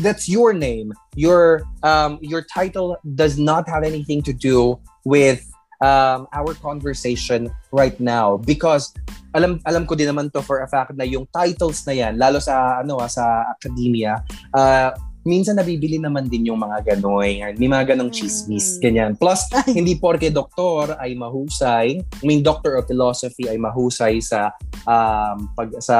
that's 0.00 0.28
your 0.28 0.52
name. 0.52 0.92
Your 1.14 1.62
um, 1.82 2.18
your 2.22 2.42
title 2.42 2.96
does 3.14 3.38
not 3.38 3.68
have 3.68 3.84
anything 3.84 4.22
to 4.22 4.32
do 4.32 4.80
with 5.04 5.44
um, 5.82 6.30
our 6.32 6.54
conversation 6.54 7.50
right 7.74 7.98
now 8.00 8.38
because 8.38 8.94
alam 9.34 9.58
alam 9.66 9.84
ko 9.84 9.98
din 9.98 10.08
naman 10.08 10.30
to 10.32 10.40
for 10.40 10.62
a 10.62 10.68
fact 10.70 10.94
na 10.94 11.04
yung 11.04 11.26
titles 11.34 11.82
na 11.84 11.92
yan 11.92 12.16
lalo 12.16 12.38
sa 12.38 12.80
ano 12.80 13.02
ah, 13.02 13.10
sa 13.10 13.50
academia 13.50 14.20
uh, 14.54 14.94
minsan 15.22 15.54
nabibili 15.54 16.02
naman 16.02 16.26
din 16.26 16.50
yung 16.50 16.58
mga 16.58 16.94
ganoy 16.94 17.40
may 17.56 17.70
mga 17.70 17.94
ganong 17.94 18.10
chismis 18.10 18.76
Mm. 18.76 18.80
ganyan 18.82 19.12
plus 19.16 19.46
hindi 19.78 19.96
porke 19.96 20.28
doktor 20.28 20.98
ay 20.98 21.14
mahusay 21.14 21.96
I 21.98 22.24
mean 22.26 22.42
doctor 22.44 22.76
of 22.76 22.86
philosophy 22.90 23.46
ay 23.48 23.56
mahusay 23.56 24.18
sa 24.20 24.52
um, 24.84 25.48
pag 25.54 25.70
sa 25.78 25.96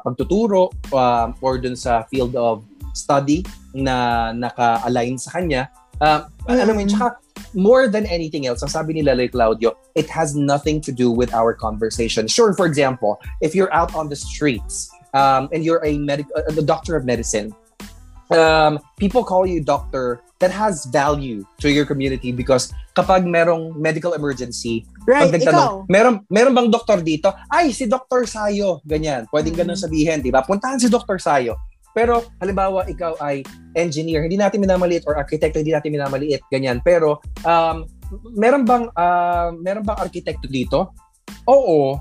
pagtuturo 0.00 0.72
um, 0.90 1.36
or 1.44 1.60
dun 1.60 1.76
sa 1.76 2.02
field 2.08 2.34
of 2.34 2.64
study 2.92 3.44
na 3.72 4.30
naka-align 4.32 5.16
sa 5.18 5.36
kanya 5.40 5.68
um, 6.02 6.26
alam 6.50 6.74
mo 6.74 6.80
yun, 6.82 6.90
tsaka 6.90 7.16
more 7.54 7.86
than 7.86 8.04
anything 8.10 8.46
else, 8.46 8.62
ang 8.62 8.68
sabi 8.68 8.98
ni 8.98 9.02
Laloy 9.06 9.30
Claudio, 9.30 9.78
it 9.94 10.10
has 10.10 10.34
nothing 10.34 10.82
to 10.82 10.90
do 10.90 11.10
with 11.10 11.30
our 11.32 11.54
conversation. 11.54 12.26
Sure, 12.26 12.52
for 12.52 12.66
example, 12.66 13.22
if 13.40 13.54
you're 13.54 13.72
out 13.72 13.94
on 13.94 14.10
the 14.10 14.18
streets 14.18 14.90
um, 15.14 15.48
and 15.54 15.62
you're 15.64 15.84
a 15.86 15.96
medic, 15.98 16.26
a, 16.34 16.58
a 16.58 16.62
doctor 16.62 16.96
of 16.96 17.06
medicine, 17.06 17.54
um, 18.34 18.80
people 18.98 19.22
call 19.22 19.46
you 19.46 19.62
doctor 19.62 20.20
that 20.40 20.50
has 20.50 20.86
value 20.90 21.46
to 21.62 21.70
your 21.70 21.86
community 21.86 22.32
because 22.32 22.74
kapag 22.98 23.22
merong 23.22 23.76
medical 23.78 24.18
emergency, 24.18 24.82
right, 25.06 25.30
pag 25.30 25.38
nagtanong, 25.38 25.86
meron, 25.86 26.26
meron 26.26 26.52
bang 26.56 26.68
doktor 26.72 26.98
dito? 26.98 27.30
Ay, 27.46 27.70
si 27.70 27.86
Dr. 27.86 28.26
Sayo. 28.26 28.82
Ganyan. 28.82 29.30
Pwedeng 29.30 29.54
ganun 29.54 29.78
Mhm. 29.78 29.84
sabihin, 29.86 30.18
di 30.18 30.34
ba? 30.34 30.42
Puntahan 30.42 30.82
si 30.82 30.90
Dr. 30.90 31.22
Sayo. 31.22 31.54
Pero, 31.92 32.24
halimbawa, 32.40 32.88
ikaw 32.88 33.16
ay 33.20 33.44
engineer. 33.76 34.24
Hindi 34.24 34.40
natin 34.40 34.64
minamaliit 34.64 35.04
or 35.04 35.16
architect, 35.16 35.56
hindi 35.56 35.72
natin 35.72 35.92
minamaliit. 35.92 36.40
Ganyan. 36.48 36.80
Pero, 36.80 37.20
um, 37.44 37.84
meron 38.32 38.64
bang, 38.64 38.88
ah, 38.96 39.52
meron 39.52 39.84
bang 39.84 39.98
arkitekto 40.00 40.48
dito? 40.48 40.92
Oo. 41.48 41.96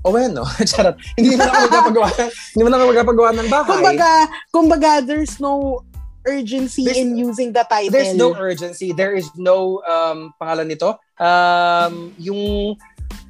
O 0.00 0.08
bueno, 0.08 0.48
charot. 0.70 0.96
Hindi 1.16 1.36
mo 1.36 1.44
na 1.44 1.52
ako 1.52 1.60
magpapagawa, 1.68 2.08
hindi 2.56 2.62
mo 2.64 2.68
na 2.72 2.76
ako 2.80 2.84
magpapagawa 2.88 3.30
ng 3.36 3.48
bahay. 3.52 3.68
Kumbaga, 3.68 4.10
kumbaga, 4.48 4.90
there's 5.04 5.36
no 5.36 5.84
urgency 6.24 6.84
There's- 6.84 7.00
in 7.00 7.16
using 7.16 7.52
the 7.52 7.64
title. 7.68 7.92
There's 7.92 8.16
no 8.16 8.32
urgency. 8.36 8.92
There 8.92 9.12
is 9.12 9.28
no 9.36 9.84
um 9.84 10.32
pangalan 10.40 10.72
nito. 10.72 10.96
Um 11.20 12.16
yung 12.16 12.76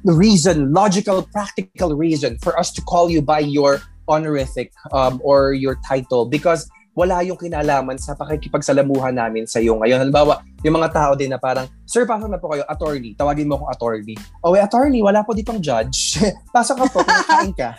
reason, 0.03 0.71
logical, 0.71 1.27
practical 1.31 1.95
reason 1.95 2.39
for 2.39 2.57
us 2.57 2.71
to 2.73 2.81
call 2.83 3.11
you 3.11 3.21
by 3.21 3.39
your 3.43 3.83
honorific 4.09 4.73
um 4.93 5.21
or 5.21 5.53
your 5.53 5.77
title 5.85 6.25
because 6.25 6.69
wala 6.91 7.23
yung 7.23 7.39
kinalaman 7.39 7.95
sa 7.95 8.15
pakikipagsalamuhan 8.19 9.15
namin 9.15 9.47
sa 9.47 9.63
iyo 9.63 9.79
ngayon. 9.79 10.03
Halimbawa, 10.03 10.43
yung 10.59 10.75
mga 10.75 10.91
tao 10.91 11.11
din 11.15 11.31
na 11.31 11.39
parang, 11.39 11.63
Sir, 11.87 12.03
pasok 12.03 12.27
na 12.27 12.39
po 12.39 12.51
kayo, 12.51 12.67
attorney. 12.67 13.15
Tawagin 13.15 13.47
mo 13.47 13.55
akong 13.55 13.71
attorney. 13.71 14.15
O, 14.43 14.53
eh, 14.55 14.61
attorney, 14.63 14.99
wala 14.99 15.23
po 15.23 15.31
ditong 15.31 15.63
judge. 15.63 16.19
pasok 16.55 16.83
ka 16.83 16.85
po, 16.91 16.99
kinakain 17.07 17.53
ka. 17.55 17.69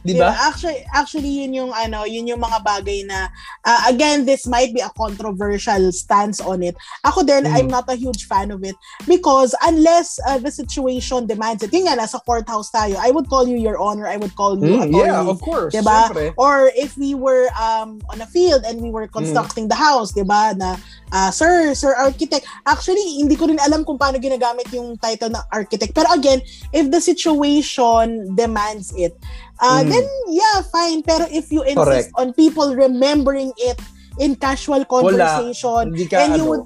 Di 0.00 0.16
ba? 0.16 0.32
Yeah, 0.32 0.48
actually, 0.48 0.80
actually 0.96 1.28
yun 1.28 1.52
yung 1.52 1.72
ano, 1.72 2.08
yun 2.08 2.24
yung 2.24 2.40
mga 2.40 2.64
bagay 2.64 3.04
na 3.04 3.28
uh, 3.64 3.80
again, 3.88 4.24
this 4.24 4.48
might 4.48 4.72
be 4.72 4.80
a 4.80 4.88
controversial 4.96 5.92
stance 5.92 6.40
on 6.40 6.62
it. 6.64 6.72
Ako 7.04 7.20
din, 7.20 7.44
Mm. 7.44 7.52
I'm 7.56 7.68
not 7.68 7.84
a 7.88 7.96
huge 7.96 8.24
fan 8.24 8.50
of 8.50 8.64
it 8.64 8.76
because 9.04 9.52
unless 9.64 10.16
uh, 10.28 10.38
the 10.40 10.50
situation 10.50 11.26
demands 11.28 11.60
it. 11.62 11.72
Yun 11.72 11.84
nga, 11.88 11.96
nasa 12.00 12.20
courthouse 12.24 12.72
tayo. 12.72 12.96
I 12.96 13.10
would 13.10 13.28
call 13.28 13.44
you 13.44 13.56
your 13.56 13.76
honor. 13.76 14.08
I 14.08 14.16
would 14.16 14.32
call 14.36 14.56
you 14.56 14.80
Mm, 14.80 14.88
attorney. 14.88 15.04
yeah, 15.12 15.24
of 15.24 15.40
course. 15.40 15.72
Diba? 15.72 16.08
Siyempre. 16.08 16.32
Or 16.40 16.72
if 16.72 16.96
we 16.96 17.12
were 17.12 17.48
um 17.56 18.00
on 18.08 18.20
a 18.20 18.28
field 18.28 18.64
and 18.64 18.80
we 18.80 18.88
were 18.88 19.08
constructing 19.08 19.68
the 19.68 19.76
house, 19.76 20.12
'di 20.16 20.24
ba? 20.24 20.52
Na 20.56 20.76
ah, 21.12 21.28
sir, 21.28 21.74
sir 21.74 21.92
architect. 21.96 22.46
Actually, 22.64 23.02
hindi 23.20 23.34
ko 23.36 23.48
rin 23.50 23.58
alam 23.60 23.84
kung 23.84 23.98
paano 23.98 24.16
ginagamit 24.16 24.68
yung 24.72 24.96
title 24.96 25.28
ng 25.32 25.44
architect. 25.52 25.92
Pero 25.92 26.08
again, 26.14 26.40
if 26.72 26.88
the 26.88 27.00
situation 27.02 28.32
demands 28.36 28.94
it, 28.96 29.12
uh, 29.60 29.80
Mm. 29.80 29.88
then 29.88 30.06
yeah, 30.28 30.58
fine. 30.66 31.04
Pero 31.04 31.28
if 31.28 31.52
you 31.52 31.62
insist 31.62 31.78
Correct. 31.78 32.10
on 32.16 32.32
people 32.32 32.72
remembering 32.72 33.52
it 33.56 33.78
in 34.18 34.34
casual 34.34 34.82
conversation, 34.84 35.92
ka, 36.08 36.16
and 36.20 36.36
you 36.36 36.44
ano, 36.44 36.48
would 36.48 36.64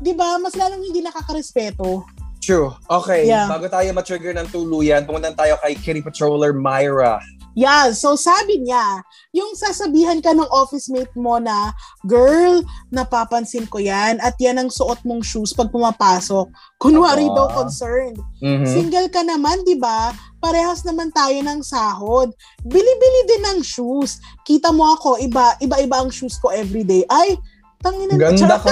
'di 0.00 0.12
ba, 0.12 0.36
mas 0.36 0.54
lalong 0.54 0.84
hindi 0.84 1.00
nakakarespeto. 1.00 2.04
True. 2.44 2.76
Okay. 2.92 3.24
Yeah. 3.24 3.48
Bago 3.48 3.72
tayo 3.72 3.88
ma-trigger 3.96 4.36
ng 4.36 4.52
tuluyan, 4.52 5.08
pumunta 5.08 5.32
tayo 5.32 5.56
kay 5.64 5.72
Kitty 5.80 6.04
Patroller 6.04 6.52
Myra. 6.52 7.16
Yeah, 7.54 7.94
so 7.94 8.18
sabi 8.18 8.66
niya, 8.66 8.98
yung 9.30 9.54
sasabihan 9.54 10.18
ka 10.18 10.34
ng 10.34 10.50
office 10.50 10.90
mate 10.90 11.14
mo 11.14 11.38
na, 11.38 11.70
girl, 12.02 12.66
napapansin 12.90 13.70
ko 13.70 13.78
yan 13.78 14.18
at 14.18 14.34
yan 14.42 14.58
ang 14.58 14.68
suot 14.74 14.98
mong 15.06 15.22
shoes 15.22 15.54
pag 15.54 15.70
pumapasok. 15.70 16.50
Kunwari 16.82 17.30
Aba. 17.30 17.34
daw 17.38 17.46
concerned. 17.62 18.18
Mhm. 18.42 18.66
Single 18.66 19.06
ka 19.08 19.22
naman, 19.22 19.62
di 19.62 19.78
ba? 19.78 20.10
Parehas 20.44 20.84
naman 20.84 21.08
tayo 21.10 21.40
ng 21.40 21.60
sahod. 21.60 22.28
Bili-bili 22.60 23.20
din 23.26 23.42
ng 23.46 23.60
shoes. 23.60 24.16
Kita 24.42 24.68
mo 24.70 24.92
ako, 24.92 25.16
iba, 25.18 25.56
iba-iba 25.58 25.96
ang 25.98 26.10
shoes 26.10 26.36
ko 26.36 26.52
everyday. 26.52 27.00
Ay, 27.08 27.40
tangina 27.80 28.12
Ganda 28.12 28.60
ka. 28.62 28.68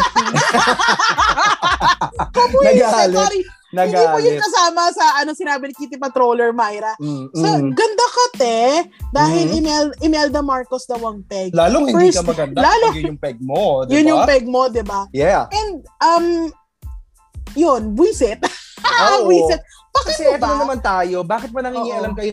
Nagalit. 2.63 3.17
Sorry, 3.17 3.41
hindi 3.73 3.97
mo 3.97 4.19
yun 4.19 4.37
Nagalit. 4.37 4.37
kasama 4.39 4.83
sa 4.93 5.05
ano 5.17 5.33
sinabi 5.33 5.65
ni 5.67 5.75
Kitty 5.75 5.97
Patroller, 5.97 6.53
Myra. 6.53 6.93
Mm, 6.99 7.33
So, 7.33 7.47
mm. 7.49 7.73
ganda 7.73 8.07
ka, 8.07 8.25
te. 8.37 8.61
Dahil 9.11 9.45
Mhm. 9.47 9.57
Imel, 9.57 9.85
Imelda 10.03 10.41
Marcos 10.41 10.85
daw 10.85 11.01
ang 11.03 11.25
peg. 11.25 11.53
Lalong 11.53 11.89
hindi 11.89 12.13
First- 12.13 12.21
ka 12.21 12.25
maganda 12.27 12.61
lalo- 12.61 12.93
yun 12.93 13.17
yung 13.17 13.21
peg 13.21 13.39
mo, 13.41 13.63
di 13.83 13.97
Yun 13.97 14.05
ba? 14.05 14.11
yung 14.11 14.23
peg 14.29 14.45
mo, 14.45 14.63
di 14.69 14.83
ba? 14.83 15.01
Yeah. 15.11 15.49
And, 15.49 15.73
um, 15.99 16.27
yun, 17.55 17.97
buisit. 17.97 18.45
Oo. 18.85 19.25
buisit. 19.25 19.61
Bakit 19.93 20.09
Kasi 20.09 20.23
eto 20.25 20.41
ba? 20.41 20.49
na 20.49 20.63
naman 20.65 20.81
tayo, 20.81 21.17
bakit 21.23 21.51
ba 21.53 21.61
nangingialam 21.61 22.17
kayo 22.17 22.33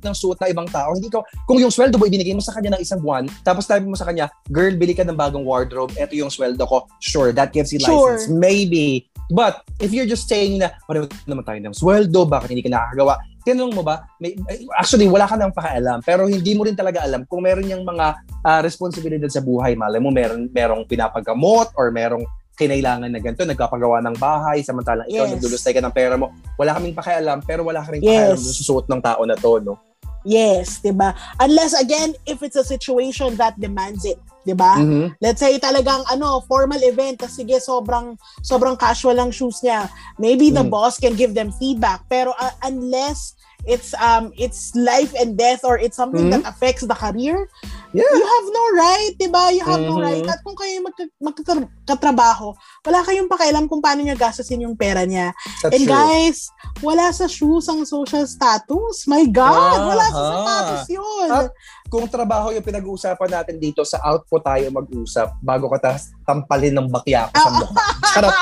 ng 0.00 0.16
suot 0.16 0.36
na 0.40 0.48
ibang 0.48 0.68
tao? 0.68 0.92
Hindi 0.92 1.08
ko, 1.08 1.24
kung 1.44 1.56
yung 1.56 1.72
sweldo 1.72 1.96
mo 1.96 2.04
ibinigay 2.04 2.32
mo 2.32 2.44
sa 2.44 2.52
kanya 2.52 2.76
ng 2.76 2.82
isang 2.84 3.00
buwan, 3.00 3.24
tapos 3.40 3.64
sabi 3.64 3.88
mo 3.88 3.96
sa 3.96 4.04
kanya, 4.04 4.28
girl, 4.48 4.72
bili 4.72 4.92
ka 4.92 5.04
ng 5.04 5.16
bagong 5.16 5.44
wardrobe, 5.44 5.92
eto 5.96 6.12
yung 6.12 6.28
sweldo 6.28 6.60
ko. 6.68 6.84
Sure, 7.00 7.32
that 7.32 7.52
gives 7.52 7.72
you 7.72 7.80
Sure. 7.80 8.16
license. 8.16 8.28
Maybe. 8.28 9.08
But, 9.30 9.62
if 9.78 9.94
you're 9.94 10.10
just 10.10 10.26
saying 10.26 10.58
na, 10.58 10.74
pareho 10.84 11.06
naman 11.24 11.46
tayo 11.46 11.60
ng 11.62 11.72
sweldo, 11.72 12.26
bakit 12.26 12.50
hindi 12.52 12.66
ka 12.66 12.72
nakakagawa? 12.74 13.14
Tinanong 13.40 13.72
mo 13.72 13.82
ba? 13.86 14.04
May, 14.18 14.36
actually, 14.76 15.06
wala 15.08 15.24
ka 15.24 15.38
nang 15.38 15.54
pakialam, 15.54 16.02
pero 16.04 16.26
hindi 16.28 16.52
mo 16.52 16.66
rin 16.66 16.74
talaga 16.76 17.06
alam 17.06 17.24
kung 17.24 17.46
meron 17.46 17.64
niyang 17.64 17.86
mga 17.86 18.06
ah, 18.42 18.60
responsibilidad 18.60 19.30
sa 19.30 19.40
buhay. 19.40 19.78
Malay 19.78 20.02
mo, 20.02 20.10
meron, 20.12 20.50
merong 20.50 20.82
pinapagamot 20.84 21.72
or 21.78 21.88
merong 21.88 22.26
kinailangan 22.60 23.08
na 23.08 23.16
ganito, 23.16 23.48
nagkapagawa 23.48 24.04
ng 24.04 24.20
bahay, 24.20 24.60
samantalang 24.60 25.08
ikaw 25.08 25.24
Yes. 25.24 25.32
nagdulustay 25.40 25.72
ka 25.72 25.80
ng 25.80 25.94
pera 25.96 26.20
mo. 26.20 26.36
Wala 26.60 26.76
kaming 26.76 26.92
pakialam, 26.92 27.40
pero 27.40 27.64
wala 27.64 27.80
ka 27.80 27.96
rin 27.96 28.04
Yes. 28.04 28.36
pakialam 28.36 28.40
sa 28.44 28.52
susuot 28.52 28.84
ng 28.92 29.00
tao 29.00 29.24
na 29.24 29.32
to, 29.34 29.56
no? 29.64 29.80
Yes, 30.20 30.84
di 30.84 30.92
ba? 30.92 31.16
Unless, 31.40 31.72
again, 31.80 32.12
if 32.28 32.44
it's 32.44 32.60
a 32.60 32.66
situation 32.66 33.40
that 33.40 33.56
demands 33.56 34.04
it. 34.04 34.20
Di 34.44 34.52
ba? 34.52 34.76
Mhm. 34.76 35.16
Let's 35.16 35.40
say 35.40 35.56
talagang 35.56 36.04
ano, 36.12 36.44
formal 36.44 36.80
event, 36.84 37.24
tas 37.24 37.36
sige, 37.36 37.56
sobrang, 37.56 38.20
sobrang 38.44 38.76
casual 38.76 39.16
ang 39.16 39.32
shoes 39.32 39.64
niya. 39.64 39.88
Maybe 40.20 40.52
the 40.52 40.60
Mm. 40.60 40.68
boss 40.68 41.00
can 41.00 41.16
give 41.16 41.32
them 41.32 41.48
feedback. 41.56 42.04
Pero 42.08 42.36
uh, 42.36 42.52
unless 42.64 43.32
it's 43.66 43.92
um 43.98 44.32
it's 44.36 44.72
life 44.74 45.12
and 45.16 45.36
death 45.36 45.64
or 45.64 45.76
it's 45.76 45.96
something 45.96 46.28
Mhm. 46.28 46.40
that 46.40 46.44
affects 46.48 46.84
the 46.84 46.94
career, 46.94 47.48
Yeah. 47.90 48.06
you 48.06 48.22
have 48.24 48.46
no 48.48 48.64
right, 48.78 49.12
'di 49.18 49.28
ba? 49.28 49.50
You 49.50 49.62
have 49.66 49.82
no 49.82 49.98
Mhm. 49.98 50.04
right. 50.04 50.24
At 50.24 50.40
kung 50.40 50.54
kayo 50.54 50.78
magka- 50.80 51.12
magkatrabaho, 51.18 52.54
wala 52.86 52.98
kayong 53.02 53.28
pakialam 53.28 53.66
kung 53.66 53.82
paano 53.82 54.00
niya 54.00 54.16
gastusin 54.16 54.62
yung 54.64 54.76
pera 54.78 55.02
niya. 55.04 55.34
That's 55.62 55.74
And 55.74 55.84
true. 55.84 55.92
guys, 55.92 56.48
wala 56.80 57.10
sa 57.12 57.26
shoes 57.26 57.66
ang 57.66 57.82
social 57.84 58.24
status. 58.26 59.04
My 59.06 59.26
God, 59.26 59.78
wala 59.90 60.06
sa 60.08 60.20
Aha. 60.20 60.30
sapatos 60.30 60.86
yun. 60.88 61.28
At 61.28 61.50
kung 61.90 62.06
trabaho 62.06 62.54
yung 62.54 62.62
pinag-uusapan 62.62 63.42
natin 63.42 63.58
dito, 63.58 63.82
sa 63.82 63.98
output 64.06 64.46
tayo 64.46 64.70
mag-usap 64.70 65.34
bago 65.42 65.66
ka 65.74 65.90
tas 65.90 66.14
tampalin 66.22 66.78
ng 66.78 66.86
bakya 66.86 67.26
ko 67.28 67.34
sa 67.34 67.50
mukha. 67.50 67.82
Charot. 68.14 68.34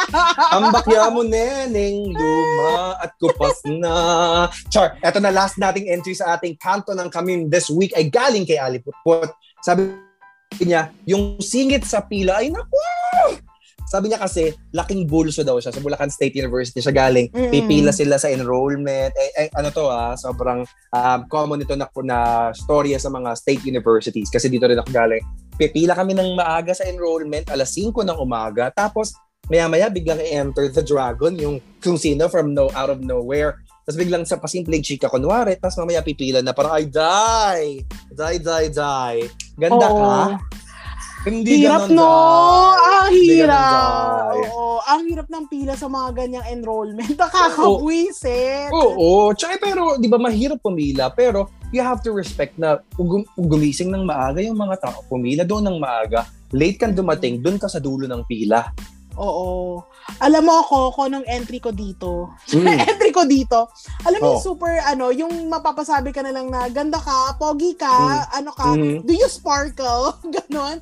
Ang 0.52 0.64
bakya 0.68 1.08
mo, 1.08 1.24
neneng, 1.24 2.12
luma 2.12 3.00
at 3.00 3.16
kupas 3.16 3.64
na. 3.64 3.96
Char, 4.68 5.00
eto 5.00 5.16
na 5.16 5.32
last 5.32 5.56
nating 5.56 5.88
entry 5.88 6.12
sa 6.12 6.36
ating 6.36 6.60
kanto 6.60 6.92
ng 6.92 7.08
Kamim 7.08 7.48
this 7.48 7.72
week 7.72 7.96
ay 7.96 8.12
galing 8.12 8.44
kay 8.44 8.60
Ali 8.60 8.84
Putput. 8.84 9.32
Sabi 9.64 9.96
niya, 10.60 10.92
yung 11.08 11.40
singit 11.40 11.88
sa 11.88 12.04
pila 12.04 12.44
ay 12.44 12.52
naku! 12.52 13.47
Sabi 13.88 14.12
niya 14.12 14.20
kasi, 14.20 14.52
laking 14.76 15.08
bulso 15.08 15.40
daw 15.40 15.56
siya. 15.56 15.72
Sa 15.72 15.80
Bulacan 15.80 16.12
State 16.12 16.36
University 16.36 16.84
siya 16.84 16.92
galing. 16.92 17.32
Mm. 17.32 17.48
Pipila 17.48 17.90
sila 17.90 18.20
sa 18.20 18.28
enrollment. 18.28 19.16
Eh, 19.16 19.48
eh, 19.48 19.48
ano 19.56 19.72
to 19.72 19.88
ah, 19.88 20.12
sobrang 20.12 20.68
um, 20.92 21.20
common 21.32 21.64
ito 21.64 21.72
na, 21.72 21.88
na 22.04 22.18
storya 22.52 23.00
sa 23.00 23.08
mga 23.08 23.32
state 23.32 23.64
universities. 23.64 24.28
Kasi 24.28 24.52
dito 24.52 24.68
rin 24.68 24.76
ako 24.76 24.92
galing. 24.92 25.24
Pipila 25.56 25.96
kami 25.96 26.12
ng 26.12 26.36
maaga 26.36 26.76
sa 26.76 26.84
enrollment, 26.84 27.48
alas 27.48 27.72
5 27.72 28.04
ng 28.04 28.18
umaga. 28.20 28.68
Tapos, 28.76 29.16
maya-maya 29.48 29.88
biglang 29.88 30.20
i-enter 30.20 30.68
the 30.68 30.84
dragon, 30.84 31.34
yung 31.40 31.56
kung 31.80 31.96
sino 31.96 32.28
from 32.28 32.52
no 32.52 32.68
out 32.76 32.92
of 32.92 33.00
nowhere. 33.00 33.56
Tapos 33.88 34.04
biglang 34.04 34.28
sa 34.28 34.36
pasimpleng 34.36 34.84
chika 34.84 35.08
kunwari, 35.08 35.56
tapos 35.56 35.80
mamaya 35.80 36.04
pipila 36.04 36.44
na 36.44 36.52
parang, 36.52 36.76
ay, 36.76 36.84
die! 36.92 37.80
Die, 38.12 38.36
die, 38.36 38.68
die. 38.68 39.24
Ganda 39.56 39.88
ka? 39.88 40.36
Hindi 41.24 41.66
hirap 41.66 41.90
ganon, 41.90 41.98
no. 41.98 42.06
die. 42.06 42.78
Ang 42.78 43.10
Hindi 43.10 43.34
hirap. 43.34 44.32
Oo, 44.34 44.64
ang 44.80 45.00
hirap 45.04 45.28
ng 45.28 45.44
pila 45.46 45.74
sa 45.74 45.86
mga 45.86 46.08
ganyang 46.14 46.46
enrollment. 46.46 47.14
Nakakabwisit. 47.20 48.70
Oo, 48.70 49.32
tsaka 49.34 49.58
pero 49.58 49.98
'di 49.98 50.06
ba 50.06 50.16
mahirap 50.16 50.60
pumila 50.60 51.10
pero 51.10 51.50
you 51.70 51.82
have 51.82 52.00
to 52.00 52.14
respect 52.14 52.54
na 52.56 52.78
gumising 53.36 53.90
ng 53.90 54.04
maaga 54.04 54.40
yung 54.40 54.56
mga 54.56 54.78
tao 54.80 55.04
pumila 55.04 55.42
doon 55.42 55.68
ng 55.68 55.76
maaga, 55.76 56.24
late 56.50 56.78
kang 56.78 56.94
dumating, 56.94 57.42
doon 57.42 57.58
ka 57.58 57.68
sa 57.68 57.76
dulo 57.76 58.06
ng 58.06 58.24
pila. 58.24 58.72
Oo. 59.18 59.82
Alam 60.22 60.46
mo 60.46 60.62
ako, 60.62 60.94
kung 60.94 61.10
anong 61.10 61.26
entry 61.26 61.58
ko 61.58 61.74
dito. 61.74 62.30
Mm. 62.54 62.78
entry 62.94 63.10
ko 63.10 63.26
dito. 63.26 63.66
Alam 64.06 64.20
mo 64.22 64.30
Oh. 64.38 64.40
super, 64.40 64.78
ano, 64.80 65.10
yung 65.10 65.50
mapapasabi 65.50 66.14
ka 66.14 66.22
na 66.22 66.30
lang 66.30 66.46
na 66.48 66.70
ganda 66.70 66.96
ka, 66.96 67.34
pogi 67.34 67.74
ka, 67.74 68.24
ano 68.30 68.54
ka, 68.54 68.78
Mhm. 68.78 69.02
do 69.02 69.12
you 69.12 69.26
sparkle? 69.26 70.14
Ganon. 70.38 70.78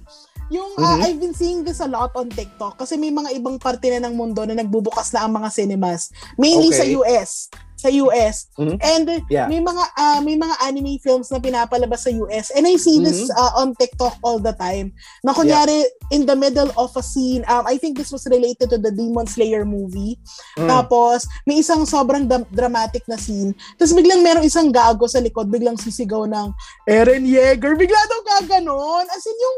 Yung, 0.49 0.79
ah, 0.79 0.95
Mhm. 0.95 1.03
I've 1.03 1.21
been 1.21 1.35
seeing 1.35 1.61
this 1.63 1.83
a 1.83 1.87
lot 1.87 2.15
on 2.15 2.31
TikTok 2.31 2.79
kasi 2.79 2.95
may 2.95 3.11
mga 3.11 3.35
ibang 3.35 3.59
parte 3.59 3.91
na 3.91 4.07
ng 4.07 4.15
mundo 4.15 4.47
na 4.47 4.55
nagbubukas 4.55 5.11
na 5.11 5.27
ang 5.27 5.35
mga 5.35 5.51
cinemas. 5.51 6.09
Mainly 6.37 6.71
sa 6.71 6.87
Okay. 6.87 6.95
US. 6.95 7.31
Sa 7.77 7.93
US. 7.93 8.49
Mhm. 8.57 8.81
And 8.81 9.07
Yeah. 9.29 9.45
may 9.47 9.61
mga 9.61 9.85
ah, 9.93 10.19
may 10.19 10.33
mga 10.33 10.57
anime 10.65 10.97
films 10.97 11.29
na 11.29 11.37
pinapalabas 11.37 12.09
sa 12.09 12.11
US. 12.11 12.49
And 12.49 12.65
I 12.65 12.81
see 12.81 13.05
this 13.05 13.29
Mhm. 13.29 13.37
ah, 13.37 13.61
on 13.61 13.77
TikTok 13.77 14.17
all 14.25 14.41
the 14.41 14.55
time. 14.55 14.97
Na 15.21 15.37
kunyari, 15.37 15.85
in 16.09 16.25
the 16.25 16.33
middle 16.33 16.73
of 16.73 16.89
a 16.95 17.05
scene, 17.05 17.45
um, 17.45 17.69
I 17.69 17.77
think 17.77 17.99
this 17.99 18.09
was 18.09 18.25
related 18.25 18.71
to 18.71 18.79
the 18.79 18.89
Demon 18.89 19.27
Slayer 19.27 19.67
movie. 19.67 20.17
Mm. 20.57 20.71
Tapos, 20.71 21.29
may 21.45 21.61
isang 21.61 21.85
sobrang 21.85 22.25
dam- 22.25 22.49
dramatic 22.49 23.05
na 23.05 23.19
scene. 23.19 23.53
Tapos 23.77 23.93
biglang 23.93 24.23
merong 24.23 24.47
isang 24.47 24.71
gago 24.71 25.05
sa 25.05 25.21
likod, 25.21 25.51
biglang 25.51 25.77
sisigaw 25.77 26.25
ng 26.25 26.55
Eren 26.87 27.27
Yeager. 27.27 27.77
Bigla 27.77 28.01
daw 28.09 28.21
gaganon. 28.39 29.05
As 29.05 29.27
in, 29.27 29.37
yung, 29.37 29.57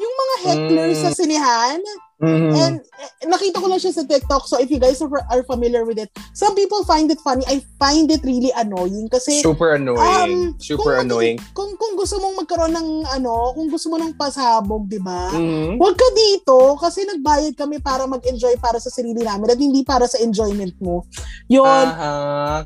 yung 0.00 0.16
mga 0.16 0.34
hecklers 0.42 0.96
Mm. 0.96 1.04
sa 1.04 1.10
sinihan. 1.12 1.78
Mhm. 2.20 2.52
And 2.52 2.76
eh, 3.00 3.24
nakita 3.24 3.56
ko 3.56 3.66
lang 3.66 3.80
siya 3.80 3.96
sa 3.96 4.04
TikTok. 4.04 4.44
So, 4.44 4.60
if 4.60 4.68
you 4.68 4.76
guys 4.76 5.00
are, 5.00 5.08
are 5.08 5.40
familiar 5.42 5.88
with 5.88 5.96
it, 5.96 6.08
some 6.34 6.52
people 6.52 6.84
find 6.84 7.08
it 7.08 7.16
funny. 7.18 7.40
I 7.46 7.64
find 7.76 8.08
it 8.08 8.20
really 8.20 8.52
annoying 8.52 9.08
kasi 9.08 9.40
super 9.40 9.72
annoying. 9.72 10.52
um, 10.52 10.60
super 10.60 11.00
kung, 11.00 11.08
annoying. 11.08 11.36
Kung, 11.52 11.72
kung 11.74 11.96
gusto 11.96 12.20
mong 12.20 12.44
magkaroon 12.44 12.76
ng 12.76 12.88
ano, 13.10 13.56
kung 13.56 13.72
gusto 13.72 13.88
mo 13.88 13.96
ng 13.96 14.12
pasabog, 14.14 14.84
di 14.84 15.00
ba? 15.00 15.32
Mhm. 15.32 15.80
Huwag 15.80 15.96
ka 15.96 16.08
dito 16.12 16.56
kasi 16.76 17.08
nagbayad 17.08 17.56
kami 17.56 17.80
para 17.80 18.04
mag-enjoy 18.04 18.52
para 18.58 18.76
sa 18.76 18.92
sarili 18.92 19.24
namin 19.24 19.48
at 19.48 19.56
hindi 19.56 19.80
para 19.80 20.04
sa 20.04 20.20
enjoyment 20.20 20.76
mo. 20.76 21.08
Yun, 21.48 21.64
Aha, 21.64 22.12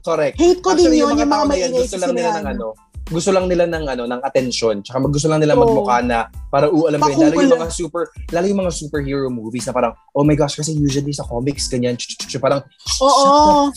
correct. 0.03 0.35
hate 0.35 0.59
ko 0.59 0.75
din 0.75 0.91
Actually, 0.91 0.99
yun, 0.99 1.15
yung 1.15 1.31
mga 1.31 1.47
na 1.47 1.55
yan, 1.55 1.71
maingay 1.71 1.87
gusto 1.87 1.95
sa 1.95 2.03
lang 2.03 2.11
nila 2.11 2.27
ng 2.27 2.35
sinihan. 2.37 2.55
ano, 2.59 2.69
gusto 3.05 3.37
lang 3.37 3.53
nila 3.53 3.69
ng 3.69 3.85
ano 3.85 4.09
ng 4.09 4.21
atensyon 4.25 4.81
tsaka 4.81 4.97
mag- 4.97 5.13
gusto 5.13 5.29
lang 5.29 5.37
nila 5.37 5.53
Oo. 5.53 5.61
magmukha 5.69 6.01
na 6.01 6.25
para 6.49 6.73
uh, 6.73 6.89
alam 6.89 6.97
mo 7.05 7.13
yun, 7.13 7.21
lalo 7.21 7.37
yung 7.37 7.55
mga 7.61 7.69
super 7.69 8.03
lalo 8.33 8.47
yung 8.49 8.61
mga 8.65 8.73
superhero 8.73 9.29
movies 9.29 9.69
na 9.69 9.77
parang 9.77 9.93
oh 10.17 10.25
my 10.25 10.33
gosh 10.33 10.57
kasi 10.57 10.73
usually 10.73 11.13
sa 11.13 11.21
comics 11.29 11.69
ganyan 11.69 12.01
parang 12.41 12.65
shut 12.89 13.13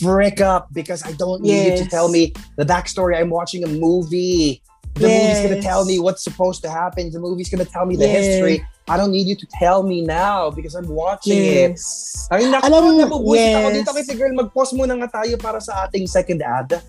frick 0.00 0.40
up 0.40 0.72
because 0.72 1.04
I 1.04 1.12
don't 1.12 1.44
need 1.44 1.76
you 1.76 1.76
to 1.76 1.86
Yes. 1.86 1.92
tell 1.92 2.08
me 2.08 2.32
the 2.56 2.64
backstory 2.64 3.20
I'm 3.20 3.28
watching 3.28 3.68
a 3.68 3.70
movie 3.70 4.64
the 4.96 5.06
movie's 5.06 5.40
gonna 5.44 5.60
Yes. 5.60 5.68
tell 5.68 5.84
me 5.84 6.00
what's 6.00 6.24
supposed 6.24 6.64
to 6.64 6.72
happen 6.72 7.12
the 7.12 7.20
movie's 7.20 7.52
gonna 7.52 7.68
tell 7.68 7.84
me 7.84 8.00
the 8.00 8.08
Yes. 8.08 8.24
history 8.24 8.64
I 8.88 8.96
don't 8.96 9.12
need 9.12 9.28
you 9.28 9.36
to 9.36 9.46
tell 9.60 9.84
me 9.84 10.00
now 10.00 10.48
because 10.48 10.72
I'm 10.72 10.88
watching 10.88 11.36
it 11.36 11.76
Yes. 11.76 12.24
ay 12.32 12.48
naku 12.48 12.64
Alam 12.64 12.80
mo, 12.80 12.88
nabubusit 12.96 13.60
ako 13.60 13.68
yes. 13.68 13.76
dito 13.76 13.90
kasi 13.92 14.10
girl 14.16 14.32
mag-pause 14.32 14.72
muna 14.72 14.96
nga 15.04 15.20
tayo 15.20 15.36
para 15.36 15.60
sa 15.60 15.84
ating 15.84 16.08
second 16.08 16.40
ad 16.40 16.80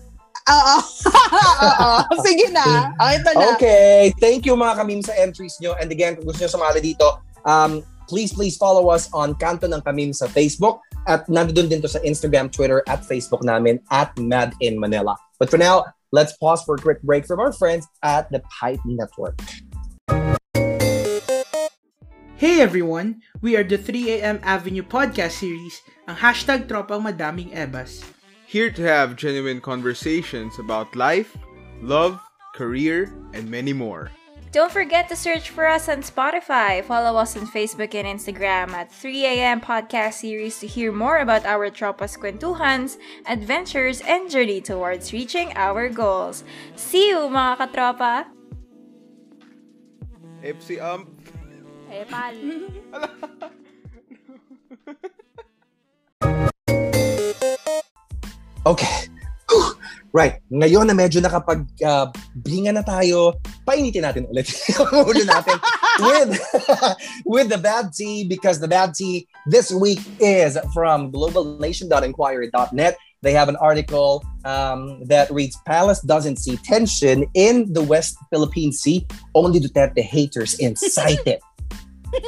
Oo. 0.48 0.76
Oo. 1.68 1.90
Sige 2.24 2.48
na. 2.54 2.64
Okay, 3.00 3.16
ito 3.20 3.30
na. 3.36 3.46
Okay, 3.56 3.96
thank 4.20 4.44
you 4.48 4.56
mga 4.56 4.76
kamim 4.80 5.00
sa 5.04 5.12
entries 5.18 5.56
nyo. 5.60 5.76
And 5.76 5.92
again, 5.92 6.16
kung 6.16 6.24
gusto 6.28 6.40
nyo 6.44 6.50
sumali 6.52 6.80
dito, 6.80 7.20
um, 7.44 7.84
please, 8.08 8.32
please 8.32 8.56
follow 8.56 8.88
us 8.90 9.08
on 9.12 9.36
Kanto 9.36 9.70
ng 9.70 9.80
Kamim 9.84 10.10
sa 10.10 10.26
Facebook. 10.26 10.80
At 11.08 11.24
nandun 11.30 11.70
din 11.70 11.80
to 11.80 11.88
sa 11.88 12.02
Instagram, 12.04 12.52
Twitter, 12.52 12.84
at 12.90 13.06
Facebook 13.06 13.40
namin 13.40 13.80
at 13.88 14.12
Mad 14.20 14.52
in 14.60 14.76
Manila. 14.76 15.16
But 15.40 15.48
for 15.48 15.56
now, 15.56 15.88
let's 16.12 16.36
pause 16.36 16.60
for 16.66 16.76
a 16.76 16.80
quick 16.80 17.00
break 17.00 17.24
from 17.24 17.40
our 17.40 17.54
friends 17.54 17.88
at 18.04 18.28
the 18.28 18.44
Pipe 18.52 18.82
Network. 18.84 19.38
Hey 22.40 22.64
everyone! 22.64 23.20
We 23.44 23.52
are 23.52 23.64
the 23.64 23.76
3am 23.76 24.40
Avenue 24.40 24.80
podcast 24.80 25.44
series, 25.44 25.84
ang 26.08 26.24
hashtag 26.24 26.72
tropang 26.72 27.04
madaming 27.04 27.52
ebas. 27.52 28.00
Here 28.50 28.66
to 28.74 28.82
have 28.82 29.14
genuine 29.14 29.60
conversations 29.60 30.58
about 30.58 30.96
life, 30.96 31.38
love, 31.80 32.18
career, 32.52 33.14
and 33.32 33.48
many 33.48 33.72
more. 33.72 34.10
Don't 34.50 34.72
forget 34.72 35.08
to 35.08 35.14
search 35.14 35.50
for 35.50 35.68
us 35.68 35.88
on 35.88 36.02
Spotify. 36.02 36.82
Follow 36.82 37.14
us 37.14 37.36
on 37.36 37.46
Facebook 37.46 37.94
and 37.94 38.10
Instagram 38.10 38.74
at 38.74 38.90
3am 38.90 39.62
podcast 39.62 40.14
series 40.14 40.58
to 40.58 40.66
hear 40.66 40.90
more 40.90 41.18
about 41.18 41.46
our 41.46 41.70
Tropas 41.70 42.18
Kwentuhans, 42.18 42.98
adventures, 43.30 44.00
and 44.00 44.28
journey 44.28 44.60
towards 44.60 45.12
reaching 45.12 45.52
our 45.54 45.88
goals. 45.88 46.42
See 46.74 47.06
you, 47.06 47.30
mga 47.30 47.54
katropa! 47.70 48.26
FC 50.42 50.82
um 50.82 51.06
Hey, 51.86 52.02
pal. 52.02 52.34
Okay. 58.70 59.10
Whew. 59.50 59.74
Right. 60.14 60.38
Ngayon 60.46 60.86
na 60.86 60.94
medyo 60.94 61.18
nakapag 61.18 61.66
uh, 61.82 62.06
na 62.70 62.82
tayo, 62.86 63.34
painitin 63.66 64.06
natin 64.06 64.30
ulit 64.30 64.46
yung 64.70 64.86
ulo 65.06 65.22
natin 65.26 65.58
with 66.06 66.30
with 67.34 67.46
the 67.50 67.58
bad 67.58 67.90
tea 67.90 68.22
because 68.22 68.62
the 68.62 68.70
bad 68.70 68.94
tea 68.94 69.26
this 69.50 69.74
week 69.74 69.98
is 70.22 70.54
from 70.70 71.10
globalnation.inquiry.net. 71.10 72.94
They 73.22 73.34
have 73.34 73.50
an 73.50 73.58
article 73.58 74.22
um, 74.46 75.02
that 75.10 75.26
reads 75.34 75.58
Palace 75.66 75.98
doesn't 76.06 76.38
see 76.38 76.54
tension 76.62 77.26
in 77.34 77.74
the 77.74 77.82
West 77.82 78.14
Philippine 78.30 78.70
Sea. 78.70 79.02
Only 79.34 79.58
Duterte 79.58 79.98
haters 79.98 80.54
incite 80.62 81.26
it. 81.26 81.42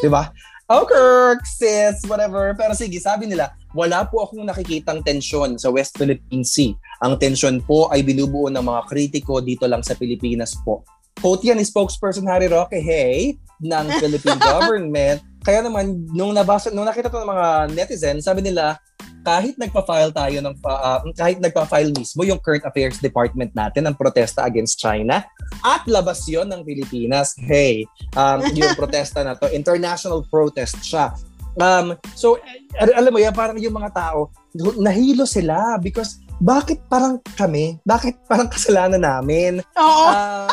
Diba? 0.03 0.34
Oh, 0.72 0.86
Kirk, 0.86 1.45
sis, 1.47 2.03
whatever. 2.07 2.55
Pero 2.55 2.72
sige, 2.72 2.97
sabi 2.97 3.26
nila, 3.26 3.53
wala 3.73 4.05
po 4.09 4.25
akong 4.25 4.45
nakikitang 4.45 5.01
tensyon 5.05 5.57
sa 5.57 5.73
West 5.73 5.97
Philippine 5.97 6.45
Sea. 6.45 6.77
Ang 7.03 7.16
tensyon 7.18 7.64
po 7.64 7.89
ay 7.89 8.05
binubuo 8.05 8.53
ng 8.53 8.62
mga 8.62 8.81
kritiko 8.89 9.41
dito 9.41 9.64
lang 9.64 9.81
sa 9.81 9.97
Pilipinas 9.97 10.57
po. 10.62 10.85
Quote 11.18 11.53
yan 11.53 11.61
ni 11.61 11.64
spokesperson 11.66 12.29
Harry 12.29 12.49
Roque 12.49 12.81
Hey 12.81 13.37
ng 13.61 13.87
Philippine 14.01 14.41
government. 14.41 15.20
Kaya 15.43 15.64
naman, 15.64 16.07
nung 16.14 16.31
nabasa, 16.31 16.70
nung 16.70 16.87
nakita 16.87 17.11
to 17.11 17.18
ng 17.18 17.31
mga 17.31 17.49
netizens, 17.75 18.25
sabi 18.25 18.47
nila, 18.47 18.79
kahit 19.23 19.55
nagpa-file 19.55 20.11
tayo 20.11 20.39
ng 20.43 20.55
uh, 20.66 21.01
kahit 21.14 21.39
nagpa-file 21.39 21.95
mismo 21.95 22.27
yung 22.27 22.43
current 22.43 22.66
affairs 22.66 22.99
department 22.99 23.55
natin 23.55 23.87
ng 23.87 23.95
protesta 23.95 24.43
against 24.43 24.83
China 24.83 25.23
at 25.62 25.83
labas 25.87 26.27
yon 26.27 26.51
ng 26.51 26.66
Pilipinas 26.66 27.39
hey 27.39 27.87
um, 28.18 28.43
yung 28.51 28.75
protesta 28.75 29.23
na 29.23 29.39
to 29.39 29.47
international 29.55 30.27
protest 30.27 30.83
siya 30.83 31.14
um, 31.59 31.97
so 32.17 32.39
al- 32.77 32.97
alam 32.97 33.13
mo 33.13 33.21
yan 33.21 33.35
parang 33.35 33.59
yung 33.61 33.77
mga 33.77 33.93
tao 33.93 34.33
nahilo 34.77 35.25
sila 35.25 35.81
because 35.81 36.21
bakit 36.43 36.83
parang 36.91 37.23
kami? 37.39 37.79
Bakit 37.87 38.27
parang 38.27 38.51
kasalanan 38.55 39.03
namin? 39.03 39.63
Oo. 39.79 40.07
Ah, 40.11 40.51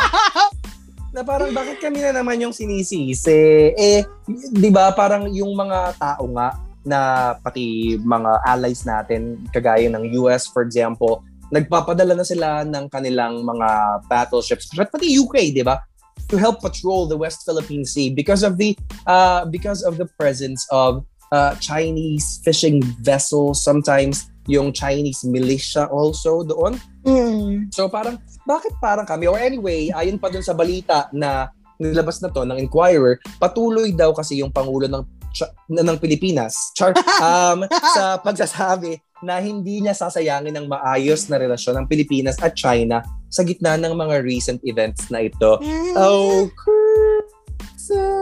na 1.10 1.26
parang 1.26 1.50
bakit 1.50 1.82
kami 1.82 2.06
na 2.06 2.14
naman 2.14 2.38
yung 2.38 2.54
sinisisi? 2.54 3.74
Eh, 3.74 4.06
di 4.54 4.70
ba 4.70 4.94
parang 4.94 5.26
yung 5.34 5.58
mga 5.58 5.98
tao 5.98 6.30
nga 6.38 6.54
na 6.86 7.00
pati 7.42 7.98
mga 7.98 8.46
allies 8.46 8.86
natin, 8.86 9.42
kagaya 9.50 9.90
ng 9.90 10.14
US 10.22 10.46
for 10.48 10.62
example, 10.62 11.26
nagpapadala 11.50 12.14
na 12.14 12.26
sila 12.26 12.62
ng 12.62 12.86
kanilang 12.94 13.42
mga 13.42 14.00
battleships, 14.06 14.70
pati 14.78 15.18
UK, 15.18 15.50
di 15.52 15.66
ba? 15.66 15.82
To 16.28 16.36
help 16.38 16.62
patrol 16.62 17.08
the 17.08 17.18
West 17.18 17.48
Philippine 17.48 17.88
Sea 17.88 18.12
because 18.12 18.44
of 18.44 18.60
the 18.60 18.76
uh, 19.08 19.48
because 19.48 19.82
of 19.82 19.98
the 19.98 20.06
presence 20.20 20.68
of 20.70 21.08
uh, 21.32 21.56
Chinese 21.58 22.42
fishing 22.44 22.84
vessels, 23.02 23.64
sometimes 23.64 24.30
yung 24.50 24.74
Chinese 24.74 25.22
militia 25.24 25.86
also 25.90 26.42
doon. 26.42 26.78
Mm. 27.06 27.70
So 27.70 27.86
parang, 27.88 28.18
bakit 28.50 28.74
parang 28.82 29.06
kami? 29.06 29.30
Or 29.30 29.38
anyway, 29.38 29.94
ayon 29.94 30.18
pa 30.18 30.34
dun 30.34 30.42
sa 30.42 30.58
balita 30.58 31.06
na 31.14 31.54
nilabas 31.78 32.20
na 32.20 32.34
to 32.34 32.44
ng 32.44 32.58
Inquirer, 32.58 33.22
patuloy 33.38 33.94
daw 33.94 34.12
kasi 34.12 34.42
yung 34.42 34.52
Pangulo 34.52 34.90
ng 34.90 35.06
Ch- 35.30 35.54
ng 35.70 35.98
Pilipinas 36.02 36.74
char, 36.74 36.90
um, 37.22 37.62
sa 37.94 38.18
pagsasabi 38.18 38.98
na 39.20 39.38
hindi 39.38 39.80
niya 39.80 39.92
sasayangin 39.92 40.56
ng 40.56 40.68
maayos 40.68 41.28
na 41.28 41.36
relasyon 41.36 41.84
ng 41.84 41.86
Pilipinas 41.88 42.40
at 42.40 42.56
China 42.56 43.00
sa 43.28 43.44
gitna 43.44 43.76
ng 43.76 43.92
mga 43.92 44.24
recent 44.24 44.60
events 44.64 45.12
na 45.12 45.22
ito. 45.22 45.60
Oh, 45.94 46.48
Christmas! 46.50 47.38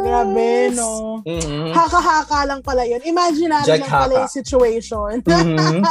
Grabe, 0.02 0.72
no? 0.72 1.20
Mhm. 1.22 1.76
Haka-haka 1.76 2.48
lang 2.48 2.64
pala 2.64 2.88
yun. 2.88 3.04
Imagine 3.04 3.52
natin 3.52 3.68
Jack 3.68 3.82
lang 3.84 3.91
pala 3.91 4.14
yung 4.24 4.32
situation. 4.32 5.20
Mhm. 5.22 5.84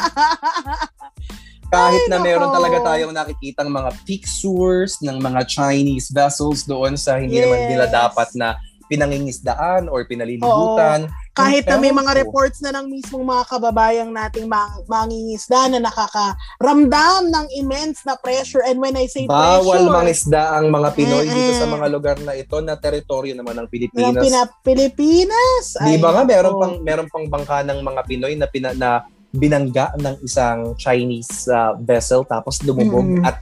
Kahit 1.67 2.07
Ay, 2.07 2.11
na 2.11 2.23
meron 2.23 2.49
nako. 2.49 2.57
talaga 2.57 2.79
tayong 2.95 3.11
nakikitang 3.11 3.67
mga 3.67 3.91
pictures 4.07 5.03
ng 5.03 5.19
mga 5.19 5.41
Chinese 5.45 6.15
vessels 6.15 6.63
doon 6.63 6.95
sa 6.95 7.19
hindi 7.19 7.43
naman 7.43 7.59
Yes. 7.59 7.71
nila 7.75 7.87
dapat 7.91 8.29
na 8.39 8.55
pinangingisdaan 8.87 9.91
or 9.91 10.07
pinalilibutan. 10.07 11.11
Kahit 11.37 11.69
na 11.69 11.77
may 11.77 11.93
mga 11.93 12.17
reports 12.17 12.65
na 12.65 12.73
ng 12.73 12.89
mismong 12.89 13.21
mga 13.21 13.45
kababayang 13.45 14.09
nating 14.09 14.49
mang- 14.49 14.81
mangingisda 14.89 15.69
na 15.69 15.85
nakakaramdam 15.85 17.29
ng 17.29 17.47
immense 17.53 18.01
na 18.09 18.17
pressure. 18.17 18.65
And 18.65 18.81
when 18.81 18.97
I 18.97 19.05
say 19.05 19.29
Bawal 19.29 19.61
pressure, 19.61 19.93
mangisda 19.93 20.57
ang 20.57 20.73
mga 20.73 20.97
Pinoy 20.97 21.29
dito 21.29 21.53
sa 21.53 21.69
Mm-mm. 21.69 21.77
mga 21.77 21.87
lugar 21.93 22.17
na 22.25 22.33
ito 22.33 22.57
na 22.59 22.73
teritoryo 22.75 23.37
naman 23.37 23.53
ng 23.53 23.67
ng 23.67 23.69
Pilipinas. 23.69 24.23
Pina- 24.23 24.55
Pilipinas. 24.63 25.65
Di 25.77 25.99
ba 25.99 26.15
nga 26.15 26.23
meron 26.23 26.55
pang 26.55 26.75
meron 26.79 27.09
pang 27.11 27.27
bangka 27.27 27.67
ng 27.67 27.83
mga 27.83 28.01
Pinoy 28.07 28.35
na 28.39 28.47
pina, 28.47 28.71
na 28.73 29.03
binangga 29.29 29.91
ng 29.99 30.23
isang 30.23 30.79
Chinese 30.79 31.51
uh, 31.51 31.75
vessel 31.77 32.23
tapos 32.23 32.63
lumubog 32.63 33.05
Mm. 33.05 33.27
at 33.27 33.37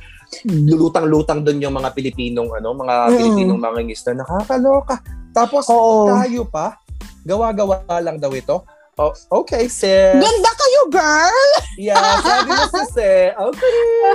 lulutang-lutang 0.45 1.47
doon 1.47 1.63
yung 1.63 1.77
mga 1.77 1.95
Pilipinong 1.95 2.51
ano, 2.51 2.75
mga 2.75 2.95
Mm. 3.07 3.15
Pilipinong 3.15 3.61
mga 3.61 3.79
ngista. 3.85 4.11
Nakakaloka. 4.11 4.97
Tapos 5.31 5.69
Oo. 5.69 6.09
tayo 6.09 6.49
pa 6.49 6.79
gawa-gawa 7.25 7.83
lang 8.01 8.21
daw 8.21 8.31
ito. 8.33 8.63
Oh, 8.95 9.11
okay, 9.43 9.67
sis. 9.67 10.15
Ganda 10.15 10.53
kayo, 10.55 10.81
girl! 10.87 11.49
Yeah, 11.75 11.99
sabi 12.23 12.55
mo 12.55 12.65
sis 12.71 12.95
eh. 13.03 13.35
Okay. 13.35 14.15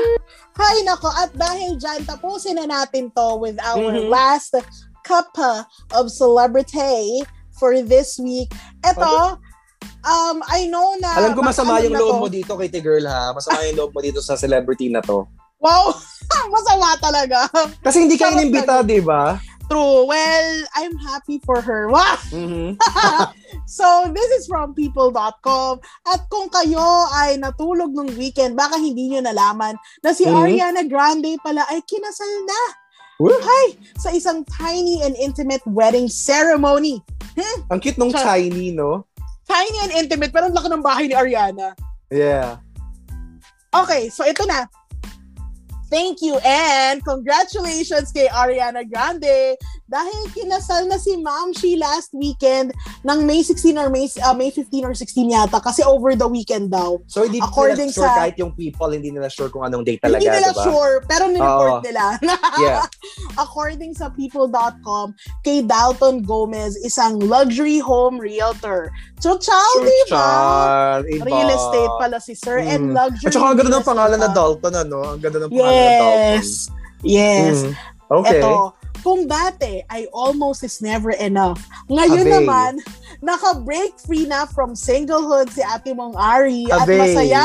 Hay 0.56 0.88
nako, 0.88 1.12
at 1.12 1.36
dahil 1.36 1.76
dyan, 1.76 2.08
tapusin 2.08 2.56
na 2.56 2.64
natin 2.64 3.12
to 3.12 3.28
with 3.44 3.60
our 3.60 3.92
Mhm. 3.92 4.08
last 4.08 4.56
cup 5.04 5.36
of 5.92 6.08
celebrity 6.08 7.20
for 7.60 7.76
this 7.84 8.16
week. 8.24 8.48
Ito, 8.80 9.36
um, 10.08 10.38
I 10.48 10.72
know 10.72 10.96
na... 11.04 11.28
Alam 11.28 11.36
ko 11.36 11.44
masama 11.44 11.84
yung 11.84 12.00
loob 12.00 12.24
mo 12.24 12.28
dito 12.32 12.56
kay 12.56 12.72
girl 12.80 13.04
ha. 13.04 13.36
Masama 13.36 13.68
yung 13.68 13.84
loob 13.84 13.92
mo 13.92 14.00
dito 14.00 14.24
sa 14.24 14.40
celebrity 14.40 14.88
na 14.88 15.04
to. 15.04 15.28
Wow! 15.60 15.92
Masama 16.56 16.96
talaga. 17.04 17.52
Kasi 17.84 18.08
hindi 18.08 18.16
ka 18.16 18.32
inimbita, 18.32 18.80
di 18.80 19.04
ba? 19.04 19.36
True. 19.70 20.10
Well, 20.10 20.48
I'm 20.76 20.98
happy 20.98 21.38
for 21.46 21.62
her. 21.62 21.88
Wow! 21.94 22.18
Mhm. 22.34 22.74
so, 23.70 23.86
this 24.10 24.30
is 24.42 24.50
from 24.50 24.74
people.com. 24.74 25.74
At 26.10 26.26
kung 26.28 26.50
kayo 26.50 27.06
ay 27.14 27.38
natulog 27.38 27.94
nung 27.94 28.10
weekend, 28.18 28.58
baka 28.58 28.82
hindi 28.82 29.14
nyo 29.14 29.22
nalaman 29.22 29.78
na 30.02 30.10
si 30.10 30.26
Mhm. 30.26 30.34
Ariana 30.36 30.82
Grande 30.90 31.38
pala 31.40 31.70
ay 31.70 31.86
kinasal 31.86 32.34
na. 32.50 32.62
Woo! 33.22 33.30
Hi! 33.36 33.78
Sa 34.00 34.10
isang 34.10 34.42
tiny 34.48 35.06
and 35.06 35.14
intimate 35.20 35.62
wedding 35.70 36.10
ceremony. 36.10 37.04
Ang 37.70 37.78
cute 37.80 38.00
nung 38.02 38.10
Char- 38.10 38.26
Chinese, 38.42 38.74
no? 38.74 39.06
Tiny 39.46 39.78
and 39.86 39.94
intimate, 39.94 40.34
pero 40.34 40.50
ang 40.50 40.56
laki 40.56 40.70
ng 40.72 40.82
bahay 40.82 41.06
ni 41.10 41.14
Ariana. 41.14 41.78
Yeah. 42.10 42.58
Okay, 43.70 44.10
so 44.10 44.26
ito 44.26 44.42
na. 44.50 44.66
Thank 45.90 46.22
you 46.22 46.38
and 46.40 47.02
congratulations 47.02 48.10
kay 48.10 48.30
Ariana 48.30 48.86
Grande 48.86 49.58
dahil 49.86 50.22
kinasal 50.30 50.86
na 50.86 50.96
si 50.96 51.18
Ma'am 51.18 51.50
She 51.52 51.74
last 51.76 52.14
weekend 52.14 52.70
ng 53.02 53.26
May 53.26 53.42
16 53.42 53.74
or 53.74 53.90
May, 53.90 54.06
uh, 54.22 54.38
May 54.38 54.54
15 54.54 54.86
or 54.86 54.94
16 54.94 55.02
yata 55.28 55.58
kasi 55.58 55.82
over 55.82 56.14
the 56.14 56.30
weekend 56.30 56.70
daw. 56.70 57.02
So, 57.08 57.26
hindi 57.26 57.42
According 57.42 57.90
nila 57.90 57.98
sure 57.98 58.06
sa- 58.06 58.22
kahit 58.22 58.38
yung 58.38 58.54
people, 58.54 58.86
hindi 58.88 59.10
nila 59.10 59.28
sure 59.28 59.50
kung 59.50 59.66
anong 59.66 59.82
date 59.82 59.98
talaga, 60.00 60.22
Hindi 60.22 60.30
nila 60.30 60.54
diba? 60.54 60.62
sure, 60.62 60.94
pero 61.04 61.26
nireport 61.26 61.74
Oo. 61.74 61.84
nila. 61.84 62.06
Yeah. 62.60 62.86
According 63.36 63.96
sa 63.96 64.12
people.com, 64.12 65.16
kay 65.42 65.64
Dalton 65.64 66.22
Gomez, 66.22 66.76
isang 66.78 67.18
luxury 67.18 67.80
home 67.80 68.20
realtor. 68.20 68.92
So, 69.18 69.38
chow, 69.38 69.56
Sure, 69.74 69.86
di 69.86 70.00
ba? 70.06 70.20
Char, 70.20 71.00
iba. 71.08 71.24
Real 71.24 71.50
estate 71.50 71.94
pala 71.98 72.18
si 72.20 72.34
Sir 72.34 72.60
and 72.60 72.92
Mm. 72.92 72.94
luxury 72.94 73.26
At 73.26 73.34
saka 73.34 73.46
ang 73.48 73.58
ganda 73.58 73.72
ng 73.74 73.88
pangalan 73.88 74.18
na. 74.18 74.30
Dalton, 74.30 74.74
ano? 74.78 74.98
Ang 75.08 75.20
ganda 75.20 75.38
ng 75.40 75.50
pangalan. 75.50 75.79
Yes. 75.80 76.48
Yes. 77.04 77.56
Mm. 77.64 77.74
Okay. 78.10 78.42
Ito, 78.42 78.74
kung 79.00 79.30
dati 79.30 79.80
ay 79.88 80.10
almost 80.12 80.66
is 80.66 80.84
never 80.84 81.16
enough. 81.16 81.64
Ngayon 81.88 82.28
Abay. 82.28 82.36
naman, 82.42 82.72
naka-break 83.24 83.96
free 84.04 84.28
na 84.28 84.44
from 84.50 84.76
singlehood 84.76 85.48
si 85.54 85.64
Ate 85.64 85.96
Mong 85.96 86.18
Ari 86.18 86.68
at 86.68 86.84
Abay. 86.84 87.00
masaya 87.00 87.44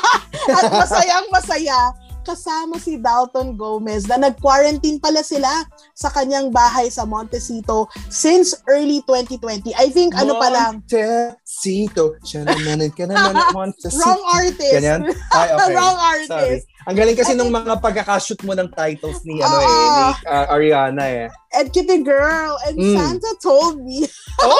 at 0.58 0.64
masayang 0.72 1.26
masaya 1.30 1.92
kasama 2.24 2.80
si 2.80 2.96
Dalton 2.96 3.52
Gomez 3.52 4.08
na 4.08 4.16
nag-quarantine 4.16 4.96
pala 4.96 5.20
sila 5.20 5.68
sa 5.92 6.08
kanyang 6.08 6.48
bahay 6.48 6.88
sa 6.88 7.04
Montecito 7.04 7.86
since 8.08 8.56
early 8.64 9.04
2020. 9.04 9.76
I 9.76 9.92
think 9.92 10.16
ano 10.16 10.40
pa 10.40 10.48
lang, 10.48 10.80
Montecito. 10.80 12.16
Siya 12.24 12.48
naman, 12.48 12.80
ka 12.96 13.04
naman, 13.04 13.36
Montecito. 13.56 14.00
wrong 14.00 14.24
artist. 14.32 14.72
Ganyan? 14.72 15.04
Ay, 15.36 15.48
okay. 15.52 15.72
wrong 15.76 15.98
Sorry. 16.24 16.58
Ang 16.84 16.94
galing 16.94 17.16
kasi 17.16 17.32
nung 17.32 17.48
mga 17.48 17.80
pagkakashoot 17.80 18.44
mo 18.44 18.52
ng 18.52 18.68
titles 18.68 19.24
ni, 19.24 19.40
ano 19.40 19.56
eh, 19.56 19.68
ni 19.68 20.04
uh, 20.28 20.46
Ariana 20.52 21.04
eh. 21.06 21.28
And 21.54 21.70
Kitty 21.70 22.02
Girl 22.02 22.58
and 22.66 22.76
Mm. 22.76 22.92
Santa 22.92 23.30
told 23.40 23.78
me 23.80 24.04
Oh! 24.44 24.58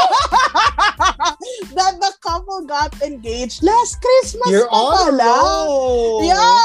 that 1.74 1.98
the 1.98 2.12
couple 2.20 2.64
got 2.64 2.94
engaged 3.02 3.60
last 3.60 3.98
Christmas 3.98 4.46
You're 4.46 4.70
pa 4.70 4.78
on 4.78 4.94
pala. 5.10 5.26
roll. 5.26 6.22
Yeah! 6.22 6.64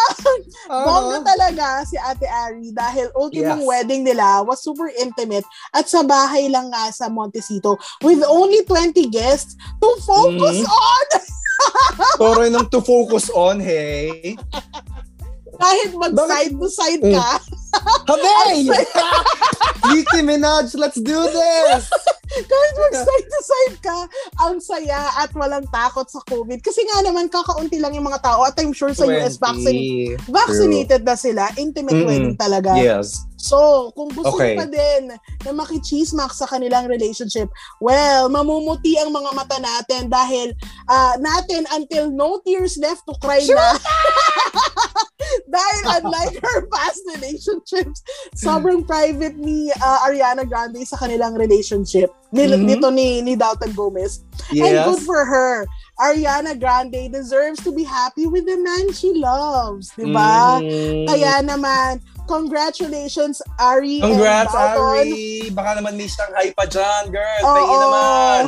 Uh-huh. 0.69 0.85
Bongga 0.85 1.19
talaga 1.25 1.67
si 1.83 1.97
Ate 1.97 2.23
Ari 2.23 2.71
dahil 2.71 3.09
ultimong 3.13 3.59
Yes. 3.59 3.67
wedding 3.67 4.05
nila 4.05 4.45
was 4.45 4.61
super 4.61 4.87
intimate 4.93 5.43
at 5.73 5.89
sa 5.89 6.01
bahay 6.01 6.47
lang 6.47 6.69
nga 6.69 6.87
sa 6.89 7.09
Montecito 7.09 7.75
with 7.99 8.21
only 8.23 8.61
20 8.63 9.09
guests 9.09 9.57
to 9.81 9.89
focus 10.05 10.61
Mhm. 10.61 10.69
on 10.69 11.05
Toro 12.15 12.47
nang 12.47 12.71
to 12.71 12.79
focus 12.79 13.27
on, 13.29 13.59
hey. 13.59 14.39
Kahit 15.59 15.89
mag 15.93 16.11
Bakit- 16.13 16.29
side 16.31 16.53
to 16.55 16.67
side 16.67 17.01
ka. 17.03 17.29
Habay! 18.09 18.69
Nicki 19.93 20.21
Minaj, 20.25 20.75
let's 20.75 20.99
do 20.99 21.19
this! 21.29 21.83
kahit 22.29 22.73
mag 22.77 22.93
side 22.93 23.27
to 23.27 23.39
side 23.41 23.77
ka, 23.81 23.97
ang 24.45 24.61
saya 24.61 25.09
at 25.17 25.33
walang 25.33 25.65
takot 25.73 26.05
sa 26.05 26.21
COVID. 26.29 26.61
Kasi 26.61 26.85
nga 26.85 27.01
naman, 27.01 27.25
kakaunti 27.25 27.81
lang 27.81 27.97
yung 27.97 28.05
mga 28.05 28.21
tao 28.21 28.45
at 28.45 28.53
I'm 28.61 28.71
sure 28.71 28.93
sa 28.93 29.09
US 29.09 29.41
20. 29.41 29.41
vaccinated, 29.41 30.19
vaccinated 30.29 31.01
na 31.03 31.15
sila. 31.17 31.49
Intimate 31.57 31.97
Mm-mm. 31.97 32.07
wedding 32.07 32.37
talaga. 32.37 32.77
Yes. 32.77 33.25
So, 33.39 33.89
kung 33.95 34.11
gusto 34.13 34.35
Okay. 34.35 34.59
pa 34.59 34.67
din 34.67 35.15
na 35.15 35.51
makichismak 35.55 36.35
sa 36.35 36.45
kanilang 36.45 36.91
relationship, 36.91 37.47
well, 37.81 38.27
mamumuti 38.27 38.99
ang 38.99 39.15
mga 39.15 39.31
mata 39.31 39.57
natin 39.57 40.11
dahil 40.11 40.53
ah, 40.91 41.15
natin 41.17 41.65
until 41.73 42.11
no 42.11 42.43
tears 42.43 42.75
left 42.77 43.07
to 43.07 43.15
cry 43.23 43.41
na. 43.47 43.79
dahil 45.55 45.81
unlike 46.03 46.35
her 46.41 46.67
past 46.67 47.01
relationships, 47.59 48.03
sobrang 48.35 48.85
private 48.87 49.35
ni 49.37 49.71
ah, 49.81 50.07
Ariana 50.07 50.47
Grande 50.47 50.83
sa 50.85 50.97
kanilang 50.97 51.35
relationship. 51.35 52.11
Ni, 52.31 52.45
Mhm. 52.45 52.65
Nito 52.65 52.89
ni, 52.93 53.21
ni 53.21 53.35
Dalton 53.35 53.73
Gomez. 53.73 54.21
And 54.53 54.85
good 54.85 55.01
Yes. 55.01 55.05
for 55.05 55.25
her. 55.25 55.65
Ariana 55.99 56.55
Grande 56.55 57.11
deserves 57.11 57.59
to 57.65 57.71
be 57.73 57.83
happy 57.83 58.27
with 58.27 58.45
the 58.45 58.55
man 58.55 58.93
she 58.93 59.11
loves. 59.17 59.91
Diba? 59.97 60.61
Mm. 60.63 61.09
Kaya 61.09 61.43
naman, 61.43 61.99
congratulations, 62.29 63.41
Ari 63.59 63.99
Congrats, 63.99 64.53
and 64.53 64.63
Dalton. 64.77 65.09
Ari! 65.11 65.49
Baka 65.51 65.69
naman 65.81 65.97
may 65.97 66.07
Shanghai 66.07 66.53
pa 66.55 66.63
dyan, 66.69 67.11
girl. 67.11 67.41
Oo. 67.43 67.55
Tingin 67.57 67.79
naman. 67.83 68.41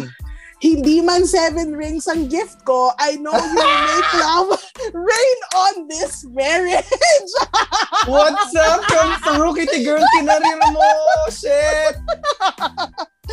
Hindi 0.62 1.02
man 1.02 1.26
seven 1.26 1.74
rings 1.74 2.06
ang 2.06 2.30
gift 2.30 2.62
ko, 2.64 2.94
I 3.02 3.18
know 3.18 3.34
you 3.34 3.58
make 3.58 4.12
love 4.14 4.54
rain 4.94 5.40
on 5.58 5.74
this 5.90 6.22
marriage. 6.30 6.86
What's 8.06 8.54
up? 8.54 8.86
Come 8.86 9.18
through, 9.26 9.58
kitty 9.58 9.82
girl, 9.82 10.06
kinarir 10.14 10.62
mo. 10.70 10.86
Shit! 11.34 11.98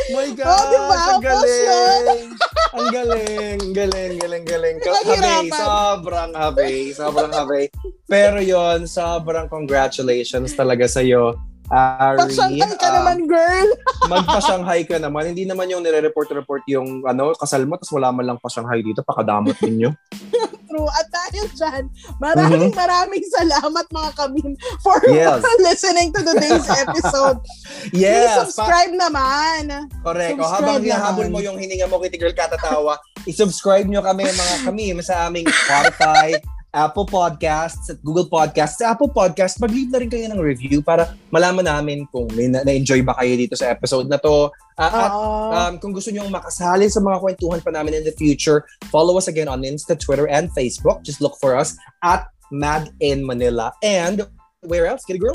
My 0.08 0.30
gosh, 0.32 0.46
Oh, 0.48 0.64
diba? 0.72 0.96
ang 0.96 1.20
galing. 1.20 2.24
ang 2.72 2.88
galing, 2.88 3.58
galing, 3.76 4.12
galing, 4.16 4.44
galing. 4.46 4.76
Happy, 4.78 4.94
Naghirapan. 5.04 5.52
sobrang 5.52 6.30
happy, 6.32 6.74
sobrang 6.96 7.32
happy. 7.34 7.64
Pero 8.06 8.40
yon 8.40 8.88
sobrang 8.88 9.52
congratulations 9.52 10.56
talaga 10.56 10.88
sa'yo, 10.88 11.36
Ari. 11.68 12.18
Pasyantay 12.18 12.72
ka 12.74 12.88
Um, 12.88 12.94
naman, 12.96 13.18
girl. 13.24 13.68
magpa-Shanghai 14.10 14.82
ka 14.82 14.96
naman. 14.96 15.30
Hindi 15.30 15.44
naman 15.44 15.68
yung 15.68 15.80
nire-report-report 15.80 16.64
yung 16.66 17.04
ano, 17.04 17.32
kasal 17.32 17.62
mo, 17.62 17.76
tapos 17.76 17.92
wala 17.92 18.08
man 18.08 18.24
lang 18.24 18.38
pa-Shanghai 18.38 18.80
dito, 18.80 19.00
pakadamot 19.02 19.52
ninyo. 19.58 19.92
True. 20.68 20.84
At 20.90 21.08
dahil 21.08 21.48
dyan, 21.50 21.82
maraming 22.18 22.72
maraming 22.74 23.24
salamat 23.26 23.84
mga 23.88 24.10
kabin 24.14 24.52
for 24.78 25.00
Mm-hmm. 25.00 25.16
Yes. 25.16 25.40
listening 25.66 26.08
to 26.10 26.20
today's 26.22 26.68
episode. 26.68 27.40
Please 27.88 27.96
Yes! 27.98 28.28
pa- 28.28 28.40
subscribe 28.44 28.92
naman. 28.92 29.88
Correct. 29.98 30.34
O 30.34 30.44
Subscribe 30.44 30.52
habang 30.54 30.76
naman. 30.76 30.86
hinahabol 30.86 31.26
mo 31.28 31.38
yung 31.40 31.56
hininga 31.56 31.84
mo, 31.86 31.96
Kitty 31.98 32.16
Girl 32.16 32.32
Katatawa, 32.32 33.00
i-subscribe 33.24 33.84
nyo 33.84 34.00
kami 34.00 34.24
mga 34.24 34.56
kami 34.62 34.92
sa 35.00 35.24
aming 35.24 35.48
Spotify, 35.48 36.36
Apple 36.72 37.08
Podcasts, 37.08 37.88
at 37.88 37.98
Google 38.04 38.28
Podcasts. 38.28 38.80
Sa 38.80 38.92
Apple 38.92 39.08
Podcasts, 39.08 39.56
mag-leave 39.56 39.88
na 39.88 39.98
rin 40.00 40.10
kayo 40.12 40.28
ng 40.28 40.40
review 40.40 40.84
para 40.84 41.16
malaman 41.32 41.64
namin 41.64 42.04
kung 42.12 42.28
na- 42.28 42.64
na-enjoy 42.64 43.00
ba 43.00 43.16
kayo 43.16 43.34
dito 43.40 43.56
sa 43.56 43.72
episode 43.72 44.06
na 44.08 44.20
to. 44.20 44.52
Ah, 44.78 44.90
at 44.94 45.10
um, 45.10 45.72
kung 45.82 45.90
gusto 45.90 46.12
nyo 46.14 46.28
makasali 46.30 46.86
sa 46.86 47.02
mga 47.02 47.18
kwentuhan 47.18 47.60
pa 47.64 47.72
namin 47.74 47.98
in 47.98 48.04
the 48.06 48.14
future, 48.14 48.62
follow 48.92 49.18
us 49.18 49.26
again 49.26 49.50
on 49.50 49.64
Insta, 49.64 49.98
Twitter, 49.98 50.30
and 50.30 50.52
Facebook. 50.54 51.02
Just 51.02 51.18
look 51.18 51.34
for 51.40 51.56
us 51.56 51.74
at 52.04 52.30
Mad 52.54 52.94
in 53.02 53.26
Manila. 53.26 53.74
And 53.82 54.28
where 54.62 54.86
else, 54.86 55.02
Kitty 55.02 55.18
Girl? 55.18 55.34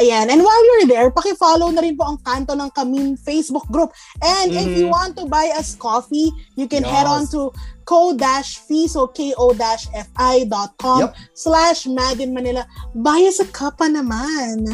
Ayan. 0.00 0.32
And 0.32 0.40
while 0.40 0.62
you're 0.64 0.88
there, 0.88 1.12
paki-follow 1.12 1.68
na 1.68 1.84
rin 1.84 1.92
po 1.92 2.08
ang 2.08 2.16
kanto 2.24 2.56
ng 2.56 2.72
Kamin 2.72 3.20
Facebook 3.20 3.68
group. 3.68 3.92
And 4.24 4.48
if 4.48 4.64
you 4.72 4.88
Mhm. 4.88 4.96
want 4.96 5.12
to 5.20 5.28
buy 5.28 5.52
us 5.52 5.76
coffee, 5.76 6.32
you 6.56 6.64
can 6.64 6.80
head 6.80 7.04
on 7.04 7.28
Yes. 7.28 7.36
to 7.36 7.52
ko-fi, 7.84 8.88
so 8.88 9.12
ko-fi.com 9.12 11.00
Yep. 11.04 11.10
slash 11.36 11.84
Mad 11.84 12.16
in 12.16 12.32
Manila. 12.32 12.64
Buy 12.96 13.28
us 13.28 13.44
a 13.44 13.48
cup 13.52 13.76
pa 13.76 13.92
naman. 13.92 14.64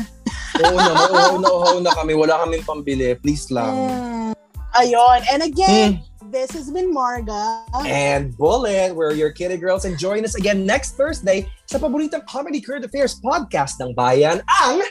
Oo 0.62 0.78
na, 0.78 0.92
oo 1.10 1.36
na, 1.42 1.48
oo 1.50 1.78
na 1.82 1.90
kami. 1.90 2.14
Wala 2.14 2.46
kaming 2.46 2.62
pambili. 2.62 3.18
Please 3.18 3.50
lang. 3.50 3.74
Mm. 3.74 4.32
Ayun. 4.76 5.20
And 5.32 5.42
again, 5.42 5.90
Mm. 5.98 6.30
this 6.30 6.52
has 6.52 6.68
been 6.70 6.92
Marga. 6.92 7.64
and 7.82 8.36
Bullet. 8.36 8.92
We're 8.92 9.16
your 9.16 9.32
kitty 9.32 9.56
girls 9.56 9.84
and 9.88 9.96
join 9.96 10.22
us 10.22 10.36
again 10.36 10.62
next 10.68 10.94
Thursday 10.94 11.48
sa 11.66 11.78
paboritong 11.78 12.24
Comedy 12.28 12.60
Current 12.60 12.84
Affairs 12.84 13.16
podcast 13.18 13.80
ng 13.80 13.96
Bayan, 13.96 14.44
ang 14.62 14.82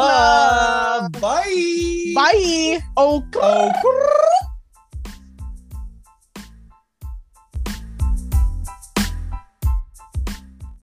Bye! 1.21 2.13
Bye! 2.15 2.81
Okay. 2.97 3.39
Oh, 3.43 4.46